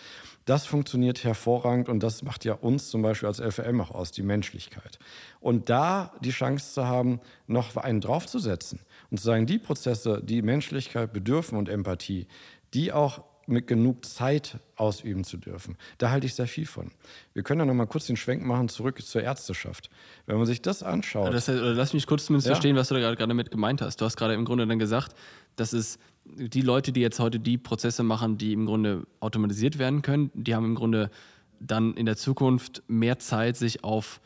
Das 0.44 0.66
funktioniert 0.66 1.24
hervorragend 1.24 1.88
und 1.88 2.03
das 2.03 2.22
macht 2.22 2.44
ja 2.44 2.55
uns 2.55 2.90
zum 2.90 3.03
Beispiel 3.03 3.29
als 3.29 3.40
LVM 3.40 3.81
auch 3.81 3.92
aus, 3.92 4.12
die 4.12 4.22
Menschlichkeit. 4.22 4.98
Und 5.40 5.70
da 5.70 6.12
die 6.20 6.31
Chance 6.31 6.74
zu 6.74 6.87
haben, 6.87 7.20
noch 7.46 7.76
einen 7.76 8.00
draufzusetzen 8.00 8.81
und 9.11 9.18
zu 9.18 9.24
sagen, 9.24 9.46
die 9.46 9.59
Prozesse, 9.59 10.22
die 10.22 10.42
Menschlichkeit 10.42 11.12
bedürfen 11.12 11.57
und 11.57 11.68
Empathie, 11.68 12.26
die 12.74 12.92
auch 12.92 13.24
mit 13.51 13.67
genug 13.67 14.05
Zeit 14.05 14.59
ausüben 14.77 15.25
zu 15.25 15.37
dürfen. 15.37 15.77
Da 15.99 16.11
halte 16.11 16.27
ich 16.27 16.35
sehr 16.35 16.47
viel 16.47 16.67
von. 16.67 16.91
Wir 17.35 17.43
können 17.43 17.61
ja 17.61 17.67
noch 17.67 17.75
mal 17.75 17.87
kurz 17.87 18.07
den 18.07 18.17
Schwenk 18.17 18.45
machen 18.45 18.69
zurück 18.69 19.01
zur 19.03 19.23
Ärzteschaft. 19.23 19.91
Wenn 20.27 20.37
man 20.37 20.47
sich 20.47 20.63
das 20.63 20.83
anschaut. 20.83 21.35
Das 21.35 21.49
heißt, 21.49 21.61
lass 21.61 21.93
mich 21.93 22.07
kurz 22.07 22.27
zumindest 22.27 22.49
ja. 22.49 22.55
verstehen, 22.55 22.77
was 22.77 22.89
du 22.89 22.95
da 22.95 23.01
gerade 23.01 23.17
damit 23.29 23.51
gemeint 23.51 23.83
hast. 23.83 24.01
Du 24.01 24.05
hast 24.05 24.17
gerade 24.17 24.35
im 24.35 24.45
Grunde 24.45 24.67
dann 24.67 24.79
gesagt, 24.79 25.15
dass 25.57 25.73
es 25.73 25.99
die 26.25 26.63
Leute, 26.63 26.93
die 26.93 27.01
jetzt 27.01 27.19
heute 27.19 27.41
die 27.41 27.59
Prozesse 27.59 28.03
machen, 28.03 28.39
die 28.39 28.53
im 28.53 28.67
Grunde 28.67 29.07
automatisiert 29.21 29.79
werden 29.79 30.03
können, 30.03 30.31
die 30.35 30.55
haben 30.55 30.65
im 30.65 30.75
Grunde 30.75 31.11
dann 31.59 31.95
in 31.95 32.07
der 32.07 32.17
Zukunft 32.17 32.83
mehr 32.89 33.19
Zeit, 33.19 33.57
sich 33.57 33.85
auf 33.85 34.21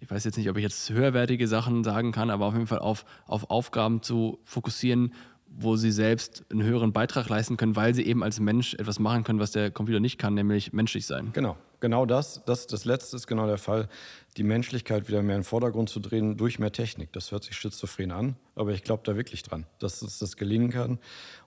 ich 0.00 0.10
weiß 0.10 0.24
jetzt 0.24 0.38
nicht, 0.38 0.48
ob 0.48 0.56
ich 0.56 0.62
jetzt 0.62 0.88
höherwertige 0.90 1.46
Sachen 1.46 1.84
sagen 1.84 2.10
kann, 2.10 2.30
aber 2.30 2.46
auf 2.46 2.54
jeden 2.54 2.66
Fall 2.66 2.78
auf, 2.78 3.04
auf 3.26 3.50
Aufgaben 3.50 4.02
zu 4.02 4.38
fokussieren, 4.44 5.12
wo 5.50 5.76
sie 5.76 5.90
selbst 5.90 6.44
einen 6.50 6.62
höheren 6.62 6.92
Beitrag 6.92 7.28
leisten 7.28 7.56
können, 7.56 7.74
weil 7.74 7.92
sie 7.94 8.06
eben 8.06 8.22
als 8.22 8.38
Mensch 8.38 8.74
etwas 8.74 8.98
machen 8.98 9.24
können, 9.24 9.40
was 9.40 9.50
der 9.50 9.70
Computer 9.70 10.00
nicht 10.00 10.18
kann, 10.18 10.34
nämlich 10.34 10.72
menschlich 10.72 11.06
sein. 11.06 11.30
Genau, 11.32 11.56
genau 11.80 12.06
das. 12.06 12.42
Das, 12.46 12.68
das 12.68 12.84
Letzte 12.84 13.16
ist 13.16 13.26
genau 13.26 13.46
der 13.46 13.58
Fall, 13.58 13.88
die 14.36 14.44
Menschlichkeit 14.44 15.08
wieder 15.08 15.22
mehr 15.22 15.34
in 15.34 15.40
den 15.40 15.46
Vordergrund 15.46 15.88
zu 15.88 15.98
drehen 15.98 16.36
durch 16.36 16.60
mehr 16.60 16.70
Technik. 16.70 17.12
Das 17.12 17.32
hört 17.32 17.42
sich 17.42 17.56
schizophren 17.56 18.12
an, 18.12 18.36
aber 18.54 18.72
ich 18.72 18.84
glaube 18.84 19.02
da 19.04 19.16
wirklich 19.16 19.42
dran, 19.42 19.66
dass 19.80 20.02
es 20.02 20.20
das 20.20 20.36
gelingen 20.36 20.70
kann. 20.70 20.98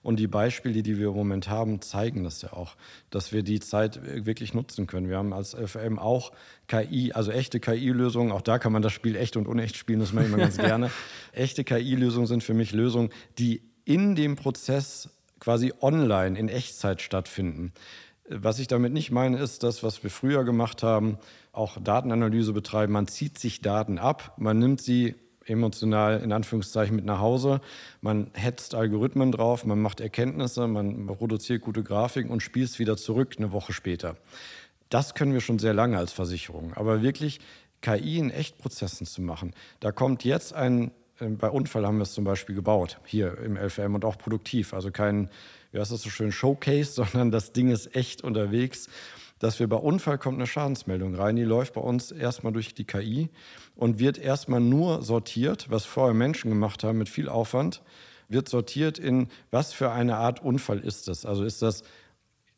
Und 0.02 0.16
die 0.20 0.26
Beispiele, 0.26 0.82
die 0.82 0.98
wir 0.98 1.08
im 1.08 1.14
Moment 1.14 1.48
haben, 1.48 1.80
zeigen 1.80 2.24
das 2.24 2.42
ja 2.42 2.52
auch, 2.52 2.76
dass 3.08 3.32
wir 3.32 3.42
die 3.42 3.60
Zeit 3.60 4.00
wirklich 4.26 4.52
nutzen 4.52 4.86
können. 4.86 5.08
Wir 5.08 5.16
haben 5.16 5.32
als 5.32 5.54
FM 5.54 5.98
auch 5.98 6.30
KI, 6.68 7.12
also 7.14 7.30
echte 7.30 7.58
KI-Lösungen. 7.58 8.32
Auch 8.32 8.42
da 8.42 8.58
kann 8.58 8.72
man 8.72 8.82
das 8.82 8.92
Spiel 8.92 9.16
echt 9.16 9.38
und 9.38 9.48
unecht 9.48 9.76
spielen, 9.76 10.00
das 10.00 10.12
mache 10.12 10.26
ich 10.26 10.30
immer 10.30 10.42
ganz 10.42 10.56
gerne. 10.58 10.90
Echte 11.32 11.64
KI-Lösungen 11.64 12.26
sind 12.26 12.44
für 12.44 12.54
mich 12.54 12.72
Lösungen, 12.72 13.08
die 13.38 13.62
in 13.84 14.14
dem 14.14 14.36
Prozess 14.36 15.10
quasi 15.40 15.72
online 15.80 16.38
in 16.38 16.48
Echtzeit 16.48 17.02
stattfinden. 17.02 17.72
Was 18.28 18.58
ich 18.58 18.68
damit 18.68 18.92
nicht 18.92 19.10
meine, 19.10 19.38
ist 19.38 19.62
das, 19.62 19.82
was 19.82 20.02
wir 20.02 20.10
früher 20.10 20.44
gemacht 20.44 20.82
haben, 20.82 21.18
auch 21.52 21.76
Datenanalyse 21.80 22.54
betreiben. 22.54 22.92
Man 22.92 23.06
zieht 23.06 23.38
sich 23.38 23.60
Daten 23.60 23.98
ab, 23.98 24.34
man 24.38 24.58
nimmt 24.58 24.80
sie 24.80 25.14
emotional 25.46 26.20
in 26.22 26.32
Anführungszeichen 26.32 26.96
mit 26.96 27.04
nach 27.04 27.20
Hause, 27.20 27.60
man 28.00 28.30
hetzt 28.32 28.74
Algorithmen 28.74 29.30
drauf, 29.30 29.66
man 29.66 29.80
macht 29.80 30.00
Erkenntnisse, 30.00 30.66
man 30.66 31.06
produziert 31.06 31.60
gute 31.60 31.82
Grafiken 31.82 32.30
und 32.30 32.42
spielt 32.42 32.70
es 32.70 32.78
wieder 32.78 32.96
zurück 32.96 33.34
eine 33.36 33.52
Woche 33.52 33.74
später. 33.74 34.16
Das 34.88 35.14
können 35.14 35.34
wir 35.34 35.40
schon 35.40 35.58
sehr 35.58 35.74
lange 35.74 35.98
als 35.98 36.12
Versicherung. 36.12 36.72
Aber 36.74 37.02
wirklich 37.02 37.40
KI 37.82 38.18
in 38.18 38.30
Echtprozessen 38.30 39.06
zu 39.06 39.20
machen, 39.20 39.52
da 39.80 39.92
kommt 39.92 40.24
jetzt 40.24 40.54
ein 40.54 40.92
bei 41.18 41.48
Unfall 41.48 41.86
haben 41.86 41.98
wir 41.98 42.02
es 42.02 42.12
zum 42.12 42.24
Beispiel 42.24 42.54
gebaut, 42.54 42.98
hier 43.04 43.38
im 43.38 43.56
LVM 43.56 43.94
und 43.94 44.04
auch 44.04 44.18
produktiv. 44.18 44.74
Also 44.74 44.90
kein, 44.90 45.30
wie 45.72 45.78
heißt 45.78 45.92
das 45.92 46.02
so 46.02 46.10
schön, 46.10 46.32
Showcase, 46.32 46.92
sondern 47.04 47.30
das 47.30 47.52
Ding 47.52 47.70
ist 47.70 47.94
echt 47.94 48.22
unterwegs. 48.22 48.88
Dass 49.40 49.58
wir 49.60 49.68
bei 49.68 49.76
Unfall 49.76 50.16
kommt 50.16 50.38
eine 50.38 50.46
Schadensmeldung 50.46 51.14
rein, 51.14 51.36
die 51.36 51.42
läuft 51.42 51.74
bei 51.74 51.80
uns 51.80 52.12
erstmal 52.12 52.52
durch 52.52 52.72
die 52.74 52.84
KI 52.84 53.30
und 53.74 53.98
wird 53.98 54.16
erstmal 54.16 54.60
nur 54.60 55.02
sortiert, 55.02 55.66
was 55.70 55.84
vorher 55.84 56.14
Menschen 56.14 56.50
gemacht 56.50 56.84
haben 56.84 56.98
mit 56.98 57.08
viel 57.08 57.28
Aufwand, 57.28 57.82
wird 58.28 58.48
sortiert 58.48 58.98
in, 58.98 59.28
was 59.50 59.72
für 59.72 59.90
eine 59.90 60.16
Art 60.16 60.42
Unfall 60.42 60.78
ist 60.78 61.08
das? 61.08 61.26
Also 61.26 61.44
ist 61.44 61.62
das 61.62 61.82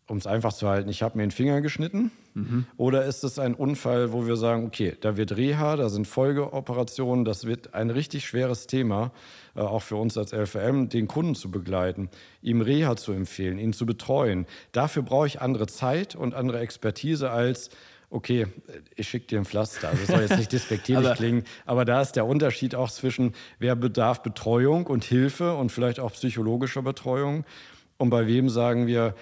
um 0.08 0.18
es 0.18 0.26
einfach 0.26 0.52
zu 0.52 0.68
halten, 0.68 0.88
ich 0.88 1.02
habe 1.02 1.16
mir 1.18 1.24
den 1.24 1.30
Finger 1.32 1.60
geschnitten? 1.60 2.12
Mhm. 2.34 2.66
Oder 2.76 3.04
ist 3.06 3.24
es 3.24 3.38
ein 3.38 3.54
Unfall, 3.54 4.12
wo 4.12 4.26
wir 4.26 4.36
sagen, 4.36 4.64
okay, 4.66 4.96
da 5.00 5.16
wird 5.16 5.36
Reha, 5.36 5.76
da 5.76 5.88
sind 5.88 6.06
Folgeoperationen, 6.06 7.24
das 7.24 7.46
wird 7.46 7.74
ein 7.74 7.90
richtig 7.90 8.26
schweres 8.26 8.66
Thema, 8.66 9.10
äh, 9.56 9.60
auch 9.60 9.82
für 9.82 9.96
uns 9.96 10.16
als 10.16 10.32
LVM, 10.32 10.88
den 10.88 11.08
Kunden 11.08 11.34
zu 11.34 11.50
begleiten, 11.50 12.08
ihm 12.40 12.60
Reha 12.60 12.94
zu 12.96 13.12
empfehlen, 13.12 13.58
ihn 13.58 13.72
zu 13.72 13.84
betreuen. 13.84 14.46
Dafür 14.72 15.02
brauche 15.02 15.26
ich 15.26 15.40
andere 15.40 15.66
Zeit 15.66 16.14
und 16.14 16.34
andere 16.34 16.60
Expertise 16.60 17.30
als 17.30 17.70
okay, 18.08 18.46
ich 18.94 19.08
schicke 19.08 19.26
dir 19.26 19.40
ein 19.40 19.44
Pflaster. 19.44 19.88
Also 19.88 20.02
das 20.02 20.14
soll 20.14 20.20
jetzt 20.22 20.38
nicht 20.38 20.52
despektierlich 20.52 21.12
klingen, 21.16 21.42
aber 21.64 21.84
da 21.84 22.00
ist 22.00 22.12
der 22.12 22.24
Unterschied 22.24 22.76
auch 22.76 22.90
zwischen, 22.90 23.34
wer 23.58 23.74
bedarf 23.74 24.22
Betreuung 24.22 24.86
und 24.86 25.02
Hilfe 25.02 25.54
und 25.54 25.72
vielleicht 25.72 25.98
auch 25.98 26.12
psychologischer 26.12 26.82
Betreuung 26.82 27.44
und 27.98 28.10
bei 28.10 28.26
wem 28.26 28.48
sagen 28.48 28.86
wir, 28.86 29.14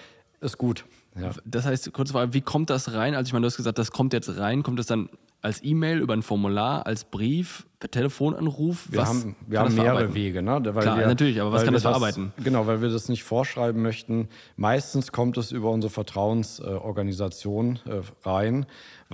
ist 0.45 0.57
gut. 0.57 0.85
Ja. 1.19 1.31
Das 1.45 1.65
heißt, 1.65 1.91
kurz 1.93 2.11
Frage, 2.11 2.33
wie 2.33 2.41
kommt 2.41 2.69
das 2.69 2.93
rein? 2.93 3.15
Also 3.15 3.27
ich 3.27 3.33
meine, 3.33 3.43
du 3.43 3.47
hast 3.47 3.57
gesagt, 3.57 3.77
das 3.77 3.91
kommt 3.91 4.13
jetzt 4.13 4.37
rein. 4.37 4.63
Kommt 4.63 4.79
das 4.79 4.85
dann 4.87 5.09
als 5.41 5.63
E-Mail, 5.63 5.99
über 5.99 6.13
ein 6.13 6.23
Formular, 6.23 6.87
als 6.87 7.03
Brief, 7.03 7.67
per 7.79 7.91
Telefonanruf? 7.91 8.91
Wir 8.91 9.01
was 9.01 9.09
haben, 9.09 9.35
wir 9.47 9.59
haben 9.59 9.75
mehrere 9.75 10.13
Wege. 10.15 10.41
Ne? 10.41 10.59
Weil 10.63 10.81
Klar, 10.81 10.97
wir, 10.97 11.07
natürlich, 11.07 11.39
aber 11.39 11.51
was 11.51 11.63
kann 11.63 11.73
das 11.73 11.83
verarbeiten? 11.83 12.33
genau, 12.43 12.65
weil 12.65 12.81
wir 12.81 12.89
das 12.89 13.09
nicht 13.09 13.23
vorschreiben 13.23 13.81
möchten. 13.81 14.27
Meistens 14.57 15.11
kommt 15.11 15.37
es 15.37 15.51
über 15.51 15.69
unsere 15.69 15.91
Vertrauensorganisation 15.91 17.79
äh, 17.85 18.01
rein, 18.27 18.65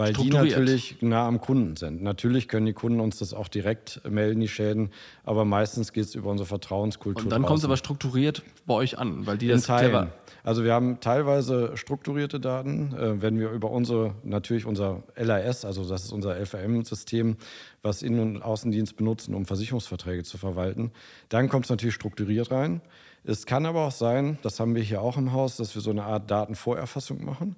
weil 0.02 0.14
die 0.14 0.30
natürlich 0.30 0.98
nah 1.02 1.28
am 1.28 1.40
Kunden 1.40 1.76
sind. 1.76 2.02
Natürlich 2.02 2.48
können 2.48 2.66
die 2.66 2.74
Kunden 2.74 3.00
uns 3.00 3.20
das 3.20 3.34
auch 3.34 3.48
direkt 3.48 4.02
melden, 4.10 4.40
die 4.42 4.48
Schäden, 4.48 4.90
aber 5.24 5.46
meistens 5.46 5.94
geht 5.94 6.06
es 6.06 6.16
über 6.16 6.30
unsere 6.30 6.48
Vertrauenskultur. 6.48 7.24
Und 7.24 7.30
dann 7.30 7.44
kommt 7.44 7.60
es 7.60 7.66
aber 7.66 7.78
strukturiert 7.78 8.44
bei 8.66 8.74
euch 8.74 8.98
an, 8.98 9.26
weil 9.26 9.38
die 9.38 9.48
das 9.48 9.66
clever 9.66 10.12
also 10.44 10.64
wir 10.64 10.74
haben 10.74 11.00
teilweise 11.00 11.78
strukturierte 11.78 12.40
Daten, 12.40 12.94
äh, 12.94 13.22
wenn 13.22 13.40
wir 13.40 13.52
über 13.52 13.70
unsere, 13.70 14.16
natürlich 14.24 14.66
unser 14.66 15.04
LAS, 15.16 15.66
also 15.66 15.88
das 15.88 16.04
ist 16.06 16.12
unser 16.12 16.36
LVM-System, 16.36 17.38
was 17.82 18.02
Innen- 18.02 18.38
und 18.38 18.42
Außendienst 18.42 18.96
benutzen, 18.96 19.36
um 19.36 19.46
Versicherungsverträge 19.46 20.24
zu 20.24 20.38
verwalten. 20.38 20.92
Dann 21.30 21.50
kommt 21.50 21.66
es 21.66 21.70
natürlich 21.70 21.96
strukturiert 21.96 22.52
rein. 22.52 22.82
Es 23.24 23.46
kann 23.46 23.68
aber 23.68 23.86
auch 23.86 23.92
sein, 23.92 24.40
das 24.42 24.60
haben 24.60 24.74
wir 24.74 24.82
hier 24.82 25.02
auch 25.02 25.18
im 25.18 25.32
Haus, 25.32 25.58
dass 25.58 25.76
wir 25.76 25.82
so 25.82 25.92
eine 25.92 26.04
Art 26.04 26.32
Datenvorerfassung 26.32 27.24
machen. 27.24 27.56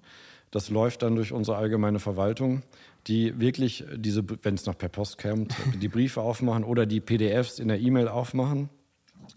Das 0.53 0.69
läuft 0.69 1.01
dann 1.01 1.15
durch 1.15 1.31
unsere 1.31 1.57
allgemeine 1.57 1.99
Verwaltung. 1.99 2.61
die 3.07 3.37
wirklich 3.39 3.83
diese, 3.95 4.23
wenn 4.43 4.53
es 4.53 4.65
noch 4.65 4.77
per 4.77 4.87
Post 4.87 5.17
kommt, 5.17 5.53
die 5.81 5.89
Briefe 5.89 6.21
aufmachen 6.21 6.63
oder 6.63 6.85
die 6.85 7.01
PDFs 7.01 7.59
in 7.59 7.67
der 7.67 7.81
E-Mail 7.81 8.07
aufmachen 8.07 8.69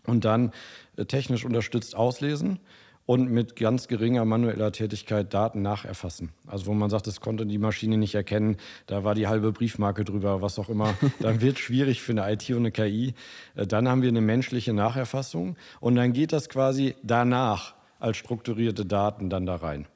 und 0.05 0.25
dann 0.25 0.53
äh, 0.97 1.07
technisch 1.07 1.45
unterstützt 1.45 1.97
auslesen 1.97 2.61
und 3.07 3.31
mit 3.31 3.57
ganz 3.57 3.89
geringer 3.89 4.25
manueller 4.25 4.73
Tätigkeit 4.73 5.33
Daten 5.33 5.63
nacherfassen. 5.63 6.33
Also 6.47 6.67
wo 6.67 6.75
man 6.75 6.91
sagt, 6.91 7.07
das 7.07 7.21
konnte 7.21 7.47
die 7.47 7.59
Maschine 7.59 7.97
nicht 7.97 8.15
erkennen, 8.15 8.59
da 8.87 9.03
war 9.03 9.15
die 9.15 9.27
halbe 9.27 9.53
Briefmarke 9.53 10.05
drüber, 10.05 10.43
was 10.43 10.59
auch 10.59 10.69
immer. 10.69 10.95
Dann 11.21 11.41
wird 11.41 11.59
schwierig 11.59 12.03
für 12.03 12.13
eine 12.13 12.31
IT 12.31 12.49
und 12.51 12.59
eine 12.59 12.73
KI. 12.73 13.15
Äh, 13.55 13.67
dann 13.67 13.89
haben 13.89 14.03
wir 14.03 14.11
eine 14.11 14.21
menschliche 14.21 14.75
Nacherfassung 14.75 15.57
und 15.81 15.97
dann 15.97 16.13
geht 16.13 16.33
das 16.33 16.51
quasi 16.51 16.95
danach 17.03 17.75
als 17.99 18.19
strukturierte 18.19 18.85
Daten 18.85 19.31
dann 19.31 19.47
da 19.47 19.57
rein. 19.57 19.87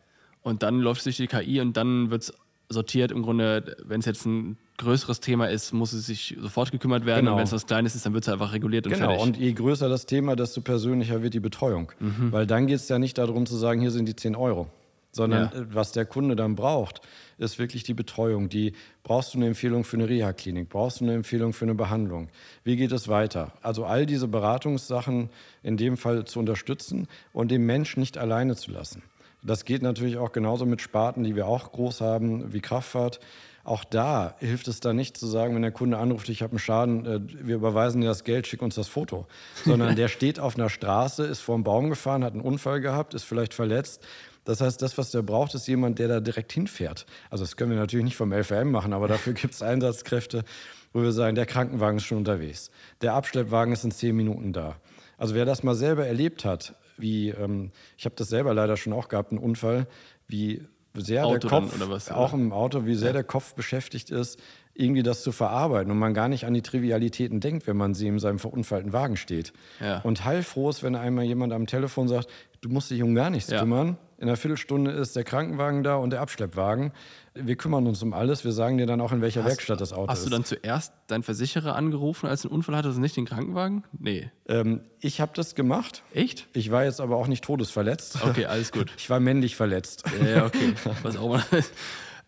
Und 0.42 0.62
dann 0.62 0.81
läuft 0.81 1.00
es 1.00 1.05
durch 1.05 1.16
die 1.16 1.26
KI 1.26 1.61
und 1.61 1.76
dann 1.76 2.11
wird 2.11 2.22
es 2.22 2.33
sortiert 2.70 3.11
im 3.11 3.22
Grunde, 3.22 3.76
wenn 3.85 4.00
es 4.00 4.07
jetzt 4.07 4.24
ein 4.24 4.57
größeres 4.79 5.20
Thema 5.20 5.46
ist, 5.46 5.72
muss 5.72 5.92
es 5.92 6.07
sich 6.07 6.37
sofort 6.40 6.70
gekümmert 6.70 7.05
werden. 7.05 7.20
Genau. 7.20 7.33
Und 7.33 7.38
wenn 7.38 7.44
es 7.44 7.53
was 7.53 7.66
Kleines 7.66 7.94
ist, 7.94 8.07
dann 8.07 8.14
wird 8.14 8.24
es 8.24 8.33
einfach 8.33 8.53
reguliert 8.53 8.87
und 8.87 8.94
genau. 8.94 9.09
fertig. 9.09 9.22
Und 9.22 9.37
je 9.37 9.53
größer 9.53 9.88
das 9.88 10.07
Thema, 10.07 10.37
desto 10.37 10.62
persönlicher 10.62 11.22
wird 11.22 11.35
die 11.35 11.40
Betreuung. 11.40 11.92
Mhm. 11.98 12.33
Weil 12.33 12.46
dann 12.46 12.66
geht 12.66 12.76
es 12.76 12.88
ja 12.88 12.98
nicht 12.98 13.18
darum 13.18 13.44
zu 13.44 13.57
sagen, 13.57 13.81
hier 13.81 13.90
sind 13.90 14.07
die 14.09 14.16
10 14.16 14.37
Euro. 14.37 14.68
Sondern 15.12 15.50
ja. 15.53 15.66
was 15.72 15.90
der 15.90 16.05
Kunde 16.05 16.37
dann 16.37 16.55
braucht, 16.55 17.00
ist 17.37 17.59
wirklich 17.59 17.83
die 17.83 17.94
Betreuung. 17.94 18.48
Die 18.48 18.74
brauchst 19.03 19.35
du 19.35 19.38
eine 19.38 19.48
Empfehlung 19.48 19.83
für 19.83 19.96
eine 19.96 20.09
Reha-Klinik, 20.09 20.68
brauchst 20.68 21.00
du 21.00 21.05
eine 21.05 21.14
Empfehlung 21.14 21.53
für 21.53 21.64
eine 21.64 21.74
Behandlung. 21.74 22.29
Wie 22.62 22.76
geht 22.76 22.92
es 22.92 23.09
weiter? 23.09 23.53
Also 23.61 23.85
all 23.85 24.07
diese 24.07 24.29
Beratungssachen 24.29 25.31
in 25.64 25.76
dem 25.76 25.96
Fall 25.96 26.26
zu 26.26 26.38
unterstützen 26.38 27.09
und 27.33 27.50
den 27.50 27.66
Menschen 27.66 27.98
nicht 27.98 28.18
alleine 28.18 28.55
zu 28.55 28.70
lassen. 28.70 29.03
Das 29.42 29.64
geht 29.64 29.83
natürlich 29.83 30.18
auch 30.18 30.33
genauso 30.33 30.66
mit 30.66 30.81
Sparten, 30.83 31.24
die 31.24 31.37
wir 31.37 31.46
auch 31.46 31.72
groß 31.72 32.00
haben, 32.00 32.53
wie 32.53 32.61
Kraftfahrt. 32.61 33.20
Auch 33.62 33.85
da 33.85 34.37
hilft 34.38 34.68
es 34.68 34.81
dann 34.81 34.96
nicht 34.96 35.16
zu 35.16 35.26
sagen, 35.26 35.55
wenn 35.55 35.62
der 35.62 35.70
Kunde 35.70 35.98
anruft, 35.98 36.29
ich 36.29 36.42
habe 36.42 36.53
einen 36.53 36.59
Schaden, 36.59 37.07
äh, 37.07 37.20
wir 37.46 37.57
überweisen 37.57 38.00
dir 38.00 38.09
das 38.09 38.24
Geld, 38.24 38.46
schick 38.46 38.62
uns 38.62 38.74
das 38.74 38.88
Foto. 38.88 39.26
Sondern 39.64 39.96
der 39.96 40.09
steht 40.09 40.40
auf 40.40 40.57
einer 40.57 40.70
Straße, 40.70 41.24
ist 41.24 41.40
vor 41.40 41.55
einem 41.55 41.64
Baum 41.64 41.90
gefahren, 41.90 42.24
hat 42.24 42.33
einen 42.33 42.42
Unfall 42.42 42.81
gehabt, 42.81 43.14
ist 43.14 43.24
vielleicht 43.24 43.55
verletzt. 43.55 44.03
Das 44.44 44.61
heißt, 44.61 44.81
das, 44.81 44.96
was 44.96 45.11
der 45.11 45.22
braucht, 45.22 45.55
ist 45.55 45.68
jemand, 45.68 45.98
der 45.98 46.09
da 46.09 46.20
direkt 46.20 46.53
hinfährt. 46.53 47.05
Also 47.29 47.44
das 47.44 47.57
können 47.57 47.70
wir 47.70 47.79
natürlich 47.79 48.05
nicht 48.05 48.16
vom 48.16 48.33
LVM 48.33 48.70
machen, 48.70 48.92
aber 48.94 49.07
dafür 49.07 49.35
gibt 49.35 49.55
es 49.55 49.62
Einsatzkräfte, 49.62 50.44
wo 50.92 51.03
wir 51.03 51.12
sagen, 51.12 51.35
der 51.35 51.46
Krankenwagen 51.46 51.98
ist 51.98 52.05
schon 52.05 52.18
unterwegs. 52.18 52.70
Der 53.03 53.14
Abschleppwagen 53.14 53.72
ist 53.72 53.85
in 53.85 53.90
zehn 53.90 54.16
Minuten 54.16 54.53
da. 54.53 54.76
Also 55.18 55.35
wer 55.35 55.44
das 55.44 55.62
mal 55.62 55.74
selber 55.74 56.07
erlebt 56.07 56.46
hat, 56.46 56.74
wie, 57.01 57.31
ähm, 57.31 57.71
ich 57.97 58.05
habe 58.05 58.15
das 58.17 58.29
selber 58.29 58.55
leider 58.55 58.77
schon 58.77 58.93
auch 58.93 59.09
gehabt, 59.09 59.33
einen 59.33 59.41
Unfall, 59.41 59.87
wie 60.27 60.63
sehr 60.95 61.27
Auto 61.27 61.49
der 61.49 61.51
Kopf, 61.51 61.75
was, 61.89 62.11
auch 62.11 62.33
im 62.33 62.53
Auto, 62.53 62.85
wie 62.85 62.95
sehr 62.95 63.09
ja. 63.09 63.15
der 63.15 63.25
Kopf 63.25 63.55
beschäftigt 63.55 64.11
ist, 64.11 64.41
irgendwie 64.75 65.03
das 65.03 65.23
zu 65.23 65.33
verarbeiten 65.33 65.91
und 65.91 65.99
man 65.99 66.15
gar 66.15 66.29
nicht 66.29 66.47
an 66.47 66.55
die 66.55 66.63
Trivialitäten 66.63 67.41
denkt, 67.41 67.67
wenn 67.67 67.77
man 67.77 67.95
sie 67.95 68.09
in 68.09 68.19
seinem 68.19 68.39
verunfallten 68.39 68.93
Wagen 68.93 69.17
steht. 69.17 69.53
Ja. 69.81 70.01
Und 70.01 70.25
heilfroh 70.25 70.71
ist, 70.71 70.83
wenn 70.83 70.97
einmal 70.97 71.25
jemand 71.25 71.53
am 71.53 71.67
Telefon 71.67 72.09
sagt, 72.09 72.29
du 72.61 72.69
musst 72.69 72.91
dich 72.91 73.03
um 73.03 73.15
gar 73.15 73.31
nichts 73.31 73.51
ja. 73.51 73.61
kümmern. 73.61 73.99
In 74.20 74.28
einer 74.28 74.37
Viertelstunde 74.37 74.90
ist 74.90 75.16
der 75.16 75.24
Krankenwagen 75.24 75.83
da 75.83 75.96
und 75.96 76.11
der 76.11 76.20
Abschleppwagen. 76.20 76.92
Wir 77.33 77.56
kümmern 77.56 77.87
uns 77.87 78.02
um 78.02 78.12
alles. 78.12 78.44
Wir 78.44 78.52
sagen 78.52 78.76
dir 78.76 78.85
dann 78.85 79.00
auch, 79.00 79.12
in 79.12 79.22
welcher 79.22 79.40
hast, 79.40 79.48
Werkstatt 79.48 79.80
das 79.80 79.94
Auto 79.94 80.12
ist. 80.12 80.18
Hast 80.18 80.26
du 80.26 80.30
dann 80.30 80.44
zuerst 80.44 80.92
deinen 81.06 81.22
Versicherer 81.22 81.74
angerufen, 81.74 82.26
als 82.26 82.42
du 82.42 82.48
einen 82.48 82.56
Unfall 82.56 82.76
hattest 82.76 82.96
und 82.96 83.00
nicht 83.00 83.16
den 83.16 83.24
Krankenwagen? 83.24 83.83
Nee. 83.98 84.30
Ähm, 84.46 84.83
ich 85.00 85.22
habe 85.22 85.33
das 85.35 85.54
gemacht. 85.54 86.02
Echt? 86.12 86.48
Ich 86.52 86.70
war 86.70 86.85
jetzt 86.85 87.00
aber 87.00 87.16
auch 87.16 87.28
nicht 87.28 87.42
todesverletzt. 87.42 88.22
Okay, 88.22 88.44
alles 88.44 88.72
gut. 88.72 88.92
Ich 88.98 89.09
war 89.09 89.20
männlich 89.20 89.56
verletzt. 89.56 90.04
Ja, 90.22 90.44
okay. 90.44 90.74
Was 91.02 91.16
auch 91.16 91.30
mal. 91.30 91.44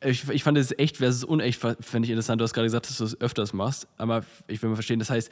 Ich, 0.03 0.27
ich 0.31 0.43
fand 0.43 0.57
es 0.57 0.77
echt 0.79 0.97
versus 0.97 1.25
unecht, 1.25 1.61
fände 1.61 2.07
ich 2.07 2.11
interessant. 2.11 2.41
Du 2.41 2.45
hast 2.45 2.55
gerade 2.55 2.67
gesagt, 2.67 2.89
dass 2.89 2.97
du 2.97 3.05
es 3.05 3.21
öfters 3.21 3.53
machst. 3.53 3.87
Aber 3.99 4.25
ich 4.49 4.63
will 4.63 4.71
mal 4.71 4.77
verstehen, 4.77 4.99
das 4.99 5.11
heißt, 5.11 5.31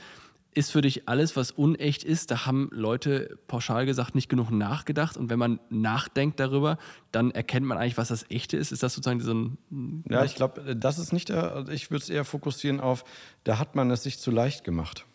ist 0.52 0.72
für 0.72 0.80
dich 0.80 1.08
alles, 1.08 1.36
was 1.36 1.52
unecht 1.52 2.02
ist, 2.02 2.30
da 2.30 2.46
haben 2.46 2.68
Leute 2.72 3.38
pauschal 3.46 3.86
gesagt 3.86 4.14
nicht 4.14 4.28
genug 4.28 4.50
nachgedacht. 4.50 5.16
Und 5.16 5.30
wenn 5.30 5.38
man 5.38 5.60
nachdenkt 5.68 6.40
darüber, 6.40 6.78
dann 7.12 7.30
erkennt 7.30 7.66
man 7.66 7.78
eigentlich, 7.78 7.98
was 7.98 8.08
das 8.08 8.28
Echte 8.30 8.56
ist. 8.56 8.72
Ist 8.72 8.82
das 8.82 8.94
sozusagen 8.94 9.20
so 9.20 9.32
ein. 9.32 10.04
Ja, 10.08 10.24
ich 10.24 10.34
glaube, 10.34 10.74
das 10.76 10.98
ist 10.98 11.12
nicht 11.12 11.28
der. 11.28 11.66
Ich 11.70 11.90
würde 11.90 12.02
es 12.02 12.10
eher 12.10 12.24
fokussieren 12.24 12.80
auf, 12.80 13.04
da 13.44 13.58
hat 13.58 13.76
man 13.76 13.90
es 13.90 14.02
sich 14.02 14.18
zu 14.18 14.30
leicht 14.30 14.64
gemacht. 14.64 15.06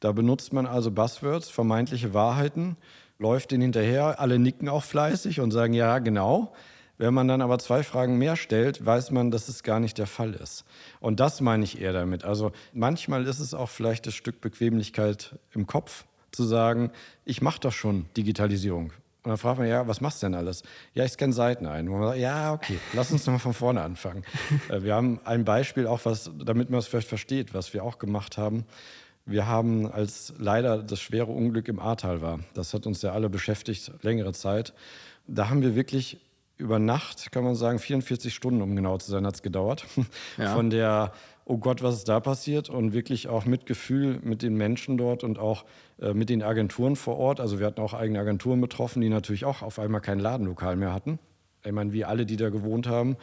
Da 0.00 0.12
benutzt 0.12 0.52
man 0.52 0.66
also 0.66 0.90
Buzzwords, 0.90 1.50
vermeintliche 1.50 2.12
Wahrheiten, 2.14 2.76
läuft 3.18 3.50
denen 3.52 3.62
hinterher, 3.62 4.18
alle 4.18 4.38
nicken 4.38 4.68
auch 4.68 4.82
fleißig 4.82 5.40
und 5.40 5.50
sagen, 5.50 5.74
ja, 5.74 5.98
genau. 5.98 6.52
Wenn 7.00 7.14
man 7.14 7.28
dann 7.28 7.40
aber 7.40 7.58
zwei 7.58 7.82
Fragen 7.82 8.18
mehr 8.18 8.36
stellt, 8.36 8.84
weiß 8.84 9.10
man, 9.10 9.30
dass 9.30 9.48
es 9.48 9.62
gar 9.62 9.80
nicht 9.80 9.96
der 9.96 10.06
Fall 10.06 10.34
ist. 10.34 10.66
Und 11.00 11.18
das 11.18 11.40
meine 11.40 11.64
ich 11.64 11.80
eher 11.80 11.94
damit. 11.94 12.24
Also 12.24 12.52
manchmal 12.74 13.26
ist 13.26 13.40
es 13.40 13.54
auch 13.54 13.70
vielleicht 13.70 14.06
das 14.06 14.12
Stück 14.12 14.42
Bequemlichkeit 14.42 15.34
im 15.54 15.66
Kopf, 15.66 16.04
zu 16.30 16.44
sagen, 16.44 16.90
ich 17.24 17.40
mache 17.40 17.58
doch 17.58 17.72
schon 17.72 18.04
Digitalisierung. 18.18 18.92
Und 19.22 19.30
dann 19.30 19.38
fragt 19.38 19.58
man, 19.58 19.66
ja, 19.66 19.88
was 19.88 20.02
machst 20.02 20.22
du 20.22 20.26
denn 20.26 20.34
alles? 20.34 20.62
Ja, 20.92 21.06
ich 21.06 21.12
scanne 21.12 21.32
Seiten 21.32 21.66
ein. 21.66 21.88
Und 21.88 22.00
man 22.00 22.08
sagt, 22.08 22.18
ja, 22.18 22.52
okay, 22.52 22.78
lass 22.92 23.10
uns 23.10 23.24
nochmal 23.24 23.40
von 23.40 23.54
vorne 23.54 23.80
anfangen. 23.80 24.22
Äh, 24.68 24.82
wir 24.82 24.94
haben 24.94 25.20
ein 25.24 25.46
Beispiel 25.46 25.86
auch, 25.86 26.04
was, 26.04 26.30
damit 26.38 26.68
man 26.68 26.80
es 26.80 26.86
vielleicht 26.86 27.08
versteht, 27.08 27.54
was 27.54 27.72
wir 27.72 27.82
auch 27.82 27.98
gemacht 27.98 28.36
haben. 28.36 28.66
Wir 29.24 29.46
haben, 29.46 29.90
als 29.90 30.34
leider 30.36 30.82
das 30.82 31.00
schwere 31.00 31.32
Unglück 31.32 31.66
im 31.68 31.80
Ahrtal 31.80 32.20
war, 32.20 32.40
das 32.52 32.74
hat 32.74 32.84
uns 32.86 33.00
ja 33.00 33.12
alle 33.12 33.30
beschäftigt, 33.30 33.90
längere 34.02 34.34
Zeit, 34.34 34.74
da 35.26 35.48
haben 35.48 35.62
wir 35.62 35.74
wirklich 35.74 36.18
über 36.60 36.78
Nacht, 36.78 37.32
kann 37.32 37.42
man 37.42 37.54
sagen, 37.56 37.78
44 37.78 38.32
Stunden, 38.32 38.62
um 38.62 38.76
genau 38.76 38.98
zu 38.98 39.10
sein, 39.10 39.26
hat 39.26 39.34
es 39.34 39.42
gedauert. 39.42 39.86
Ja. 40.36 40.54
Von 40.54 40.70
der, 40.70 41.12
oh 41.44 41.58
Gott, 41.58 41.82
was 41.82 41.96
ist 41.96 42.08
da 42.08 42.20
passiert? 42.20 42.70
Und 42.70 42.92
wirklich 42.92 43.28
auch 43.28 43.44
mit 43.44 43.66
Gefühl 43.66 44.20
mit 44.22 44.42
den 44.42 44.54
Menschen 44.54 44.96
dort 44.96 45.24
und 45.24 45.38
auch 45.38 45.64
äh, 46.00 46.14
mit 46.14 46.30
den 46.30 46.42
Agenturen 46.42 46.96
vor 46.96 47.16
Ort. 47.18 47.40
Also 47.40 47.58
wir 47.58 47.66
hatten 47.66 47.80
auch 47.80 47.94
eigene 47.94 48.20
Agenturen 48.20 48.60
betroffen, 48.60 49.00
die 49.00 49.08
natürlich 49.08 49.44
auch 49.44 49.62
auf 49.62 49.78
einmal 49.78 50.00
kein 50.00 50.20
Ladenlokal 50.20 50.76
mehr 50.76 50.92
hatten. 50.92 51.18
Ich 51.64 51.72
meine, 51.72 51.92
wie 51.92 52.04
alle, 52.04 52.26
die 52.26 52.36
da 52.36 52.50
gewohnt 52.50 52.86
haben. 52.86 53.16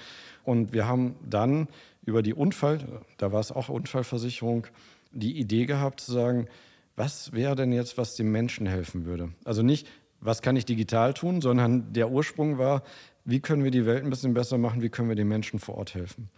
Und 0.43 0.73
wir 0.73 0.87
haben 0.87 1.15
dann 1.27 1.67
über 2.05 2.21
die 2.21 2.33
Unfall, 2.33 2.79
da 3.17 3.31
war 3.31 3.39
es 3.39 3.51
auch 3.51 3.69
Unfallversicherung, 3.69 4.67
die 5.11 5.37
Idee 5.39 5.65
gehabt 5.65 6.01
zu 6.01 6.11
sagen, 6.11 6.47
was 6.95 7.31
wäre 7.31 7.55
denn 7.55 7.71
jetzt, 7.71 7.97
was 7.97 8.15
dem 8.15 8.31
Menschen 8.31 8.65
helfen 8.65 9.05
würde? 9.05 9.29
Also 9.45 9.61
nicht, 9.61 9.87
was 10.19 10.41
kann 10.41 10.55
ich 10.55 10.65
digital 10.65 11.13
tun, 11.13 11.41
sondern 11.41 11.93
der 11.93 12.09
Ursprung 12.09 12.57
war, 12.57 12.83
wie 13.27 13.41
können 13.41 13.65
wir 13.65 13.71
die 13.71 13.85
Welt 13.85 14.05
ein 14.05 14.09
bisschen 14.09 14.33
besser 14.33 14.57
machen, 14.57 14.81
wie 14.81 14.87
können 14.87 15.09
wir 15.09 15.15
den 15.17 15.27
Menschen 15.27 15.59
vor 15.59 15.75
Ort 15.75 15.95
helfen. 15.95 16.29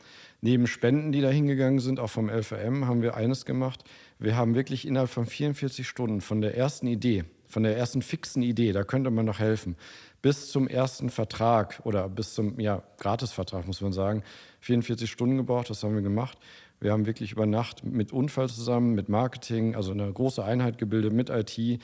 Neben 0.42 0.66
Spenden, 0.66 1.12
die 1.12 1.22
da 1.22 1.30
hingegangen 1.30 1.80
sind, 1.80 2.00
auch 2.00 2.10
vom 2.10 2.30
LVM, 2.30 2.88
haben 2.88 3.04
wir 3.04 3.16
eines 3.16 3.46
gemacht. 3.46 3.84
Wir 4.18 4.36
haben 4.36 4.56
wirklich 4.56 4.88
innerhalb 4.88 5.12
von 5.12 5.28
44 5.28 5.88
Stunden 5.88 6.20
von 6.20 6.42
der 6.42 6.58
ersten 6.58 6.88
Idee, 6.88 7.26
von 7.48 7.62
der 7.62 7.78
ersten 7.78 8.02
fixen 8.02 8.42
Idee, 8.42 8.72
da 8.72 8.84
könnte 8.84 9.12
man 9.12 9.26
noch 9.26 9.38
helfen, 9.38 9.76
bis 10.24 10.50
zum 10.50 10.68
ersten 10.68 11.12
Vertrag 11.12 11.80
oder 11.84 12.10
bis 12.10 12.34
zum 12.34 12.60
ja, 12.60 12.82
Gratisvertrag, 12.98 13.68
muss 13.68 13.82
man 13.82 13.94
sagen, 13.94 14.24
44 14.62 15.12
Stunden 15.12 15.38
gebraucht, 15.38 15.70
das 15.70 15.84
haben 15.84 15.94
wir 15.94 16.02
gemacht. 16.02 16.40
Wir 16.80 16.92
haben 16.92 17.06
wirklich 17.06 17.34
über 17.34 17.46
Nacht 17.46 17.84
mit 17.84 18.12
Unfall 18.12 18.50
zusammen, 18.50 18.96
mit 18.96 19.10
Marketing, 19.10 19.76
also 19.76 19.92
eine 19.92 20.12
große 20.12 20.44
Einheit 20.44 20.80
gebildet 20.80 21.14
mit 21.14 21.30
IT, 21.30 21.80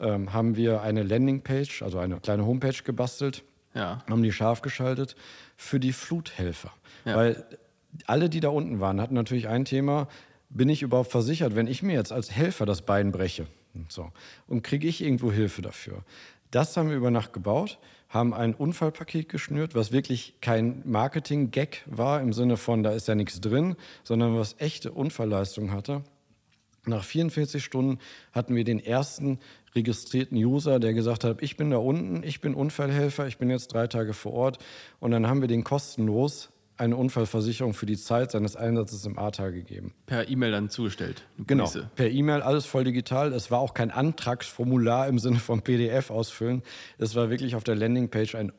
ähm, 0.00 0.32
haben 0.32 0.56
wir 0.56 0.80
eine 0.80 1.02
Landingpage, 1.02 1.82
also 1.82 1.98
eine 1.98 2.20
kleine 2.20 2.46
Homepage 2.46 2.82
gebastelt 2.82 3.44
ja. 3.76 4.02
haben 4.08 4.22
die 4.22 4.32
scharf 4.32 4.62
geschaltet 4.62 5.16
für 5.56 5.78
die 5.78 5.92
Fluthelfer. 5.92 6.72
Ja. 7.04 7.16
Weil 7.16 7.44
alle, 8.06 8.28
die 8.28 8.40
da 8.40 8.48
unten 8.48 8.80
waren, 8.80 9.00
hatten 9.00 9.14
natürlich 9.14 9.48
ein 9.48 9.64
Thema, 9.64 10.08
bin 10.48 10.68
ich 10.68 10.82
überhaupt 10.82 11.10
versichert, 11.10 11.54
wenn 11.54 11.66
ich 11.66 11.82
mir 11.82 11.94
jetzt 11.94 12.12
als 12.12 12.30
Helfer 12.30 12.66
das 12.66 12.82
Bein 12.82 13.12
breche? 13.12 13.46
Und, 13.74 13.92
so. 13.92 14.10
und 14.46 14.62
kriege 14.62 14.88
ich 14.88 15.02
irgendwo 15.02 15.30
Hilfe 15.30 15.62
dafür? 15.62 16.02
Das 16.50 16.76
haben 16.76 16.88
wir 16.88 16.96
über 16.96 17.10
Nacht 17.10 17.32
gebaut, 17.32 17.78
haben 18.08 18.32
ein 18.32 18.54
Unfallpaket 18.54 19.28
geschnürt, 19.28 19.74
was 19.74 19.92
wirklich 19.92 20.36
kein 20.40 20.82
Marketing-Gag 20.84 21.82
war 21.86 22.20
im 22.20 22.32
Sinne 22.32 22.56
von, 22.56 22.82
da 22.82 22.92
ist 22.92 23.08
ja 23.08 23.14
nichts 23.14 23.40
drin, 23.40 23.76
sondern 24.04 24.38
was 24.38 24.56
echte 24.58 24.92
Unfallleistung 24.92 25.72
hatte. 25.72 26.02
Nach 26.86 27.04
44 27.04 27.62
Stunden 27.62 27.98
hatten 28.32 28.54
wir 28.54 28.64
den 28.64 28.80
ersten 28.80 29.38
registrierten 29.74 30.36
User, 30.38 30.80
der 30.80 30.94
gesagt 30.94 31.24
hat, 31.24 31.42
ich 31.42 31.56
bin 31.56 31.70
da 31.70 31.78
unten, 31.78 32.22
ich 32.22 32.40
bin 32.40 32.54
Unfallhelfer, 32.54 33.26
ich 33.26 33.38
bin 33.38 33.50
jetzt 33.50 33.68
drei 33.68 33.86
Tage 33.86 34.14
vor 34.14 34.32
Ort. 34.32 34.58
Und 35.00 35.10
dann 35.10 35.26
haben 35.26 35.40
wir 35.40 35.48
den 35.48 35.64
kostenlos 35.64 36.50
eine 36.78 36.96
Unfallversicherung 36.96 37.74
für 37.74 37.86
die 37.86 37.96
Zeit 37.96 38.30
seines 38.30 38.54
Einsatzes 38.54 39.06
im 39.06 39.18
Ahrtal 39.18 39.52
gegeben. 39.52 39.94
Per 40.06 40.28
E-Mail 40.28 40.52
dann 40.52 40.68
zugestellt? 40.68 41.24
Genau, 41.38 41.70
per 41.94 42.10
E-Mail, 42.10 42.42
alles 42.42 42.66
voll 42.66 42.84
digital. 42.84 43.32
Es 43.32 43.50
war 43.50 43.60
auch 43.60 43.74
kein 43.74 43.90
Antragsformular 43.90 45.08
im 45.08 45.18
Sinne 45.18 45.38
von 45.38 45.62
PDF 45.62 46.10
ausfüllen. 46.10 46.62
Es 46.98 47.14
war 47.14 47.30
wirklich 47.30 47.56
auf 47.56 47.64
der 47.64 47.76
Landingpage 47.76 48.34
ein 48.34 48.52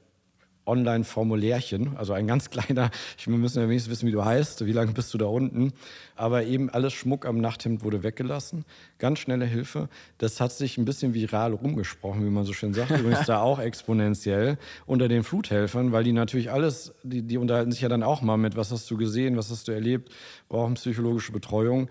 Online-Formulärchen, 0.68 1.98
also 1.98 2.14
ein 2.14 2.28
ganz 2.28 2.50
kleiner, 2.52 2.92
ich, 3.18 3.28
wir 3.28 3.38
müssen 3.38 3.62
ja 3.62 3.68
wenigstens 3.68 3.92
wissen, 3.92 4.08
wie 4.08 4.12
du 4.12 4.24
heißt, 4.24 4.66
wie 4.66 4.72
lange 4.72 4.92
bist 4.92 5.14
du 5.14 5.18
da 5.18 5.26
unten. 5.26 5.74
Aber 6.16 6.44
eben 6.44 6.70
alles 6.70 6.94
Schmuck 6.94 7.26
am 7.26 7.40
Nachthemd 7.40 7.84
wurde 7.84 8.04
weggelassen. 8.04 8.66
Ganz 8.98 9.20
schnelle 9.20 9.46
Hilfe. 9.46 9.90
Das 10.18 10.42
hat 10.42 10.52
sich 10.52 10.78
ein 10.78 10.86
bisschen 10.86 11.14
viral 11.14 11.54
rumgesprochen, 11.54 12.26
wie 12.26 12.30
man 12.30 12.46
so 12.46 12.54
schön 12.54 12.74
sagt. 12.74 12.92
Übrigens 13.00 13.26
da 13.26 13.42
auch 13.42 13.60
exponentiell 13.60 14.58
unter 14.86 15.08
den 15.08 15.24
Fluthelfern, 15.24 15.92
weil 15.92 16.04
die 16.04 16.14
natürlich 16.14 16.52
alles, 16.52 16.94
die, 17.04 17.22
die 17.22 17.38
unterhalten 17.38 17.72
sich 17.72 17.82
ja 17.82 17.90
dann 17.90 18.04
auch 18.04 18.22
mal 18.22 18.38
mit, 18.38 18.56
was 18.56 18.72
hast 18.72 18.90
du 18.90 18.98
gesehen, 18.98 19.38
was 19.38 19.50
hast 19.52 19.68
du 19.68 19.72
erlebt, 19.72 20.12
brauchen 20.50 20.74
psychologische 20.74 21.32
Betreuung. 21.32 21.90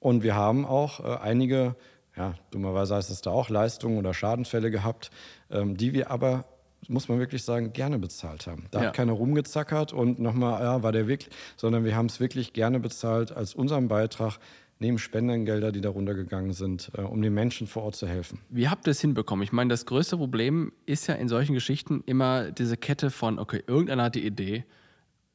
Und 0.00 0.22
wir 0.22 0.34
haben 0.34 0.64
auch 0.64 1.00
äh, 1.00 1.18
einige, 1.20 1.76
ja, 2.16 2.34
dummerweise 2.50 2.96
heißt 2.96 3.10
es 3.10 3.20
da 3.20 3.30
auch 3.30 3.48
Leistungen 3.48 3.98
oder 3.98 4.14
Schadenfälle 4.14 4.70
gehabt, 4.70 5.10
ähm, 5.50 5.76
die 5.76 5.92
wir 5.92 6.10
aber 6.10 6.44
muss 6.86 7.08
man 7.08 7.18
wirklich 7.18 7.42
sagen, 7.42 7.72
gerne 7.72 7.98
bezahlt 7.98 8.46
haben. 8.46 8.66
Da 8.70 8.80
ja. 8.80 8.86
hat 8.86 8.94
keiner 8.94 9.12
rumgezackert 9.12 9.92
und 9.92 10.18
nochmal, 10.18 10.62
ja, 10.62 10.82
war 10.82 10.92
der 10.92 11.08
wirklich, 11.08 11.34
sondern 11.56 11.84
wir 11.84 11.96
haben 11.96 12.06
es 12.06 12.20
wirklich 12.20 12.52
gerne 12.52 12.78
bezahlt 12.80 13.32
als 13.32 13.54
unseren 13.54 13.88
Beitrag 13.88 14.38
neben 14.80 14.98
Spendengelder, 14.98 15.72
die 15.72 15.80
darunter 15.80 16.14
gegangen 16.14 16.52
sind, 16.52 16.90
äh, 16.96 17.00
um 17.00 17.20
den 17.20 17.34
Menschen 17.34 17.66
vor 17.66 17.82
Ort 17.84 17.96
zu 17.96 18.06
helfen. 18.06 18.38
Wie 18.48 18.68
habt 18.68 18.86
ihr 18.86 18.92
es 18.92 19.00
hinbekommen? 19.00 19.42
Ich 19.42 19.52
meine, 19.52 19.68
das 19.68 19.86
größte 19.86 20.16
Problem 20.16 20.72
ist 20.86 21.06
ja 21.08 21.14
in 21.14 21.28
solchen 21.28 21.54
Geschichten 21.54 22.02
immer 22.06 22.50
diese 22.52 22.76
Kette 22.76 23.10
von, 23.10 23.38
okay, 23.38 23.62
irgendeiner 23.66 24.04
hat 24.04 24.14
die 24.14 24.24
Idee, 24.24 24.64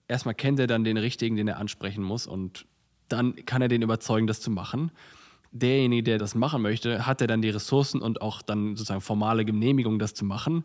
erstmal 0.08 0.36
kennt 0.36 0.60
er 0.60 0.68
dann 0.68 0.84
den 0.84 0.98
richtigen, 0.98 1.36
den 1.36 1.48
er 1.48 1.58
ansprechen 1.58 2.04
muss 2.04 2.28
und 2.28 2.66
dann 3.10 3.36
kann 3.46 3.62
er 3.62 3.68
den 3.68 3.82
überzeugen, 3.82 4.28
das 4.28 4.40
zu 4.40 4.50
machen. 4.50 4.92
Derjenige, 5.52 6.04
der 6.04 6.18
das 6.18 6.34
machen 6.34 6.62
möchte, 6.62 7.06
hat 7.06 7.22
er 7.22 7.28
dann 7.28 7.42
die 7.42 7.50
Ressourcen 7.50 8.02
und 8.02 8.22
auch 8.22 8.42
dann 8.42 8.76
sozusagen 8.76 9.02
formale 9.02 9.46
Genehmigung, 9.46 10.00
das 10.00 10.14
zu 10.14 10.26
machen. 10.26 10.64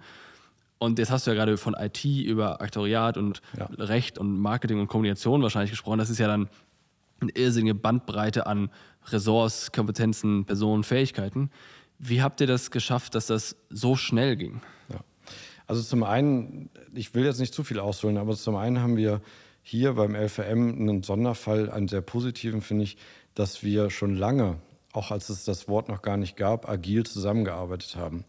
Und 0.78 0.98
jetzt 0.98 1.10
hast 1.10 1.26
du 1.26 1.32
ja 1.32 1.34
gerade 1.34 1.56
von 1.56 1.74
IT 1.74 2.04
über 2.04 2.60
Aktoriat 2.60 3.16
und 3.16 3.42
ja. 3.56 3.66
Recht 3.78 4.18
und 4.18 4.38
Marketing 4.38 4.78
und 4.80 4.86
Kommunikation 4.86 5.42
wahrscheinlich 5.42 5.70
gesprochen. 5.70 5.98
Das 5.98 6.10
ist 6.10 6.18
ja 6.18 6.28
dann 6.28 6.48
eine 7.20 7.32
irrsinnige 7.32 7.74
Bandbreite 7.74 8.46
an 8.46 8.70
Ressorts, 9.06 9.72
Kompetenzen, 9.72 10.44
Personen, 10.44 10.84
Fähigkeiten. 10.84 11.50
Wie 11.98 12.22
habt 12.22 12.40
ihr 12.40 12.46
das 12.46 12.70
geschafft, 12.70 13.14
dass 13.14 13.26
das 13.26 13.56
so 13.70 13.96
schnell 13.96 14.36
ging? 14.36 14.60
Ja. 14.88 15.00
Also 15.66 15.82
zum 15.82 16.04
einen, 16.04 16.70
ich 16.94 17.14
will 17.14 17.24
jetzt 17.24 17.40
nicht 17.40 17.52
zu 17.52 17.64
viel 17.64 17.80
ausholen, 17.80 18.16
aber 18.16 18.36
zum 18.36 18.56
einen 18.56 18.80
haben 18.80 18.96
wir 18.96 19.20
hier 19.62 19.94
beim 19.94 20.14
LVM 20.14 20.78
einen 20.78 21.02
Sonderfall, 21.02 21.70
einen 21.70 21.88
sehr 21.88 22.00
positiven, 22.00 22.62
finde 22.62 22.84
ich, 22.84 22.96
dass 23.34 23.62
wir 23.62 23.90
schon 23.90 24.16
lange, 24.16 24.56
auch 24.92 25.10
als 25.10 25.28
es 25.28 25.44
das 25.44 25.68
Wort 25.68 25.88
noch 25.88 26.02
gar 26.02 26.16
nicht 26.16 26.36
gab, 26.36 26.68
agil 26.68 27.04
zusammengearbeitet 27.04 27.96
haben. 27.96 28.24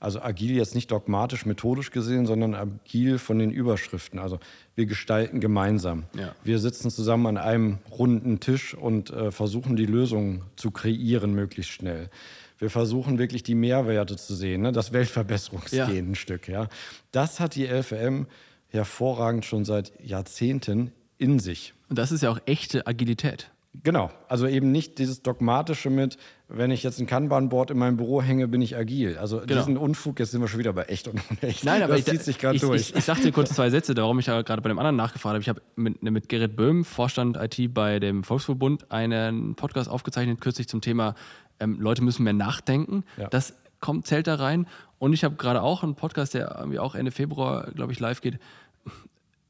Also 0.00 0.22
agil 0.22 0.56
jetzt 0.56 0.74
nicht 0.74 0.92
dogmatisch, 0.92 1.44
methodisch 1.44 1.90
gesehen, 1.90 2.26
sondern 2.26 2.54
agil 2.54 3.18
von 3.18 3.38
den 3.38 3.50
Überschriften. 3.50 4.20
Also 4.20 4.38
wir 4.76 4.86
gestalten 4.86 5.40
gemeinsam. 5.40 6.04
Ja. 6.16 6.34
Wir 6.44 6.60
sitzen 6.60 6.90
zusammen 6.90 7.26
an 7.26 7.36
einem 7.36 7.78
runden 7.90 8.38
Tisch 8.38 8.74
und 8.74 9.10
äh, 9.10 9.32
versuchen 9.32 9.74
die 9.74 9.86
Lösungen 9.86 10.42
zu 10.54 10.70
kreieren 10.70 11.34
möglichst 11.34 11.72
schnell. 11.72 12.10
Wir 12.58 12.70
versuchen 12.70 13.18
wirklich 13.18 13.42
die 13.42 13.54
Mehrwerte 13.54 14.16
zu 14.16 14.34
sehen, 14.34 14.62
ne? 14.62 14.72
das 14.72 14.92
Weltverbesserungsgehen 14.92 15.88
ja. 16.06 16.12
ein 16.12 16.14
Stück. 16.14 16.48
Ja? 16.48 16.68
Das 17.10 17.40
hat 17.40 17.54
die 17.54 17.66
LVM 17.66 18.26
hervorragend 18.68 19.44
schon 19.44 19.64
seit 19.64 19.92
Jahrzehnten 20.00 20.92
in 21.18 21.40
sich. 21.40 21.74
Und 21.88 21.98
das 21.98 22.12
ist 22.12 22.22
ja 22.22 22.30
auch 22.30 22.40
echte 22.46 22.86
Agilität. 22.86 23.50
Genau, 23.84 24.10
also 24.28 24.46
eben 24.46 24.72
nicht 24.72 24.98
dieses 24.98 25.22
dogmatische 25.22 25.90
mit, 25.90 26.16
wenn 26.48 26.70
ich 26.70 26.82
jetzt 26.82 26.98
ein 26.98 27.06
Kanban-Board 27.06 27.70
in 27.70 27.78
meinem 27.78 27.96
Büro 27.96 28.22
hänge, 28.22 28.48
bin 28.48 28.60
ich 28.60 28.76
agil. 28.76 29.18
Also 29.18 29.40
genau. 29.40 29.60
diesen 29.60 29.76
Unfug, 29.76 30.18
jetzt 30.18 30.32
sind 30.32 30.40
wir 30.40 30.48
schon 30.48 30.58
wieder 30.58 30.72
bei 30.72 30.84
echt 30.84 31.06
und 31.08 31.20
unecht. 31.30 31.64
Nein, 31.64 31.82
aber 31.82 31.92
das 31.92 32.00
ich, 32.00 32.06
zieht 32.06 32.22
sich 32.22 32.38
gerade 32.38 32.58
durch. 32.58 32.80
Ich, 32.80 32.90
ich, 32.90 32.96
ich 32.96 33.04
sag 33.04 33.20
dir 33.20 33.30
kurz 33.30 33.54
zwei 33.54 33.70
Sätze, 33.70 33.96
warum 33.96 34.18
ich 34.18 34.26
ja 34.26 34.42
gerade 34.42 34.62
bei 34.62 34.68
dem 34.68 34.78
anderen 34.78 34.96
nachgefragt 34.96 35.34
habe. 35.34 35.42
Ich 35.42 35.48
habe 35.48 35.62
mit, 35.76 36.02
mit 36.02 36.28
Gerrit 36.28 36.56
Böhm, 36.56 36.84
Vorstand 36.84 37.36
IT 37.36 37.72
bei 37.72 38.00
dem 38.00 38.24
Volksverbund, 38.24 38.90
einen 38.90 39.54
Podcast 39.54 39.88
aufgezeichnet, 39.88 40.40
kürzlich 40.40 40.68
zum 40.68 40.80
Thema 40.80 41.14
ähm, 41.60 41.80
Leute 41.80 42.02
müssen 42.02 42.24
mehr 42.24 42.32
nachdenken. 42.32 43.04
Ja. 43.16 43.28
Das 43.28 43.54
kommt, 43.80 44.06
zählt 44.06 44.26
da 44.26 44.36
rein. 44.36 44.66
Und 44.98 45.12
ich 45.12 45.24
habe 45.24 45.36
gerade 45.36 45.62
auch 45.62 45.82
einen 45.82 45.94
Podcast, 45.94 46.34
der 46.34 46.56
irgendwie 46.58 46.78
auch 46.78 46.94
Ende 46.94 47.10
Februar, 47.10 47.70
glaube 47.72 47.92
ich, 47.92 48.00
live 48.00 48.20
geht. 48.20 48.38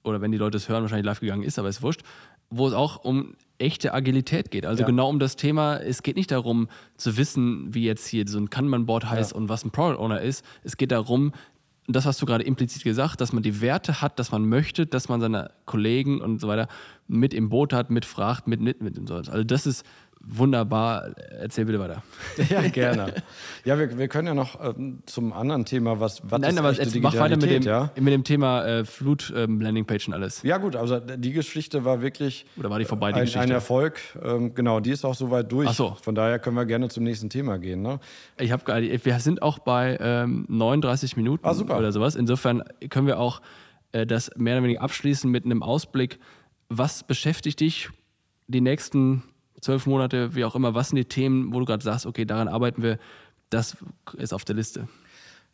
Oder 0.05 0.21
wenn 0.21 0.33
die 0.33 0.39
Leute 0.39 0.57
es 0.57 0.69
hören, 0.69 0.83
wahrscheinlich 0.83 1.07
live 1.07 1.21
gegangen 1.21 1.43
ist, 1.43 1.59
aber 1.59 1.69
ist 1.69 1.83
wurscht. 1.83 2.03
Wo 2.51 2.67
es 2.67 2.75
auch 2.75 3.05
um 3.05 3.35
echte 3.59 3.93
Agilität 3.93 4.51
geht. 4.51 4.67
Also 4.67 4.83
ja. 4.83 4.87
genau 4.87 5.09
um 5.09 5.19
das 5.19 5.37
Thema, 5.37 5.79
es 5.79 6.03
geht 6.03 6.17
nicht 6.17 6.31
darum 6.31 6.69
zu 6.97 7.17
wissen, 7.17 7.75
wie 7.75 7.85
jetzt 7.85 8.07
hier 8.07 8.27
so 8.27 8.39
ein 8.39 8.51
Kanban-Board 8.51 9.11
heißt 9.11 9.33
ja. 9.33 9.37
und 9.37 9.49
was 9.49 9.65
ein 9.65 9.71
Product 9.71 9.99
Owner 9.99 10.21
ist. 10.21 10.45
Es 10.63 10.77
geht 10.77 10.93
darum, 10.93 11.33
das 11.89 12.05
hast 12.05 12.21
du 12.21 12.27
gerade 12.27 12.45
implizit 12.45 12.85
gesagt, 12.85 13.21
dass 13.21 13.33
man 13.33 13.43
die 13.43 13.61
Werte 13.61 14.03
hat, 14.03 14.19
dass 14.19 14.31
man 14.31 14.47
möchte, 14.47 14.87
dass 14.87 15.09
man 15.09 15.21
seine 15.21 15.51
Kollegen 15.65 16.21
und 16.21 16.41
so 16.41 16.47
weiter 16.47 16.69
mit 17.09 17.33
im 17.33 17.49
Boot 17.49 17.73
hat, 17.73 17.91
mitfragt, 17.91 18.47
mit, 18.47 18.61
mit, 18.61 18.83
mit 18.83 18.99
und 18.99 19.09
so. 19.09 19.15
Also 19.15 19.43
das 19.43 19.67
ist 19.67 19.85
Wunderbar, 20.31 21.15
erzähl 21.41 21.65
bitte 21.65 21.81
weiter. 21.81 22.03
Ja, 22.51 22.63
gerne. 22.69 23.15
ja, 23.65 23.79
wir, 23.79 23.99
wir 23.99 24.09
können 24.09 24.29
ja 24.29 24.35
noch 24.35 24.59
ähm, 24.63 25.03
zum 25.07 25.33
anderen 25.33 25.65
Thema, 25.65 26.01
was, 26.01 26.21
was 26.25 26.41
Nein, 26.41 26.59
aber 26.59 26.73
jetzt 26.73 26.95
mach 27.01 27.17
weiter 27.17 27.37
mit 27.37 27.51
dem, 27.51 27.63
ja? 27.63 27.91
mit 27.97 28.13
dem 28.13 28.25
Thema 28.25 28.65
äh, 28.65 28.85
Flut-Landing-Page 28.85 30.09
ähm, 30.09 30.13
und 30.13 30.21
alles. 30.21 30.43
Ja 30.43 30.59
gut, 30.59 30.77
also 30.77 31.01
die 31.01 31.33
Geschichte 31.33 31.85
war 31.85 32.03
wirklich 32.03 32.47
Oder 32.57 32.69
war 32.71 32.79
die 32.79 32.85
vorbei, 32.85 33.13
die 33.13 33.21
ein, 33.21 33.25
Geschichte? 33.25 33.41
ein 33.41 33.51
Erfolg. 33.51 34.01
Ähm, 34.23 34.55
genau, 34.55 34.81
die 34.81 34.91
ist 34.91 35.05
auch 35.05 35.15
soweit 35.15 35.51
durch. 35.51 35.69
Ach 35.69 35.75
so. 35.75 35.97
Von 36.03 36.15
daher 36.15 36.39
können 36.39 36.57
wir 36.57 36.67
gerne 36.67 36.89
zum 36.89 37.05
nächsten 37.05 37.31
Thema 37.31 37.59
gehen. 37.59 37.81
Ne? 37.81 37.99
Ich 38.39 38.53
hab, 38.53 38.67
wir 38.67 39.21
sind 39.21 39.41
auch 39.43 39.59
bei 39.59 39.97
ähm, 40.01 40.45
39 40.49 41.17
Minuten 41.17 41.47
ah, 41.47 41.53
oder 41.53 41.93
sowas. 41.93 42.15
Insofern 42.15 42.63
können 42.91 43.07
wir 43.07 43.19
auch 43.19 43.41
äh, 43.93 44.07
das 44.07 44.31
mehr 44.37 44.57
oder 44.57 44.65
weniger 44.65 44.83
abschließen 44.83 45.31
mit 45.31 45.45
einem 45.45 45.63
Ausblick. 45.63 46.19
Was 46.69 47.03
beschäftigt 47.03 47.61
dich 47.61 47.89
die 48.47 48.61
nächsten 48.61 49.23
zwölf 49.61 49.87
Monate, 49.87 50.35
wie 50.35 50.45
auch 50.45 50.55
immer, 50.55 50.75
was 50.75 50.91
sind 50.91 50.97
die 50.97 51.05
Themen, 51.05 51.53
wo 51.53 51.61
du 51.61 51.65
gerade 51.65 51.83
sagst, 51.83 52.07
okay, 52.07 52.25
daran 52.25 52.49
arbeiten 52.49 52.83
wir, 52.83 52.99
das 53.51 53.77
ist 54.17 54.33
auf 54.33 54.45
der 54.45 54.57
Liste? 54.57 54.89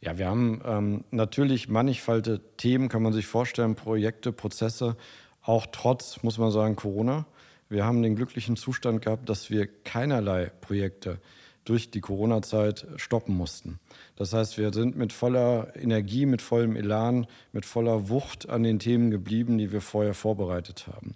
Ja, 0.00 0.18
wir 0.18 0.26
haben 0.26 0.60
ähm, 0.66 1.04
natürlich 1.10 1.68
mannigfalte 1.68 2.40
Themen, 2.56 2.88
kann 2.88 3.02
man 3.02 3.12
sich 3.12 3.26
vorstellen, 3.26 3.74
Projekte, 3.74 4.32
Prozesse, 4.32 4.96
auch 5.42 5.66
trotz, 5.70 6.22
muss 6.22 6.38
man 6.38 6.50
sagen, 6.50 6.76
Corona. 6.76 7.26
Wir 7.68 7.84
haben 7.84 8.02
den 8.02 8.14
glücklichen 8.14 8.56
Zustand 8.56 9.02
gehabt, 9.02 9.28
dass 9.28 9.50
wir 9.50 9.66
keinerlei 9.66 10.50
Projekte 10.60 11.18
durch 11.64 11.90
die 11.90 12.00
Corona-Zeit 12.00 12.86
stoppen 12.96 13.34
mussten. 13.34 13.78
Das 14.16 14.32
heißt, 14.32 14.58
wir 14.58 14.72
sind 14.72 14.96
mit 14.96 15.12
voller 15.12 15.74
Energie, 15.74 16.26
mit 16.26 16.42
vollem 16.42 16.76
Elan, 16.76 17.26
mit 17.52 17.64
voller 17.64 18.08
Wucht 18.10 18.48
an 18.48 18.62
den 18.62 18.78
Themen 18.78 19.10
geblieben, 19.10 19.56
die 19.56 19.72
wir 19.72 19.80
vorher 19.80 20.14
vorbereitet 20.14 20.86
haben. 20.88 21.14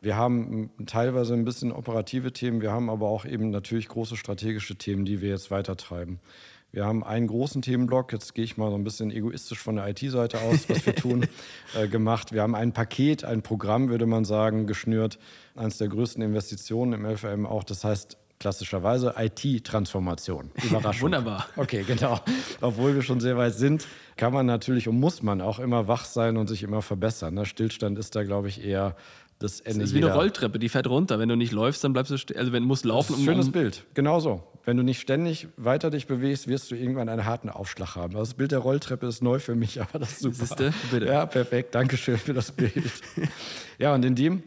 Wir 0.00 0.16
haben 0.16 0.70
teilweise 0.86 1.34
ein 1.34 1.44
bisschen 1.44 1.72
operative 1.72 2.32
Themen, 2.32 2.60
wir 2.60 2.72
haben 2.72 2.88
aber 2.88 3.08
auch 3.08 3.24
eben 3.24 3.50
natürlich 3.50 3.88
große 3.88 4.16
strategische 4.16 4.76
Themen, 4.76 5.04
die 5.04 5.20
wir 5.20 5.30
jetzt 5.30 5.50
weitertreiben. 5.50 6.20
Wir 6.70 6.84
haben 6.84 7.02
einen 7.02 7.28
großen 7.28 7.62
Themenblock, 7.62 8.12
jetzt 8.12 8.34
gehe 8.34 8.44
ich 8.44 8.58
mal 8.58 8.68
so 8.68 8.76
ein 8.76 8.84
bisschen 8.84 9.10
egoistisch 9.10 9.58
von 9.58 9.76
der 9.76 9.88
IT-Seite 9.88 10.40
aus, 10.42 10.68
was 10.68 10.84
wir 10.84 10.94
tun, 10.94 11.26
äh, 11.74 11.88
gemacht. 11.88 12.32
Wir 12.32 12.42
haben 12.42 12.54
ein 12.54 12.72
Paket, 12.72 13.24
ein 13.24 13.42
Programm, 13.42 13.88
würde 13.88 14.04
man 14.04 14.26
sagen, 14.26 14.66
geschnürt. 14.66 15.18
Eines 15.56 15.78
der 15.78 15.88
größten 15.88 16.22
Investitionen 16.22 16.92
im 16.92 17.06
LVM 17.06 17.46
auch. 17.46 17.64
Das 17.64 17.84
heißt 17.84 18.18
klassischerweise 18.38 19.14
IT-Transformation. 19.16 20.50
Überraschung. 20.62 21.06
Wunderbar. 21.06 21.46
Okay, 21.56 21.84
genau. 21.86 22.20
Obwohl 22.60 22.94
wir 22.94 23.02
schon 23.02 23.20
sehr 23.20 23.36
weit 23.38 23.54
sind, 23.54 23.86
kann 24.16 24.32
man 24.34 24.44
natürlich 24.44 24.88
und 24.88 25.00
muss 25.00 25.22
man 25.22 25.40
auch 25.40 25.58
immer 25.58 25.88
wach 25.88 26.04
sein 26.04 26.36
und 26.36 26.48
sich 26.48 26.62
immer 26.62 26.82
verbessern. 26.82 27.34
Der 27.34 27.42
ne? 27.42 27.46
Stillstand 27.46 27.98
ist 27.98 28.14
da, 28.14 28.24
glaube 28.24 28.48
ich, 28.48 28.62
eher 28.62 28.94
das 29.38 29.60
Ende. 29.60 29.80
Das 29.80 29.90
ist 29.90 29.94
wie 29.94 30.04
eine 30.04 30.12
Rolltreppe, 30.12 30.58
die 30.58 30.68
fährt 30.68 30.88
runter. 30.88 31.18
Wenn 31.18 31.28
du 31.28 31.36
nicht 31.36 31.52
läufst, 31.52 31.84
dann 31.84 31.92
bleibst 31.92 32.10
du 32.10 32.18
stehen. 32.18 32.38
Also 32.38 32.52
wenn 32.52 32.62
du 32.62 32.68
musst 32.68 32.84
laufen. 32.84 33.12
Das 33.12 33.20
ist 33.20 33.22
ein 33.22 33.32
schönes 33.32 33.46
um 33.46 33.52
Bild. 33.52 33.84
Genau 33.94 34.20
so. 34.20 34.42
Wenn 34.64 34.76
du 34.76 34.82
nicht 34.82 35.00
ständig 35.00 35.48
weiter 35.56 35.90
dich 35.90 36.06
bewegst, 36.06 36.48
wirst 36.48 36.70
du 36.70 36.74
irgendwann 36.74 37.08
einen 37.08 37.24
harten 37.24 37.48
Aufschlag 37.48 37.96
haben. 37.96 38.14
Das 38.14 38.34
Bild 38.34 38.52
der 38.52 38.58
Rolltreppe 38.58 39.06
ist 39.06 39.22
neu 39.22 39.38
für 39.38 39.54
mich, 39.54 39.80
aber 39.80 40.00
das 40.00 40.12
ist 40.12 40.20
super. 40.20 40.34
Siehste? 40.34 40.74
Bitte. 40.90 41.06
Ja, 41.06 41.26
perfekt. 41.26 41.74
Dankeschön 41.74 42.18
für 42.18 42.34
das 42.34 42.52
Bild. 42.52 42.92
ja, 43.78 43.94
und 43.94 44.04
in 44.04 44.14
dem 44.14 44.42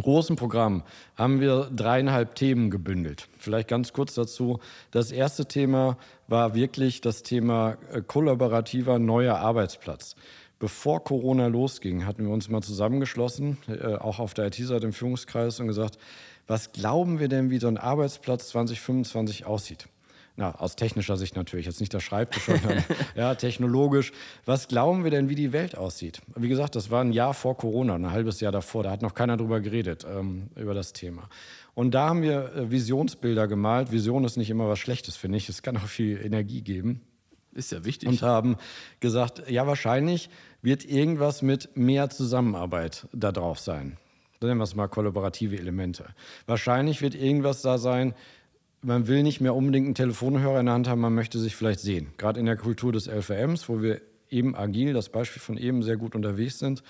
großen 0.00 0.36
Programm 0.36 0.82
haben 1.16 1.40
wir 1.40 1.70
dreieinhalb 1.74 2.34
Themen 2.34 2.70
gebündelt. 2.70 3.28
Vielleicht 3.38 3.68
ganz 3.68 3.92
kurz 3.92 4.14
dazu. 4.14 4.58
Das 4.90 5.12
erste 5.12 5.46
Thema 5.46 5.98
war 6.28 6.54
wirklich 6.54 7.00
das 7.00 7.22
Thema 7.22 7.76
äh, 7.92 8.00
kollaborativer 8.00 8.98
neuer 8.98 9.36
Arbeitsplatz. 9.36 10.16
Bevor 10.62 11.02
Corona 11.02 11.48
losging, 11.48 12.06
hatten 12.06 12.24
wir 12.24 12.32
uns 12.32 12.48
mal 12.48 12.62
zusammengeschlossen, 12.62 13.58
äh, 13.66 13.96
auch 13.96 14.20
auf 14.20 14.32
der 14.32 14.46
IT-Seite 14.46 14.86
im 14.86 14.92
Führungskreis, 14.92 15.58
und 15.58 15.66
gesagt, 15.66 15.98
was 16.46 16.70
glauben 16.70 17.18
wir 17.18 17.26
denn, 17.26 17.50
wie 17.50 17.58
so 17.58 17.66
ein 17.66 17.78
Arbeitsplatz 17.78 18.50
2025 18.50 19.44
aussieht? 19.44 19.88
Na, 20.36 20.54
aus 20.54 20.76
technischer 20.76 21.16
Sicht 21.16 21.34
natürlich, 21.34 21.66
jetzt 21.66 21.80
nicht 21.80 21.92
der 21.92 21.98
Schreibtisch, 21.98 22.44
sondern 22.46 22.84
ja, 23.16 23.34
technologisch. 23.34 24.12
Was 24.44 24.68
glauben 24.68 25.02
wir 25.02 25.10
denn, 25.10 25.28
wie 25.28 25.34
die 25.34 25.52
Welt 25.52 25.76
aussieht? 25.76 26.22
Wie 26.36 26.48
gesagt, 26.48 26.76
das 26.76 26.92
war 26.92 27.02
ein 27.02 27.12
Jahr 27.12 27.34
vor 27.34 27.56
Corona, 27.56 27.96
ein 27.96 28.12
halbes 28.12 28.38
Jahr 28.38 28.52
davor, 28.52 28.84
da 28.84 28.92
hat 28.92 29.02
noch 29.02 29.14
keiner 29.14 29.36
drüber 29.36 29.60
geredet, 29.60 30.06
ähm, 30.08 30.50
über 30.54 30.74
das 30.74 30.92
Thema. 30.92 31.28
Und 31.74 31.90
da 31.90 32.08
haben 32.08 32.22
wir 32.22 32.54
äh, 32.54 32.70
Visionsbilder 32.70 33.48
gemalt. 33.48 33.90
Vision 33.90 34.22
ist 34.22 34.36
nicht 34.36 34.50
immer 34.50 34.68
was 34.68 34.78
Schlechtes, 34.78 35.16
finde 35.16 35.38
ich. 35.38 35.48
Es 35.48 35.62
kann 35.62 35.76
auch 35.76 35.88
viel 35.88 36.24
Energie 36.24 36.62
geben. 36.62 37.00
Ist 37.54 37.70
ja 37.70 37.84
wichtig. 37.84 38.08
Und 38.08 38.22
haben 38.22 38.56
gesagt, 39.00 39.50
ja, 39.50 39.66
wahrscheinlich 39.66 40.30
wird 40.62 40.84
irgendwas 40.84 41.42
mit 41.42 41.76
mehr 41.76 42.08
Zusammenarbeit 42.08 43.06
da 43.12 43.32
drauf 43.32 43.58
sein. 43.58 43.98
Nennen 44.40 44.58
wir 44.58 44.64
es 44.64 44.74
mal 44.74 44.88
kollaborative 44.88 45.58
Elemente. 45.58 46.06
Wahrscheinlich 46.46 47.02
wird 47.02 47.14
irgendwas 47.14 47.62
da 47.62 47.78
sein, 47.78 48.14
man 48.80 49.06
will 49.06 49.22
nicht 49.22 49.40
mehr 49.40 49.54
unbedingt 49.54 49.86
einen 49.86 49.94
Telefonhörer 49.94 50.60
in 50.60 50.66
der 50.66 50.74
Hand 50.74 50.88
haben, 50.88 51.00
man 51.00 51.14
möchte 51.14 51.38
sich 51.38 51.54
vielleicht 51.54 51.80
sehen. 51.80 52.08
Gerade 52.16 52.40
in 52.40 52.46
der 52.46 52.56
Kultur 52.56 52.92
des 52.92 53.06
LVMs, 53.06 53.68
wo 53.68 53.80
wir 53.80 54.00
eben 54.30 54.56
agil, 54.56 54.92
das 54.92 55.10
Beispiel 55.10 55.40
von 55.40 55.56
eben, 55.56 55.82
sehr 55.82 55.96
gut 55.96 56.14
unterwegs 56.14 56.58
sind, 56.58 56.82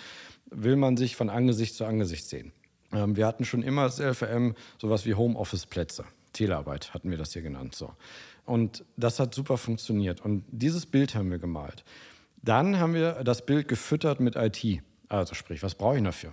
will 0.50 0.76
man 0.76 0.96
sich 0.96 1.16
von 1.16 1.28
Angesicht 1.28 1.74
zu 1.74 1.84
Angesicht 1.84 2.26
sehen. 2.26 2.52
Ähm, 2.92 3.16
wir 3.16 3.26
hatten 3.26 3.44
schon 3.44 3.62
immer 3.62 3.82
als 3.82 3.98
LVM 3.98 4.54
sowas 4.80 5.04
wie 5.04 5.14
Homeoffice-Plätze. 5.14 6.04
Telearbeit 6.32 6.94
hatten 6.94 7.10
wir 7.10 7.18
das 7.18 7.32
hier 7.32 7.42
genannt. 7.42 7.74
So. 7.74 7.92
Und 8.46 8.84
das 8.96 9.20
hat 9.20 9.34
super 9.34 9.58
funktioniert. 9.58 10.20
Und 10.22 10.44
dieses 10.50 10.86
Bild 10.86 11.14
haben 11.14 11.30
wir 11.30 11.38
gemalt. 11.38 11.84
Dann 12.42 12.78
haben 12.78 12.94
wir 12.94 13.24
das 13.24 13.46
Bild 13.46 13.68
gefüttert 13.68 14.20
mit 14.20 14.36
IT. 14.36 14.82
Also 15.08 15.34
sprich, 15.34 15.62
was 15.62 15.74
brauche 15.74 15.96
ich 15.96 16.02
dafür? 16.02 16.32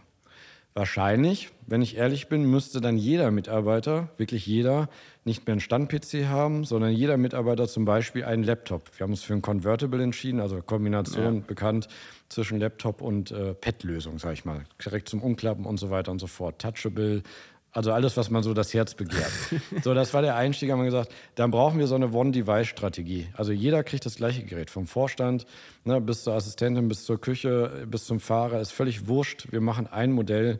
Wahrscheinlich, 0.75 1.49
wenn 1.65 1.81
ich 1.81 1.97
ehrlich 1.97 2.29
bin, 2.29 2.45
müsste 2.45 2.79
dann 2.79 2.95
jeder 2.95 3.31
Mitarbeiter, 3.31 4.09
wirklich 4.17 4.45
jeder, 4.45 4.87
nicht 5.25 5.45
mehr 5.45 5.53
einen 5.53 5.61
Stand-PC 5.61 6.27
haben, 6.27 6.63
sondern 6.63 6.91
jeder 6.91 7.17
Mitarbeiter 7.17 7.67
zum 7.67 7.85
Beispiel 7.85 8.23
einen 8.23 8.43
Laptop. 8.43 8.89
Wir 8.97 9.03
haben 9.03 9.11
uns 9.11 9.23
für 9.23 9.33
ein 9.33 9.41
Convertible 9.41 10.01
entschieden, 10.01 10.39
also 10.39 10.61
Kombination 10.61 11.35
ja. 11.37 11.43
bekannt 11.45 11.87
zwischen 12.29 12.59
Laptop 12.59 13.01
und 13.01 13.31
äh, 13.31 13.55
Pad-Lösung, 13.55 14.19
sage 14.19 14.35
ich 14.35 14.45
mal. 14.45 14.63
Direkt 14.83 15.09
zum 15.09 15.21
Umklappen 15.21 15.65
und 15.65 15.77
so 15.77 15.89
weiter 15.89 16.11
und 16.11 16.19
so 16.19 16.27
fort. 16.27 16.61
Touchable, 16.61 17.23
also 17.71 17.91
alles, 17.91 18.17
was 18.17 18.29
man 18.29 18.41
so 18.41 18.53
das 18.53 18.73
Herz 18.73 18.95
begehrt. 18.95 19.31
so, 19.83 19.93
das 19.93 20.13
war 20.13 20.21
der 20.21 20.35
Einstieg, 20.35 20.71
haben 20.71 20.79
wir 20.79 20.85
gesagt, 20.85 21.11
dann 21.35 21.51
brauchen 21.51 21.77
wir 21.77 21.87
so 21.87 21.95
eine 21.95 22.11
One-Device-Strategie. 22.11 23.27
Also 23.33 23.51
jeder 23.51 23.83
kriegt 23.83 24.05
das 24.05 24.15
gleiche 24.15 24.43
Gerät, 24.43 24.69
vom 24.71 24.87
Vorstand 24.87 25.45
ne, 25.83 26.01
bis 26.01 26.23
zur 26.23 26.33
Assistentin, 26.33 26.87
bis 26.87 27.05
zur 27.05 27.21
Küche, 27.21 27.85
bis 27.87 28.05
zum 28.05 28.19
Fahrer, 28.19 28.59
ist 28.59 28.71
völlig 28.71 29.07
wurscht. 29.07 29.51
Wir 29.51 29.61
machen 29.61 29.87
ein 29.87 30.11
Modell, 30.11 30.59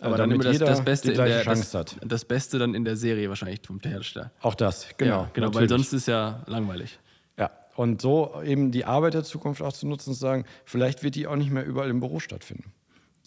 äh, 0.00 0.04
Aber 0.04 0.16
damit 0.16 0.44
dann 0.44 0.52
jeder 0.52 0.66
das, 0.66 0.78
das 0.78 0.84
Beste 0.84 1.08
die 1.08 1.14
gleiche 1.14 1.34
der, 1.34 1.42
Chance 1.42 1.62
das, 1.72 1.74
hat. 1.74 1.96
Das 2.00 2.24
Beste 2.24 2.58
dann 2.58 2.74
in 2.74 2.84
der 2.84 2.96
Serie 2.96 3.28
wahrscheinlich 3.28 3.60
vom 3.66 3.78
Hersteller. 3.80 4.30
Auch 4.40 4.54
das, 4.54 4.88
genau. 4.96 5.22
Ja, 5.22 5.30
genau, 5.34 5.48
natürlich. 5.48 5.70
weil 5.70 5.78
sonst 5.78 5.92
ist 5.92 6.08
ja 6.08 6.42
langweilig. 6.46 6.98
Ja, 7.38 7.50
und 7.74 8.00
so 8.00 8.40
eben 8.42 8.72
die 8.72 8.86
Arbeit 8.86 9.12
der 9.12 9.24
Zukunft 9.24 9.60
auch 9.60 9.74
zu 9.74 9.86
nutzen 9.86 10.10
und 10.10 10.14
zu 10.14 10.20
sagen, 10.20 10.46
vielleicht 10.64 11.02
wird 11.02 11.16
die 11.16 11.26
auch 11.26 11.36
nicht 11.36 11.50
mehr 11.50 11.66
überall 11.66 11.90
im 11.90 12.00
Büro 12.00 12.18
stattfinden 12.18 12.72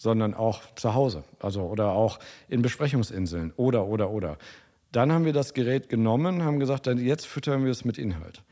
sondern 0.00 0.32
auch 0.32 0.62
zu 0.76 0.94
Hause, 0.94 1.24
also 1.40 1.60
oder 1.60 1.92
auch 1.92 2.18
in 2.48 2.62
Besprechungsinseln 2.62 3.52
oder 3.56 3.86
oder 3.86 4.10
oder. 4.10 4.38
Dann 4.92 5.12
haben 5.12 5.26
wir 5.26 5.34
das 5.34 5.52
Gerät 5.52 5.90
genommen, 5.90 6.42
haben 6.42 6.58
gesagt, 6.58 6.86
dann 6.86 6.96
jetzt 6.96 7.26
füttern 7.26 7.64
wir 7.64 7.70
es 7.70 7.84
mit 7.84 7.98
Inhalt. 7.98 8.42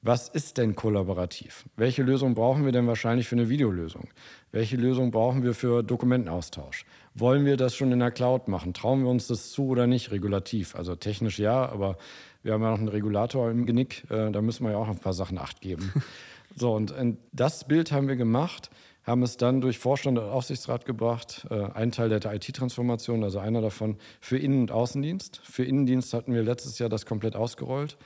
Was 0.00 0.30
ist 0.30 0.56
denn 0.56 0.74
kollaborativ? 0.74 1.66
Welche 1.76 2.02
Lösung 2.02 2.34
brauchen 2.34 2.64
wir 2.64 2.72
denn 2.72 2.86
wahrscheinlich 2.86 3.28
für 3.28 3.36
eine 3.36 3.50
Videolösung? 3.50 4.08
Welche 4.50 4.76
Lösung 4.76 5.10
brauchen 5.10 5.42
wir 5.42 5.52
für 5.52 5.82
Dokumentenaustausch? 5.82 6.86
Wollen 7.14 7.44
wir 7.44 7.58
das 7.58 7.76
schon 7.76 7.92
in 7.92 7.98
der 7.98 8.10
Cloud 8.10 8.48
machen? 8.48 8.72
Trauen 8.72 9.02
wir 9.02 9.10
uns 9.10 9.26
das 9.26 9.50
zu 9.50 9.66
oder 9.66 9.86
nicht 9.86 10.10
regulativ? 10.10 10.74
Also 10.74 10.96
technisch 10.96 11.38
ja, 11.38 11.68
aber 11.68 11.98
wir 12.42 12.54
haben 12.54 12.62
ja 12.62 12.70
noch 12.70 12.78
einen 12.78 12.88
Regulator 12.88 13.50
im 13.50 13.66
Genick, 13.66 14.04
äh, 14.10 14.30
da 14.30 14.40
müssen 14.40 14.64
wir 14.64 14.72
ja 14.72 14.78
auch 14.78 14.88
ein 14.88 14.98
paar 14.98 15.14
Sachen 15.14 15.36
acht 15.36 15.60
geben. 15.60 15.92
so, 16.56 16.74
und, 16.74 16.92
und 16.92 17.18
das 17.32 17.64
Bild 17.68 17.92
haben 17.92 18.08
wir 18.08 18.16
gemacht 18.16 18.70
haben 19.04 19.22
es 19.22 19.36
dann 19.36 19.60
durch 19.60 19.78
Vorstand 19.78 20.18
und 20.18 20.24
Aufsichtsrat 20.24 20.86
gebracht, 20.86 21.46
äh, 21.50 21.64
ein 21.74 21.92
Teil 21.92 22.08
der 22.08 22.34
IT-Transformation, 22.34 23.22
also 23.22 23.38
einer 23.38 23.60
davon 23.60 23.96
für 24.20 24.38
Innen- 24.38 24.62
und 24.62 24.72
Außendienst. 24.72 25.40
Für 25.44 25.64
Innendienst 25.64 26.14
hatten 26.14 26.32
wir 26.32 26.42
letztes 26.42 26.78
Jahr 26.78 26.88
das 26.88 27.04
komplett 27.04 27.36
ausgerollt. 27.36 27.98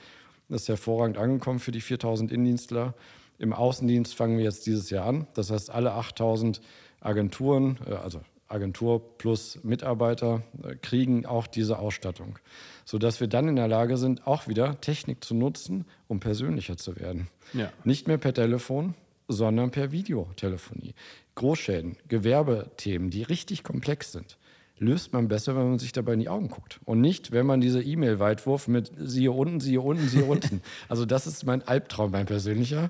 Das 0.49 0.63
ist 0.63 0.69
hervorragend 0.69 1.17
angekommen 1.17 1.59
für 1.59 1.71
die 1.71 1.81
4000 1.81 2.31
Innendienstler. 2.31 2.93
Im 3.37 3.53
Außendienst 3.53 4.15
fangen 4.15 4.37
wir 4.37 4.43
jetzt 4.43 4.65
dieses 4.65 4.89
Jahr 4.89 5.05
an. 5.05 5.27
Das 5.35 5.51
heißt, 5.51 5.69
alle 5.69 5.93
8000 5.93 6.59
Agenturen, 6.99 7.77
äh, 7.87 7.93
also 7.93 8.19
Agentur 8.49 9.17
plus 9.17 9.59
Mitarbeiter, 9.63 10.41
äh, 10.63 10.75
kriegen 10.75 11.25
auch 11.25 11.47
diese 11.47 11.79
Ausstattung, 11.79 12.39
sodass 12.83 13.21
wir 13.21 13.27
dann 13.27 13.47
in 13.47 13.55
der 13.55 13.67
Lage 13.67 13.95
sind, 13.95 14.27
auch 14.27 14.47
wieder 14.47 14.81
Technik 14.81 15.23
zu 15.23 15.33
nutzen, 15.35 15.85
um 16.07 16.19
persönlicher 16.19 16.75
zu 16.75 16.97
werden. 16.97 17.29
Ja. 17.53 17.71
Nicht 17.85 18.07
mehr 18.07 18.17
per 18.17 18.33
Telefon, 18.33 18.95
sondern 19.29 19.71
per 19.71 19.93
Videotelefonie. 19.93 20.93
Großschäden, 21.35 21.95
Gewerbethemen, 22.09 23.09
die 23.09 23.23
richtig 23.23 23.63
komplex 23.63 24.11
sind, 24.11 24.37
löst 24.79 25.13
man 25.13 25.27
besser, 25.27 25.55
wenn 25.55 25.69
man 25.69 25.79
sich 25.79 25.93
dabei 25.93 26.13
in 26.13 26.19
die 26.19 26.29
Augen 26.29 26.49
guckt. 26.49 26.79
Und 26.83 26.99
nicht, 26.99 27.31
wenn 27.31 27.45
man 27.45 27.61
diese 27.61 27.81
E-Mail-Weitwurf 27.81 28.67
mit 28.67 28.91
siehe 28.97 29.31
unten, 29.31 29.59
siehe 29.59 29.79
unten, 29.79 30.09
siehe 30.09 30.25
unten. 30.25 30.61
Also 30.89 31.05
das 31.05 31.27
ist 31.27 31.45
mein 31.45 31.61
Albtraum, 31.61 32.11
mein 32.11 32.25
persönlicher. 32.25 32.89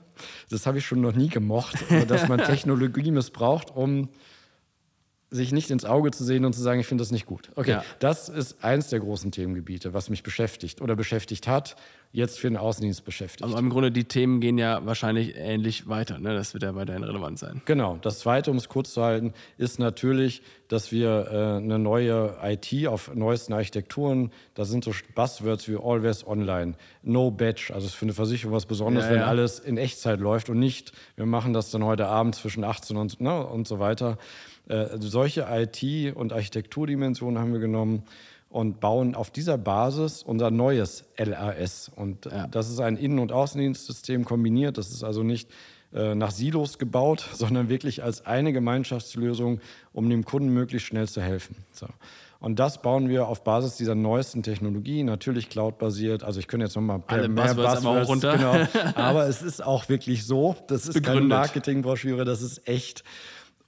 Das 0.49 0.65
habe 0.65 0.79
ich 0.79 0.85
schon 0.85 1.01
noch 1.01 1.15
nie 1.15 1.29
gemocht, 1.29 1.77
dass 2.07 2.27
man 2.27 2.39
Technologie 2.45 3.11
missbraucht, 3.11 3.75
um 3.75 4.09
sich 5.31 5.51
nicht 5.51 5.69
ins 5.69 5.85
Auge 5.85 6.11
zu 6.11 6.23
sehen 6.23 6.43
und 6.45 6.53
zu 6.53 6.61
sagen, 6.61 6.79
ich 6.79 6.87
finde 6.87 7.03
das 7.03 7.11
nicht 7.11 7.25
gut. 7.25 7.51
Okay, 7.55 7.71
ja. 7.71 7.83
das 7.99 8.29
ist 8.29 8.63
eins 8.63 8.89
der 8.89 8.99
großen 8.99 9.31
Themengebiete, 9.31 9.93
was 9.93 10.09
mich 10.09 10.23
beschäftigt 10.23 10.81
oder 10.81 10.95
beschäftigt 10.95 11.47
hat, 11.47 11.75
jetzt 12.11 12.39
für 12.39 12.49
den 12.49 12.57
Außendienst 12.57 13.05
beschäftigt. 13.05 13.43
Aber 13.43 13.59
im 13.59 13.69
Grunde 13.69 13.91
die 13.91 14.05
Themen 14.05 14.41
gehen 14.41 14.57
ja 14.57 14.83
wahrscheinlich 14.85 15.35
ähnlich 15.35 15.87
weiter. 15.87 16.17
Ne? 16.17 16.33
Das 16.33 16.53
wird 16.53 16.63
ja 16.63 16.73
weiterhin 16.73 17.03
relevant 17.03 17.37
sein. 17.37 17.61
Genau. 17.65 17.99
Das 18.01 18.19
Zweite, 18.19 18.49
um 18.49 18.57
es 18.57 18.67
kurz 18.67 18.93
zu 18.93 19.03
halten, 19.03 19.33
ist 19.59 19.77
natürlich, 19.77 20.41
dass 20.67 20.91
wir 20.91 21.27
äh, 21.29 21.57
eine 21.57 21.77
neue 21.77 22.35
IT 22.41 22.87
auf 22.87 23.13
neuesten 23.13 23.53
Architekturen, 23.53 24.31
da 24.55 24.65
sind 24.65 24.83
so 24.83 24.91
Buzzwords 25.13 25.67
wie 25.67 25.75
Always 25.75 26.25
Online, 26.25 26.73
No 27.03 27.29
Batch, 27.29 27.69
also 27.69 27.85
ist 27.85 27.93
für 27.93 28.05
eine 28.05 28.13
Versicherung 28.13 28.55
was 28.55 28.65
Besonderes, 28.65 29.05
ja, 29.05 29.11
wenn 29.13 29.21
ja. 29.21 29.27
alles 29.27 29.59
in 29.59 29.77
Echtzeit 29.77 30.19
läuft 30.19 30.49
und 30.49 30.57
nicht, 30.57 30.93
wir 31.15 31.27
machen 31.27 31.53
das 31.53 31.69
dann 31.69 31.83
heute 31.83 32.07
Abend 32.07 32.33
zwischen 32.33 32.63
18 32.63 32.97
und, 32.97 33.21
ne, 33.21 33.45
und 33.45 33.67
so 33.67 33.77
weiter. 33.77 34.17
Äh, 34.69 34.97
solche 34.99 35.47
IT- 35.49 36.15
und 36.15 36.31
Architekturdimensionen 36.31 37.39
haben 37.39 37.51
wir 37.51 37.59
genommen 37.59 38.03
und 38.49 38.79
bauen 38.79 39.15
auf 39.15 39.31
dieser 39.31 39.57
Basis 39.57 40.23
unser 40.23 40.51
neues 40.51 41.05
LAS. 41.17 41.91
Und 41.95 42.25
äh, 42.25 42.29
ja. 42.29 42.47
das 42.47 42.69
ist 42.69 42.79
ein 42.79 42.95
Innen- 42.95 43.19
und 43.19 43.31
Außendienstsystem 43.31 44.25
kombiniert. 44.25 44.77
Das 44.77 44.91
ist 44.91 45.03
also 45.03 45.23
nicht 45.23 45.49
äh, 45.93 46.15
nach 46.15 46.31
Silos 46.31 46.77
gebaut, 46.77 47.27
sondern 47.33 47.67
wirklich 47.69 48.03
als 48.03 48.25
eine 48.25 48.53
Gemeinschaftslösung, 48.53 49.59
um 49.91 50.09
dem 50.09 50.23
Kunden 50.23 50.49
möglichst 50.49 50.87
schnell 50.87 51.07
zu 51.07 51.21
helfen. 51.21 51.55
So. 51.71 51.87
Und 52.39 52.57
das 52.57 52.81
bauen 52.81 53.09
wir 53.09 53.27
auf 53.27 53.43
Basis 53.43 53.75
dieser 53.75 53.95
neuesten 53.95 54.43
Technologie, 54.43 55.03
natürlich 55.03 55.49
cloud-basiert. 55.49 56.23
Also 56.23 56.39
ich 56.39 56.47
könnte 56.47 56.67
jetzt 56.67 56.75
nochmal 56.75 57.03
Alle 57.07 57.27
mehr 57.27 57.53
Buzzwords, 57.53 57.81
Buzzwords 57.81 58.07
runter. 58.07 58.37
Genau, 58.37 58.91
aber 58.95 59.27
es 59.27 59.41
ist 59.41 59.63
auch 59.63 59.89
wirklich 59.89 60.25
so. 60.25 60.55
Das 60.67 60.87
ist 60.87 60.93
Begründet. 60.93 61.05
keine 61.05 61.27
Marketingbroschüre, 61.27 62.23
das 62.23 62.41
ist 62.41 62.67
echt. 62.67 63.03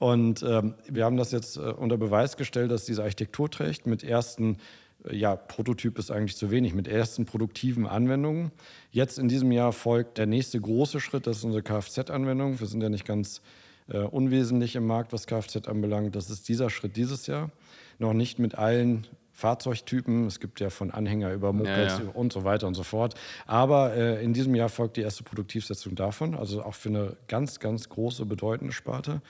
Und 0.01 0.41
ähm, 0.41 0.73
wir 0.89 1.05
haben 1.05 1.15
das 1.15 1.31
jetzt 1.31 1.57
äh, 1.57 1.59
unter 1.59 1.95
Beweis 1.95 2.35
gestellt, 2.35 2.71
dass 2.71 2.85
diese 2.85 3.03
Architektur 3.03 3.51
trägt 3.51 3.85
mit 3.85 4.03
ersten 4.03 4.57
äh, 5.05 5.15
ja, 5.15 5.35
Prototyp 5.35 5.99
ist 5.99 6.09
eigentlich 6.09 6.35
zu 6.35 6.49
wenig, 6.49 6.73
mit 6.73 6.87
ersten 6.87 7.25
produktiven 7.25 7.85
Anwendungen. 7.85 8.51
Jetzt 8.89 9.19
in 9.19 9.27
diesem 9.27 9.51
Jahr 9.51 9.71
folgt 9.71 10.17
der 10.17 10.25
nächste 10.25 10.59
große 10.59 10.99
Schritt, 10.99 11.27
das 11.27 11.37
ist 11.37 11.43
unsere 11.43 11.61
Kfz-Anwendung. 11.61 12.59
Wir 12.59 12.65
sind 12.65 12.81
ja 12.81 12.89
nicht 12.89 13.05
ganz 13.05 13.43
äh, 13.89 13.99
unwesentlich 13.99 14.75
im 14.75 14.87
Markt, 14.87 15.13
was 15.13 15.27
Kfz 15.27 15.67
anbelangt. 15.67 16.15
Das 16.15 16.31
ist 16.31 16.49
dieser 16.49 16.71
Schritt 16.71 16.97
dieses 16.97 17.27
Jahr. 17.27 17.51
Noch 17.99 18.13
nicht 18.13 18.39
mit 18.39 18.55
allen 18.55 19.05
Fahrzeugtypen. 19.33 20.25
Es 20.25 20.39
gibt 20.39 20.61
ja 20.61 20.71
von 20.71 20.89
Anhänger 20.89 21.31
über 21.31 21.53
Mopeds 21.53 21.99
ja, 21.99 22.05
ja. 22.05 22.09
und 22.15 22.33
so 22.33 22.43
weiter 22.43 22.65
und 22.65 22.73
so 22.73 22.81
fort. 22.81 23.13
Aber 23.45 23.93
äh, 23.93 24.23
in 24.23 24.33
diesem 24.33 24.55
Jahr 24.55 24.69
folgt 24.69 24.97
die 24.97 25.01
erste 25.01 25.21
Produktivsetzung 25.21 25.93
davon, 25.93 26.33
also 26.33 26.63
auch 26.63 26.73
für 26.73 26.89
eine 26.89 27.17
ganz, 27.27 27.59
ganz 27.59 27.87
große, 27.87 28.25
bedeutende 28.25 28.73
Sparte. 28.73 29.21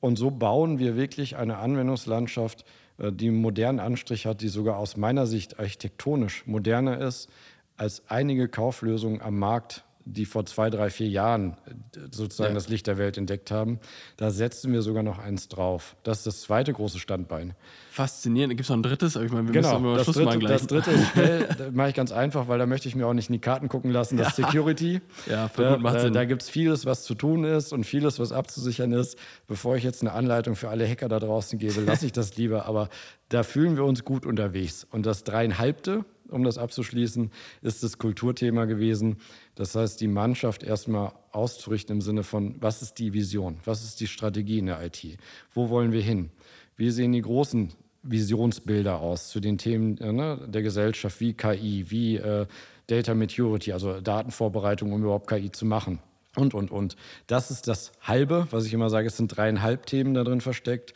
Und 0.00 0.16
so 0.16 0.30
bauen 0.30 0.78
wir 0.78 0.96
wirklich 0.96 1.36
eine 1.36 1.58
Anwendungslandschaft, 1.58 2.64
äh, 2.98 3.12
die 3.12 3.28
einen 3.28 3.40
modernen 3.40 3.80
Anstrich 3.80 4.26
hat, 4.26 4.40
die 4.40 4.48
sogar 4.48 4.76
aus 4.76 4.96
meiner 4.96 5.26
Sicht 5.26 5.58
architektonisch 5.58 6.46
moderner 6.46 6.98
ist 7.00 7.28
als 7.76 8.02
einige 8.08 8.48
Kauflösungen 8.48 9.22
am 9.22 9.38
Markt, 9.38 9.84
die 10.12 10.24
vor 10.24 10.46
zwei, 10.46 10.70
drei, 10.70 10.90
vier 10.90 11.08
Jahren 11.08 11.56
äh, 11.66 12.00
sozusagen 12.10 12.50
ja. 12.50 12.54
das 12.54 12.68
Licht 12.68 12.86
der 12.86 12.98
Welt 12.98 13.18
entdeckt 13.18 13.50
haben. 13.50 13.78
Da 14.16 14.30
setzen 14.30 14.72
wir 14.72 14.82
sogar 14.82 15.02
noch 15.02 15.18
eins 15.18 15.48
drauf. 15.48 15.96
Das 16.02 16.18
ist 16.18 16.26
das 16.26 16.40
zweite 16.42 16.72
große 16.72 16.98
Standbein. 16.98 17.54
Faszinierend. 17.90 18.52
Gibt 18.52 18.62
es 18.62 18.68
noch 18.68 18.76
ein 18.76 18.82
drittes? 18.82 19.16
Aber 19.16 19.26
ich 19.26 19.32
meine, 19.32 19.48
wir 19.48 19.52
genau, 19.52 19.78
müssen 19.78 19.96
das 19.96 20.04
Schluss 20.04 20.16
dritte, 20.16 20.26
machen 20.26 20.40
gleich. 20.40 20.52
Das 20.52 20.66
dritte 20.66 20.90
ist 20.90 21.08
schnell, 21.12 21.70
mache 21.72 21.88
ich 21.90 21.94
ganz 21.94 22.12
einfach, 22.12 22.48
weil 22.48 22.58
da 22.58 22.66
möchte 22.66 22.88
ich 22.88 22.94
mir 22.94 23.06
auch 23.06 23.12
nicht 23.12 23.28
in 23.28 23.34
die 23.34 23.40
Karten 23.40 23.68
gucken 23.68 23.90
lassen. 23.90 24.16
Das 24.16 24.36
ja. 24.36 24.46
Security. 24.46 25.00
Ja, 25.26 25.50
da, 25.56 25.74
gut, 25.74 25.82
macht 25.82 26.00
Sinn. 26.00 26.12
Da 26.12 26.24
gibt 26.24 26.42
es 26.42 26.48
vieles, 26.48 26.86
was 26.86 27.04
zu 27.04 27.14
tun 27.14 27.44
ist 27.44 27.72
und 27.72 27.84
vieles, 27.84 28.18
was 28.18 28.32
abzusichern 28.32 28.92
ist. 28.92 29.18
Bevor 29.46 29.76
ich 29.76 29.84
jetzt 29.84 30.02
eine 30.02 30.12
Anleitung 30.12 30.56
für 30.56 30.68
alle 30.68 30.88
Hacker 30.88 31.08
da 31.08 31.18
draußen 31.18 31.58
gebe, 31.58 31.80
lasse 31.80 32.06
ich 32.06 32.12
das 32.12 32.36
lieber. 32.36 32.66
Aber 32.66 32.88
da 33.28 33.42
fühlen 33.42 33.76
wir 33.76 33.84
uns 33.84 34.04
gut 34.04 34.24
unterwegs. 34.24 34.86
Und 34.90 35.04
das 35.04 35.24
dreieinhalbte, 35.24 36.04
um 36.30 36.44
das 36.44 36.58
abzuschließen, 36.58 37.30
ist 37.62 37.82
das 37.82 37.98
Kulturthema 37.98 38.64
gewesen. 38.64 39.16
Das 39.54 39.74
heißt, 39.74 40.00
die 40.00 40.08
Mannschaft 40.08 40.62
erstmal 40.62 41.12
auszurichten 41.32 41.96
im 41.96 42.00
Sinne 42.00 42.22
von, 42.22 42.56
was 42.60 42.82
ist 42.82 42.94
die 42.98 43.12
Vision? 43.12 43.58
Was 43.64 43.84
ist 43.84 44.00
die 44.00 44.06
Strategie 44.06 44.58
in 44.58 44.66
der 44.66 44.84
IT? 44.84 45.18
Wo 45.52 45.68
wollen 45.70 45.92
wir 45.92 46.02
hin? 46.02 46.30
Wie 46.76 46.90
sehen 46.90 47.12
die 47.12 47.22
großen 47.22 47.70
Visionsbilder 48.02 49.00
aus 49.00 49.28
zu 49.28 49.40
den 49.40 49.58
Themen 49.58 49.98
äh, 49.98 50.12
ne, 50.12 50.46
der 50.48 50.62
Gesellschaft 50.62 51.20
wie 51.20 51.34
KI, 51.34 51.86
wie 51.88 52.16
äh, 52.16 52.46
Data 52.86 53.14
Maturity, 53.14 53.72
also 53.72 54.00
Datenvorbereitung, 54.00 54.92
um 54.92 55.02
überhaupt 55.02 55.28
KI 55.28 55.50
zu 55.50 55.66
machen? 55.66 55.98
und, 56.38 56.54
und, 56.54 56.70
und. 56.70 56.96
Das 57.26 57.50
ist 57.50 57.68
das 57.68 57.92
Halbe, 58.00 58.46
was 58.50 58.64
ich 58.64 58.72
immer 58.72 58.90
sage, 58.90 59.08
es 59.08 59.16
sind 59.16 59.28
dreieinhalb 59.28 59.86
Themen 59.86 60.14
da 60.14 60.24
drin 60.24 60.40
versteckt, 60.40 60.94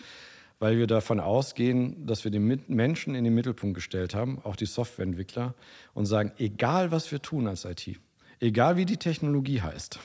weil 0.62 0.78
wir 0.78 0.86
davon 0.86 1.18
ausgehen, 1.18 2.06
dass 2.06 2.22
wir 2.22 2.30
den 2.30 2.62
Menschen 2.68 3.16
in 3.16 3.24
den 3.24 3.34
Mittelpunkt 3.34 3.74
gestellt 3.74 4.14
haben, 4.14 4.40
auch 4.44 4.54
die 4.54 4.66
Softwareentwickler, 4.66 5.56
und 5.92 6.06
sagen, 6.06 6.30
egal 6.38 6.92
was 6.92 7.10
wir 7.10 7.20
tun 7.20 7.48
als 7.48 7.64
IT, 7.64 7.98
egal 8.38 8.76
wie 8.76 8.84
die 8.84 8.96
Technologie 8.96 9.60
heißt, 9.60 9.98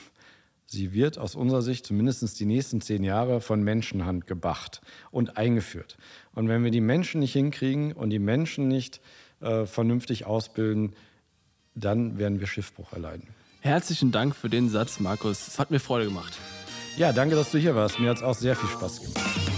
sie 0.66 0.92
wird 0.92 1.16
aus 1.16 1.36
unserer 1.36 1.62
Sicht 1.62 1.86
zumindest 1.86 2.40
die 2.40 2.44
nächsten 2.44 2.80
zehn 2.80 3.04
Jahre 3.04 3.40
von 3.40 3.62
Menschenhand 3.62 4.26
gebacht 4.26 4.80
und 5.12 5.36
eingeführt. 5.36 5.96
Und 6.34 6.48
wenn 6.48 6.64
wir 6.64 6.72
die 6.72 6.80
Menschen 6.80 7.20
nicht 7.20 7.34
hinkriegen 7.34 7.92
und 7.92 8.10
die 8.10 8.18
Menschen 8.18 8.66
nicht 8.66 9.00
äh, 9.38 9.64
vernünftig 9.64 10.26
ausbilden, 10.26 10.92
dann 11.76 12.18
werden 12.18 12.40
wir 12.40 12.48
Schiffbruch 12.48 12.92
erleiden. 12.92 13.28
Herzlichen 13.60 14.10
Dank 14.10 14.34
für 14.34 14.48
den 14.48 14.70
Satz, 14.70 14.98
Markus. 14.98 15.46
Es 15.46 15.60
hat 15.60 15.70
mir 15.70 15.78
Freude 15.78 16.06
gemacht. 16.06 16.36
Ja, 16.96 17.12
danke, 17.12 17.36
dass 17.36 17.52
du 17.52 17.58
hier 17.58 17.76
warst. 17.76 18.00
Mir 18.00 18.10
hat 18.10 18.16
es 18.16 18.22
auch 18.24 18.34
sehr 18.34 18.56
viel 18.56 18.68
Spaß 18.68 19.02
gemacht. 19.02 19.57